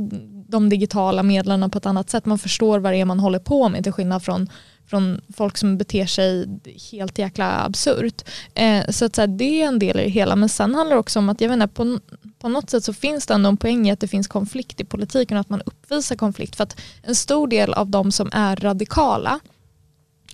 de 0.56 0.70
digitala 0.70 1.24
medlen 1.24 1.70
på 1.70 1.78
ett 1.78 1.86
annat 1.86 2.10
sätt. 2.10 2.26
Man 2.26 2.38
förstår 2.38 2.80
vad 2.80 2.94
det 2.94 2.98
är 2.98 3.06
man 3.06 3.20
håller 3.20 3.40
på 3.40 3.70
med 3.70 3.84
till 3.84 3.94
skillnad 3.94 4.24
från 4.24 4.50
från 4.88 5.22
folk 5.38 5.58
som 5.58 5.78
beter 5.78 6.06
sig 6.06 6.48
helt 6.92 7.20
jäkla 7.20 7.64
absurt. 7.66 8.30
Eh, 8.54 8.90
så 8.90 9.06
att 9.06 9.16
så 9.16 9.22
här, 9.22 9.28
det 9.28 9.62
är 9.62 9.68
en 9.68 9.80
del 9.80 10.00
i 10.00 10.04
det 10.04 10.10
hela. 10.10 10.36
Men 10.36 10.50
sen 10.50 10.76
handlar 10.76 10.96
det 10.96 11.00
också 11.00 11.20
om 11.20 11.30
att 11.30 11.42
jag 11.42 11.50
vet 11.50 11.56
inte, 11.56 11.68
på, 11.68 12.00
på 12.40 12.50
något 12.50 12.70
sätt 12.70 12.84
så 12.84 12.94
finns 12.94 13.26
det 13.26 13.34
ändå 13.34 13.50
en 13.50 13.58
poäng 13.58 13.88
i 13.88 13.92
att 13.92 14.00
det 14.00 14.08
finns 14.08 14.28
konflikt 14.28 14.82
i 14.82 14.86
politiken 14.86 15.38
och 15.38 15.42
att 15.42 15.50
man 15.50 15.62
uppvisar 15.66 16.16
konflikt. 16.16 16.56
För 16.56 16.64
att 16.64 16.82
en 17.04 17.16
stor 17.16 17.48
del 17.48 17.74
av 17.74 17.90
de 17.90 18.12
som 18.12 18.30
är 18.34 18.56
radikala 18.56 19.40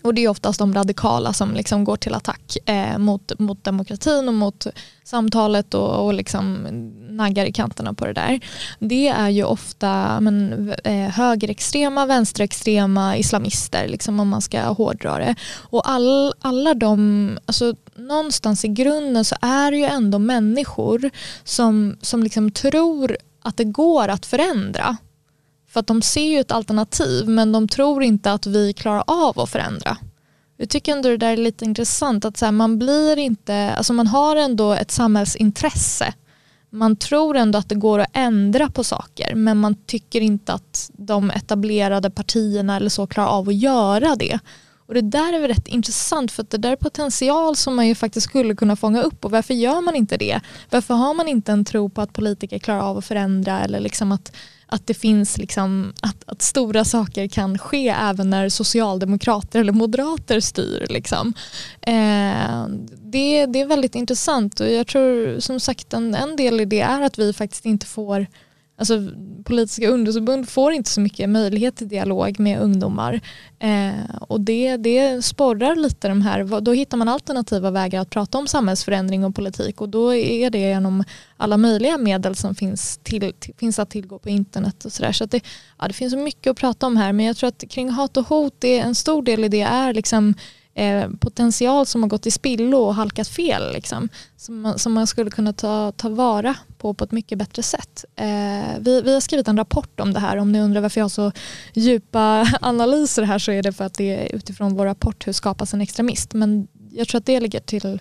och 0.02 0.14
det 0.14 0.24
är 0.24 0.30
oftast 0.30 0.60
de 0.60 0.74
radikala 0.74 1.34
som 1.34 1.54
liksom 1.54 1.84
går 1.84 1.98
till 1.98 2.14
attack 2.14 2.58
eh, 2.66 2.98
mot, 2.98 3.40
mot 3.40 3.64
demokratin 3.64 4.28
och 4.28 4.34
mot 4.34 4.68
samtalet 5.04 5.74
och, 5.74 6.06
och 6.06 6.14
liksom 6.14 6.68
naggar 7.10 7.46
i 7.46 7.52
kanterna 7.52 7.94
på 7.94 8.06
det 8.06 8.14
där. 8.14 8.40
Det 8.80 9.08
är 9.08 9.30
ju 9.30 9.44
ofta 9.44 10.20
men, 10.20 10.70
eh, 10.84 11.10
högerextrema, 11.10 12.06
vänsterextrema 12.06 13.18
islamister 13.18 13.88
liksom, 13.88 14.20
om 14.20 14.30
man 14.30 14.42
ska 14.42 14.62
hårdra 14.62 15.18
det. 15.18 15.36
Och 15.58 15.90
all, 15.90 16.34
alla 16.42 16.74
de, 16.74 17.38
alltså, 17.46 17.76
någonstans 17.96 18.66
i 18.66 18.68
grunden 18.68 19.26
så 19.26 19.36
är 19.42 19.72
det 19.72 19.78
ju 19.78 19.86
ändå 19.86 20.20
människor 20.20 21.10
som, 21.44 21.98
som 22.02 22.24
liksom 22.24 22.52
tror 22.52 23.18
att 23.44 23.58
det 23.58 23.64
går 23.64 24.08
att 24.08 24.26
förändra 24.26 24.98
för 25.72 25.80
att 25.80 25.88
de 25.88 26.02
ser 26.02 26.32
ju 26.32 26.40
ett 26.40 26.52
alternativ 26.52 27.28
men 27.28 27.52
de 27.52 27.68
tror 27.68 28.04
inte 28.04 28.34
att 28.34 28.46
vi 28.46 28.74
klarar 28.74 29.04
av 29.08 29.40
att 29.40 29.50
förändra. 29.50 29.98
Jag 30.58 30.70
tycker 30.70 30.92
ändå 30.92 31.10
det 31.10 31.18
där 31.18 31.32
är 31.32 31.38
lite 31.38 31.66
intressant 31.66 32.26
att 32.26 32.38
så 32.38 32.46
här, 32.46 32.52
man 32.52 32.80
blir 32.80 33.18
inte, 33.18 33.74
alltså 33.78 33.94
man 33.94 34.08
har 34.08 34.36
ändå 34.36 34.74
ett 34.74 34.92
samhällsintresse. 34.92 36.14
Man 36.70 36.96
tror 36.96 37.38
ändå 37.38 37.60
att 37.60 37.70
det 37.70 37.76
går 37.76 38.00
att 38.00 38.10
ändra 38.14 38.70
på 38.70 38.84
saker 38.84 39.36
men 39.36 39.58
man 39.58 39.76
tycker 39.86 40.22
inte 40.22 40.54
att 40.54 40.92
de 40.94 41.32
etablerade 41.32 42.10
partierna 42.10 42.76
eller 42.76 42.90
så 42.90 43.08
klarar 43.08 43.30
av 43.30 43.50
att 43.50 43.56
göra 43.56 44.16
det. 44.16 44.40
Och 44.88 44.94
det 44.94 45.02
där 45.02 45.34
är 45.34 45.40
väl 45.40 45.48
rätt 45.48 45.68
intressant 45.68 46.32
för 46.32 46.44
att 46.44 46.50
det 46.50 46.58
där 46.58 46.72
är 46.72 46.76
potential 46.76 47.56
som 47.56 47.76
man 47.76 47.88
ju 47.88 47.96
faktiskt 47.96 48.28
skulle 48.28 48.56
kunna 48.56 48.76
fånga 48.76 49.02
upp 49.02 49.26
och 49.26 49.32
varför 49.32 49.54
gör 49.54 49.82
man 49.82 49.96
inte 49.96 50.18
det? 50.18 50.40
Varför 50.70 50.94
har 50.94 51.14
man 51.14 51.28
inte 51.28 51.52
en 51.52 51.66
tro 51.66 51.90
på 51.90 52.02
att 52.02 52.14
politiker 52.14 52.60
klarar 52.60 52.82
av 52.82 52.98
att 52.98 53.06
förändra 53.06 53.62
eller 53.62 53.80
liksom 53.80 54.12
att 54.12 54.36
att 54.72 54.88
det 54.88 54.94
finns 54.94 55.38
liksom, 55.38 55.94
att, 56.02 56.24
att, 56.26 56.42
stora 56.42 56.86
saker 56.86 57.28
kan 57.28 57.58
ske 57.58 57.90
även 57.90 58.30
när 58.30 58.50
socialdemokrater 58.50 59.60
eller 59.60 59.74
moderater 59.74 60.40
styr. 60.40 60.86
Liksom. 60.90 61.34
Eh, 61.82 62.68
det, 63.04 63.46
det 63.46 63.62
är 63.62 63.66
väldigt 63.66 63.96
intressant 63.96 64.60
och 64.60 64.72
jag 64.72 64.88
tror 64.88 65.40
som 65.40 65.60
sagt 65.60 65.94
en, 65.94 66.16
en 66.16 66.36
del 66.36 66.62
i 66.62 66.66
det 66.66 66.82
är 66.82 67.02
att 67.02 67.20
vi 67.20 67.34
faktiskt 67.34 67.66
inte 67.66 67.86
får 67.86 68.28
alltså, 68.82 69.12
politiska 69.44 69.88
ungdomsförbund 69.88 70.50
får 70.50 70.74
inte 70.74 70.90
så 70.90 71.02
mycket 71.02 71.30
möjlighet 71.30 71.76
till 71.76 71.88
dialog 71.88 72.40
med 72.40 72.62
ungdomar. 72.62 73.22
Eh, 73.60 74.16
och 74.22 74.42
det, 74.42 74.78
det 74.78 75.26
sporrar 75.26 75.76
lite 75.76 76.08
de 76.08 76.22
här, 76.22 76.62
då 76.62 76.74
hittar 76.74 76.98
man 76.98 77.08
alternativa 77.08 77.72
vägar 77.72 78.02
att 78.02 78.10
prata 78.10 78.38
om 78.38 78.48
samhällsförändring 78.48 79.26
och 79.26 79.36
politik 79.36 79.82
och 79.82 79.90
då 79.90 80.14
är 80.14 80.50
det 80.50 80.60
genom 80.60 81.04
alla 81.38 81.58
möjliga 81.58 81.98
medel 81.98 82.36
som 82.36 82.56
finns, 82.56 83.00
till, 83.04 83.34
finns 83.58 83.80
att 83.80 83.90
tillgå 83.90 84.20
på 84.20 84.30
internet 84.30 84.86
och 84.86 84.92
sådär. 84.92 85.12
Så, 85.12 85.18
så 85.18 85.26
det, 85.26 85.44
ja, 85.80 85.88
det 85.88 85.94
finns 85.94 86.16
mycket 86.16 86.52
att 86.52 86.58
prata 86.58 86.88
om 86.88 86.98
här 86.98 87.14
men 87.14 87.26
jag 87.26 87.38
tror 87.38 87.48
att 87.48 87.64
kring 87.70 87.90
hat 87.90 88.18
och 88.18 88.28
hot, 88.28 88.56
det, 88.60 88.80
en 88.80 88.96
stor 88.96 89.22
del 89.22 89.44
i 89.44 89.48
det 89.48 89.62
är 89.62 89.94
liksom 89.94 90.34
eh, 90.74 91.10
potential 91.20 91.86
som 91.86 92.04
har 92.04 92.10
gått 92.10 92.26
i 92.26 92.32
spillo 92.32 92.78
och 92.78 92.96
halkat 92.96 93.28
fel. 93.28 93.74
Liksom, 93.74 94.10
som, 94.38 94.62
man, 94.62 94.80
som 94.80 94.94
man 94.94 95.08
skulle 95.08 95.32
kunna 95.32 95.54
ta, 95.54 95.92
ta 95.92 96.10
vara 96.10 96.56
på 96.82 96.94
på 96.94 97.04
ett 97.04 97.12
mycket 97.12 97.38
bättre 97.38 97.64
sätt. 97.64 98.06
Eh, 98.16 98.80
vi, 98.80 99.02
vi 99.02 99.14
har 99.14 99.22
skrivit 99.22 99.48
en 99.48 99.58
rapport 99.58 100.00
om 100.00 100.14
det 100.14 100.20
här. 100.20 100.38
Om 100.38 100.52
ni 100.52 100.60
undrar 100.62 100.82
varför 100.82 101.00
jag 101.00 101.06
har 101.06 101.10
så 101.10 101.32
djupa 101.74 102.48
analyser 102.62 103.24
här 103.24 103.40
så 103.40 103.52
är 103.52 103.64
det 103.64 103.74
för 103.74 103.86
att 103.86 103.94
det 103.94 104.16
är 104.16 104.36
utifrån 104.36 104.76
vår 104.76 104.86
rapport 104.86 105.28
Hur 105.28 105.34
skapas 105.34 105.74
en 105.74 105.82
extremist? 105.82 106.34
Men 106.34 106.68
jag 106.92 107.08
tror 107.08 107.20
att 107.20 107.26
det 107.26 107.40
ligger 107.40 107.60
till 107.60 108.00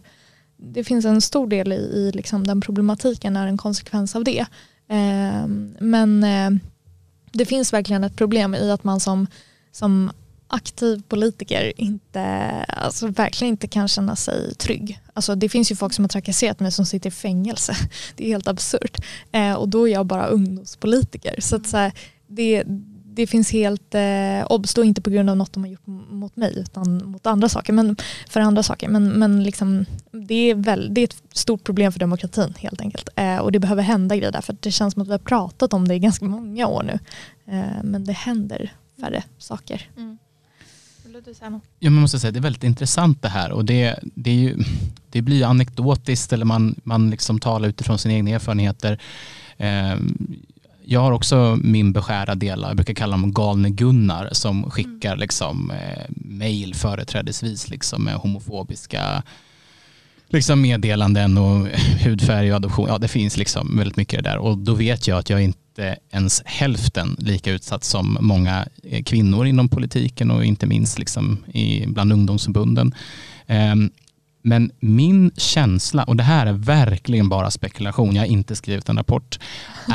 det 0.63 0.85
finns 0.85 1.05
en 1.05 1.21
stor 1.21 1.47
del 1.47 1.73
i, 1.73 1.77
i 1.77 2.13
liksom 2.15 2.47
den 2.47 2.61
problematiken 2.61 3.37
är 3.37 3.47
en 3.47 3.59
konsekvens 3.59 4.17
av 4.17 4.25
det. 4.25 4.47
Eh, 4.89 5.47
men 5.79 6.25
eh, 6.25 6.51
det 7.33 7.45
finns 7.45 7.73
verkligen 7.73 8.05
ett 8.05 8.17
problem 8.17 8.55
i 8.55 8.71
att 8.71 8.85
man 8.85 9.01
som, 9.01 9.27
som 9.73 10.11
aktiv 10.51 11.03
politiker 11.09 11.73
inte, 11.77 12.25
alltså 12.69 13.07
verkligen 13.07 13.55
inte 13.55 13.69
kan 13.69 13.89
känna 13.89 14.17
sig 14.17 14.55
trygg. 14.55 15.01
Alltså 15.15 15.35
det 15.35 15.49
finns 15.49 15.73
ju 15.73 15.77
folk 15.77 15.93
som 15.93 16.05
har 16.05 16.09
trakasserat 16.09 16.61
mig 16.61 16.73
som 16.73 16.87
sitter 16.87 17.09
i 17.09 17.13
fängelse. 17.13 17.77
Det 18.17 18.25
är 18.25 18.29
helt 18.29 18.49
absurt. 18.49 18.97
Eh, 19.33 19.53
och 19.53 19.69
då 19.69 19.89
är 19.89 19.93
jag 19.93 20.07
bara 20.07 20.27
ungdomspolitiker. 20.27 21.41
Så 21.41 21.57
att 21.57 21.67
så 21.67 21.77
här, 21.77 21.93
det, 22.27 22.65
det 23.05 23.27
finns 23.27 23.53
helt, 23.53 23.95
eh, 23.95 24.47
obs 24.47 24.75
då 24.75 24.85
inte 24.85 25.03
på 25.03 25.11
grund 25.11 25.31
av 25.31 25.37
något 25.37 25.53
de 25.53 25.63
har 25.63 25.71
gjort 25.71 25.87
mot 26.11 26.37
mig 26.37 26.59
utan 26.59 27.11
mot 27.11 27.27
andra 27.27 27.49
saker, 27.49 27.73
men 27.73 27.97
för 28.29 28.41
andra 28.41 28.63
saker. 28.63 28.89
Men, 28.89 29.09
men 29.09 29.45
liksom, 29.45 29.87
det, 30.11 30.35
är 30.35 30.55
väl, 30.55 30.95
det 30.95 31.01
är 31.01 31.05
ett 31.05 31.23
stort 31.33 31.65
problem 31.65 31.93
för 31.93 32.01
demokratin 32.01 32.55
helt 32.59 32.81
enkelt. 32.81 33.09
Eh, 33.17 33.39
och 33.39 33.53
det 33.53 33.59
behöver 33.59 33.83
hända 33.83 34.17
grejer 34.17 34.33
där, 34.33 34.41
för 34.41 34.57
det 34.61 34.71
känns 34.71 34.95
som 34.95 35.03
att 35.03 35.09
vi 35.09 35.13
har 35.13 35.19
pratat 35.19 35.73
om 35.73 35.89
det 35.89 35.95
i 35.95 35.99
ganska 35.99 36.25
många 36.25 36.67
år 36.67 36.83
nu. 36.83 36.99
Eh, 37.55 37.83
men 37.83 38.05
det 38.05 38.13
händer 38.13 38.73
färre 39.01 39.23
saker. 39.39 39.91
Mm. 39.97 40.19
Ja, 41.79 41.91
man 41.91 42.01
måste 42.01 42.19
säga, 42.19 42.31
det 42.31 42.39
är 42.39 42.43
väldigt 42.43 42.65
intressant 42.65 43.23
det 43.23 43.29
här 43.29 43.53
och 43.53 43.65
det, 43.65 43.99
det, 44.03 44.31
ju, 44.31 44.57
det 45.11 45.23
blir 45.23 45.45
anekdotiskt 45.45 46.33
eller 46.33 46.45
man, 46.45 46.75
man 46.85 47.11
liksom 47.11 47.41
talar 47.41 47.69
utifrån 47.69 47.99
sina 47.99 48.15
egna 48.15 48.31
erfarenheter. 48.31 49.01
Eh, 49.57 49.97
jag 50.85 51.01
har 51.01 51.13
också 51.13 51.59
min 51.63 51.93
beskärda 51.93 52.35
del, 52.35 52.61
jag 52.61 52.77
brukar 52.77 52.95
kalla 52.95 53.17
dem 53.17 53.33
galne 53.33 53.71
Gunnar 53.71 54.29
som 54.33 54.71
skickar 54.71 55.17
liksom 55.17 55.71
eh, 55.71 56.05
mail 56.11 56.75
företrädesvis 56.75 57.71
liksom 57.71 58.05
med 58.05 58.15
homofobiska 58.15 59.23
liksom 60.29 60.61
meddelanden 60.61 61.39
och 61.39 61.67
hudfärg 62.05 62.51
och 62.51 62.57
adoption. 62.57 62.89
Ja, 62.89 62.99
det 62.99 63.09
finns 63.09 63.37
liksom 63.37 63.77
väldigt 63.77 63.97
mycket 63.97 64.25
där 64.25 64.39
och 64.39 64.59
då 64.59 64.75
vet 64.75 65.09
jag 65.09 65.19
att 65.19 65.31
jag 65.31 65.43
inte 65.43 65.59
ens 66.11 66.43
hälften 66.45 67.17
lika 67.19 67.51
utsatt 67.53 67.85
som 67.85 68.19
många 68.21 68.67
eh, 68.83 69.03
kvinnor 69.03 69.47
inom 69.47 69.69
politiken 69.69 70.31
och 70.31 70.45
inte 70.45 70.67
minst 70.67 70.99
liksom 70.99 71.45
i, 71.55 71.87
bland 71.87 72.13
ungdomsförbunden. 72.13 72.95
Ehm, 73.47 73.91
men 74.43 74.71
min 74.81 75.31
känsla, 75.37 76.03
och 76.05 76.17
det 76.17 76.23
här 76.23 76.47
är 76.47 76.53
verkligen 76.53 77.29
bara 77.29 77.51
spekulation, 77.51 78.15
jag 78.15 78.23
har 78.23 78.27
inte 78.27 78.57
skrivit 78.57 78.89
en 78.89 78.97
rapport, 78.97 79.39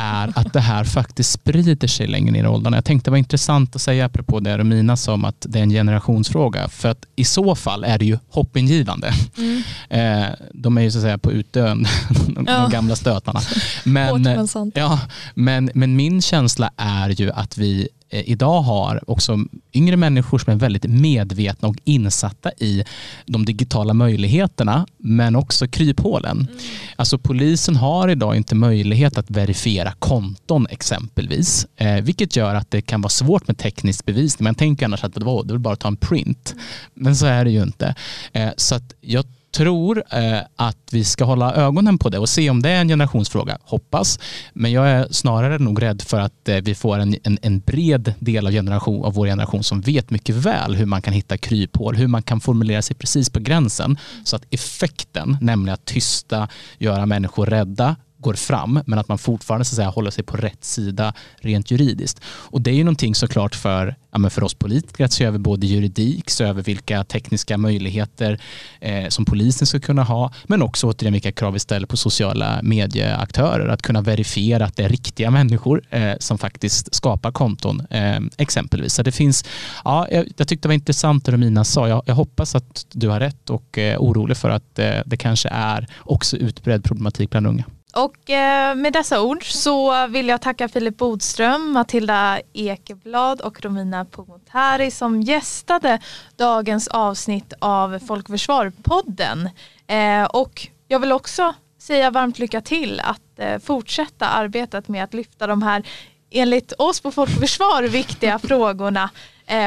är 0.00 0.32
att 0.34 0.52
det 0.52 0.60
här 0.60 0.84
faktiskt 0.84 1.32
sprider 1.32 1.88
sig 1.88 2.06
längre 2.06 2.32
ner 2.32 2.44
i 2.44 2.46
åldrarna. 2.46 2.76
Jag 2.76 2.84
tänkte 2.84 3.10
det 3.10 3.12
var 3.12 3.18
intressant 3.18 3.76
att 3.76 3.82
säga 3.82 4.04
apropå 4.04 4.40
det 4.40 4.58
Romina 4.58 4.96
sa 4.96 5.12
om 5.12 5.24
att 5.24 5.46
det 5.48 5.58
är 5.58 5.62
en 5.62 5.70
generationsfråga. 5.70 6.68
För 6.68 6.88
att 6.88 7.06
i 7.16 7.24
så 7.24 7.54
fall 7.54 7.84
är 7.84 7.98
det 7.98 8.04
ju 8.04 8.18
hoppingivande. 8.28 9.12
Mm. 9.38 9.62
Eh, 9.88 10.30
de 10.52 10.78
är 10.78 10.82
ju 10.82 10.90
så 10.90 10.98
att 10.98 11.02
säga 11.02 11.18
på 11.18 11.32
utdöende, 11.32 11.88
de, 12.26 12.44
ja. 12.48 12.58
de 12.58 12.70
gamla 12.70 12.96
stötarna. 12.96 13.40
Men, 13.84 14.48
ja, 14.74 15.00
men, 15.34 15.70
men 15.74 15.96
min 15.96 16.22
känsla 16.22 16.70
är 16.76 17.08
ju 17.08 17.30
att 17.32 17.58
vi 17.58 17.88
idag 18.10 18.62
har 18.62 19.10
också 19.10 19.38
yngre 19.74 19.96
människor 19.96 20.38
som 20.38 20.52
är 20.52 20.56
väldigt 20.56 20.84
medvetna 20.84 21.68
och 21.68 21.76
insatta 21.84 22.50
i 22.58 22.84
de 23.26 23.44
digitala 23.44 23.94
möjligheterna 23.94 24.86
men 24.96 25.36
också 25.36 25.68
kryphålen. 25.68 26.40
Mm. 26.40 26.62
Alltså 26.96 27.18
polisen 27.18 27.76
har 27.76 28.08
idag 28.08 28.36
inte 28.36 28.54
möjlighet 28.54 29.18
att 29.18 29.30
verifiera 29.30 29.92
konton 29.92 30.66
exempelvis 30.70 31.66
eh, 31.76 32.00
vilket 32.02 32.36
gör 32.36 32.54
att 32.54 32.70
det 32.70 32.82
kan 32.82 33.00
vara 33.00 33.10
svårt 33.10 33.48
med 33.48 33.58
teknisk 33.58 34.04
bevisning. 34.04 34.44
Man 34.44 34.54
tänker 34.54 34.84
annars 34.84 35.04
att 35.04 35.14
det, 35.14 35.24
var, 35.24 35.44
det 35.44 35.52
vill 35.52 35.60
bara 35.60 35.76
ta 35.76 35.88
en 35.88 35.96
print 35.96 36.52
mm. 36.52 36.64
men 36.94 37.16
så 37.16 37.26
är 37.26 37.44
det 37.44 37.50
ju 37.50 37.62
inte. 37.62 37.94
Eh, 38.32 38.50
så 38.56 38.74
att 38.74 38.94
jag 39.00 39.24
tror 39.56 40.02
eh, 40.10 40.40
att 40.56 40.88
vi 40.92 41.04
ska 41.04 41.24
hålla 41.24 41.54
ögonen 41.54 41.98
på 41.98 42.08
det 42.08 42.18
och 42.18 42.28
se 42.28 42.50
om 42.50 42.62
det 42.62 42.70
är 42.70 42.80
en 42.80 42.88
generationsfråga. 42.88 43.58
Hoppas. 43.62 44.18
Men 44.52 44.72
jag 44.72 44.88
är 44.88 45.06
snarare 45.10 45.58
nog 45.58 45.82
rädd 45.82 46.02
för 46.02 46.20
att 46.20 46.48
eh, 46.48 46.56
vi 46.56 46.74
får 46.74 46.98
en, 46.98 47.16
en, 47.22 47.38
en, 47.42 47.60
bred 47.60 48.14
del 48.18 48.46
av, 48.46 48.52
generation, 48.52 49.04
av 49.04 49.14
vår 49.14 49.26
generation 49.26 49.62
som 49.62 49.80
vet 49.80 50.10
mycket 50.10 50.34
väl 50.34 50.74
hur 50.74 50.86
man 50.86 51.02
kan 51.02 51.12
hitta 51.12 51.38
kryphål, 51.38 51.96
hur 51.96 52.06
man 52.06 52.22
kan 52.22 52.40
formulera 52.40 52.82
sig 52.82 52.96
precis 52.96 53.30
på 53.30 53.40
gränsen 53.40 53.98
så 54.24 54.36
att 54.36 54.44
effekten, 54.50 55.36
nämligen 55.40 55.74
att 55.74 55.84
tysta, 55.84 56.48
göra 56.78 57.06
människor 57.06 57.46
rädda, 57.46 57.96
går 58.18 58.34
fram 58.34 58.80
men 58.86 58.98
att 58.98 59.08
man 59.08 59.18
fortfarande 59.18 59.64
så 59.64 59.72
att 59.72 59.76
säga, 59.76 59.88
håller 59.88 60.10
sig 60.10 60.24
på 60.24 60.36
rätt 60.36 60.64
sida 60.64 61.14
rent 61.36 61.70
juridiskt. 61.70 62.20
Och 62.26 62.60
det 62.60 62.70
är 62.70 62.74
ju 62.74 62.84
någonting 62.84 63.14
såklart 63.14 63.54
för, 63.54 63.96
ja, 64.10 64.30
för 64.30 64.44
oss 64.44 64.54
politiker 64.54 65.04
att 65.04 65.12
se 65.12 65.24
över 65.24 65.38
både 65.38 65.66
juridik, 65.66 66.30
se 66.30 66.44
över 66.44 66.62
vilka 66.62 67.04
tekniska 67.04 67.58
möjligheter 67.58 68.40
eh, 68.80 69.08
som 69.08 69.24
polisen 69.24 69.66
ska 69.66 69.80
kunna 69.80 70.02
ha 70.02 70.32
men 70.44 70.62
också 70.62 70.86
återigen 70.86 71.12
vilka 71.12 71.32
krav 71.32 71.52
vi 71.52 71.58
ställer 71.58 71.86
på 71.86 71.96
sociala 71.96 72.60
medieaktörer 72.62 73.68
att 73.68 73.82
kunna 73.82 74.00
verifiera 74.00 74.64
att 74.64 74.76
det 74.76 74.84
är 74.84 74.88
riktiga 74.88 75.30
människor 75.30 75.82
eh, 75.90 76.14
som 76.18 76.38
faktiskt 76.38 76.94
skapar 76.94 77.32
konton 77.32 77.86
eh, 77.90 78.20
exempelvis. 78.38 78.94
Så 78.94 79.02
det 79.02 79.12
finns, 79.12 79.44
ja, 79.84 80.06
jag, 80.10 80.28
jag 80.36 80.48
tyckte 80.48 80.68
det 80.68 80.68
var 80.68 80.74
intressant 80.74 81.24
det 81.24 81.32
Romina 81.32 81.64
sa. 81.64 81.88
Jag, 81.88 82.02
jag 82.06 82.14
hoppas 82.14 82.54
att 82.54 82.86
du 82.92 83.08
har 83.08 83.20
rätt 83.20 83.50
och 83.50 83.78
är 83.78 83.96
orolig 83.98 84.36
för 84.36 84.50
att 84.50 84.78
eh, 84.78 84.98
det 85.06 85.16
kanske 85.16 85.48
är 85.48 85.86
också 85.98 86.36
utbredd 86.36 86.84
problematik 86.84 87.30
bland 87.30 87.46
unga. 87.46 87.64
Och 87.96 88.30
eh, 88.30 88.74
med 88.74 88.92
dessa 88.92 89.22
ord 89.22 89.52
så 89.52 90.06
vill 90.06 90.28
jag 90.28 90.40
tacka 90.40 90.68
Filip 90.68 90.96
Bodström, 90.96 91.72
Matilda 91.72 92.40
Ekeblad 92.52 93.40
och 93.40 93.64
Romina 93.64 94.04
Pourmokhtari 94.04 94.90
som 94.90 95.22
gästade 95.22 96.00
dagens 96.36 96.88
avsnitt 96.88 97.52
av 97.58 97.98
Folk 97.98 98.28
Försvar-podden. 98.28 99.50
Eh, 99.86 100.24
och 100.24 100.68
jag 100.88 101.00
vill 101.00 101.12
också 101.12 101.54
säga 101.78 102.10
varmt 102.10 102.38
lycka 102.38 102.60
till 102.60 103.00
att 103.00 103.38
eh, 103.38 103.58
fortsätta 103.58 104.28
arbetet 104.28 104.88
med 104.88 105.04
att 105.04 105.14
lyfta 105.14 105.46
de 105.46 105.62
här 105.62 105.86
enligt 106.30 106.72
oss 106.72 107.00
på 107.00 107.10
Folk 107.10 107.40
Försvar 107.40 107.82
viktiga 107.82 108.38
frågorna 108.42 109.10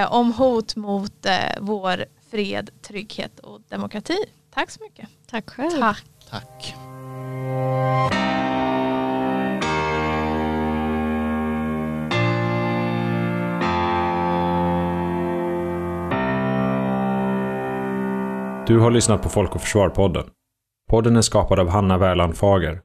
om 0.09 0.33
hot 0.33 0.75
mot 0.75 1.25
vår 1.59 2.05
fred, 2.31 2.69
trygghet 2.81 3.39
och 3.39 3.61
demokrati. 3.69 4.17
Tack 4.53 4.71
så 4.71 4.83
mycket. 4.83 5.09
Tack 5.29 5.49
själv. 5.49 5.79
Tack. 5.79 6.03
Tack. 6.29 6.88
Du 7.39 7.45
har 18.79 18.91
lyssnat 18.91 19.23
på 19.23 19.29
Folk 19.29 19.55
och 19.55 19.61
Försvar-podden. 19.61 20.23
Podden 20.89 21.15
är 21.15 21.21
skapad 21.21 21.59
av 21.59 21.69
Hanna 21.69 21.97
Wärland 21.97 22.37
Fager. 22.37 22.81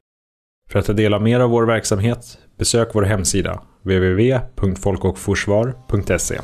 För 0.69 0.79
att 0.79 0.85
ta 0.85 0.93
del 0.93 1.13
av 1.13 1.21
mer 1.21 1.39
av 1.39 1.49
vår 1.49 1.65
verksamhet, 1.65 2.37
besök 2.57 2.89
vår 2.93 3.03
hemsida 3.03 3.61
www.folkochforsvar.se. 3.81 6.39